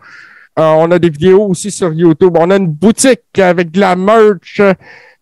On 0.55 0.91
a 0.91 0.99
des 0.99 1.09
vidéos 1.09 1.47
aussi 1.47 1.71
sur 1.71 1.93
YouTube. 1.93 2.35
On 2.39 2.49
a 2.49 2.57
une 2.57 2.67
boutique 2.67 3.39
avec 3.39 3.71
de 3.71 3.79
la 3.79 3.95
merch. 3.95 4.61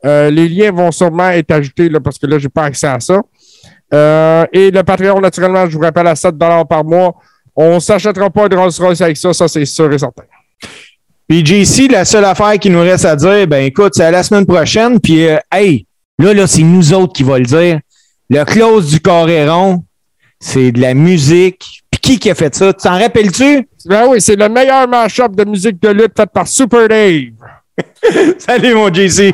Les 0.04 0.50
liens 0.50 0.72
vont 0.72 0.92
sûrement 0.92 1.30
être 1.30 1.52
ajoutés 1.52 1.90
là, 1.90 2.00
parce 2.00 2.18
que 2.18 2.28
là, 2.28 2.40
j'ai 2.40 2.50
pas 2.50 2.64
accès 2.64 2.88
à 2.88 3.00
ça. 3.00 3.22
Et 4.54 4.72
le 4.72 4.82
Patreon, 4.84 5.20
naturellement, 5.20 5.68
je 5.70 5.78
vous 5.78 5.84
rappelle 5.84 6.08
à 6.08 6.16
7 6.16 6.36
par 6.38 6.84
mois. 6.84 7.16
On 7.56 7.80
s'achètera 7.80 8.30
pas 8.30 8.50
de 8.50 8.56
Rolls 8.58 8.72
Royce 8.78 9.02
avec 9.02 9.16
ça, 9.16 9.32
ça 9.32 9.48
c'est 9.48 9.66
sûr 9.66 9.92
et 9.92 9.98
certain. 9.98 10.24
Puis 11.28 11.44
JC, 11.46 11.92
la 11.92 12.06
seule 12.06 12.26
affaire 12.26 12.58
qui 12.60 12.70
nous 12.70 12.82
reste 12.82 13.06
à 13.06 13.16
dire, 13.16 13.48
ben 13.48 13.66
écoute, 13.66 13.94
c'est 13.96 14.04
à 14.04 14.12
la 14.12 14.22
semaine 14.24 14.46
prochaine. 14.46 15.00
Puis 15.00 15.28
euh, 15.28 15.38
hey, 15.52 15.88
là, 16.20 16.34
là, 16.34 16.46
c'est 16.46 16.62
nous 16.62 16.94
autres 16.94 17.14
qui 17.14 17.24
va 17.24 17.40
le 17.40 17.46
dire. 17.46 17.80
Le 18.30 18.44
close 18.44 18.90
du 18.90 19.00
Coréron, 19.00 19.84
c'est 20.40 20.72
de 20.72 20.82
la 20.82 20.94
musique. 20.94 21.84
Puis 21.90 22.00
qui 22.00 22.20
qui 22.20 22.30
a 22.30 22.36
fait 22.36 22.54
ça? 22.54 22.74
Tu 22.74 22.84
t'en 22.84 23.00
rappelles-tu? 23.00 23.68
Ben 23.86 24.08
oui, 24.08 24.22
c'est 24.22 24.36
le 24.36 24.50
meilleur 24.50 24.88
mashup 24.88 25.36
de 25.36 25.46
musique 25.46 25.82
de 25.82 25.90
lutte 25.90 26.14
fait 26.16 26.30
par 26.32 26.48
Super 26.48 26.88
Dave. 26.88 27.32
Salut 28.38 28.74
mon 28.74 28.94
JC. 28.94 29.34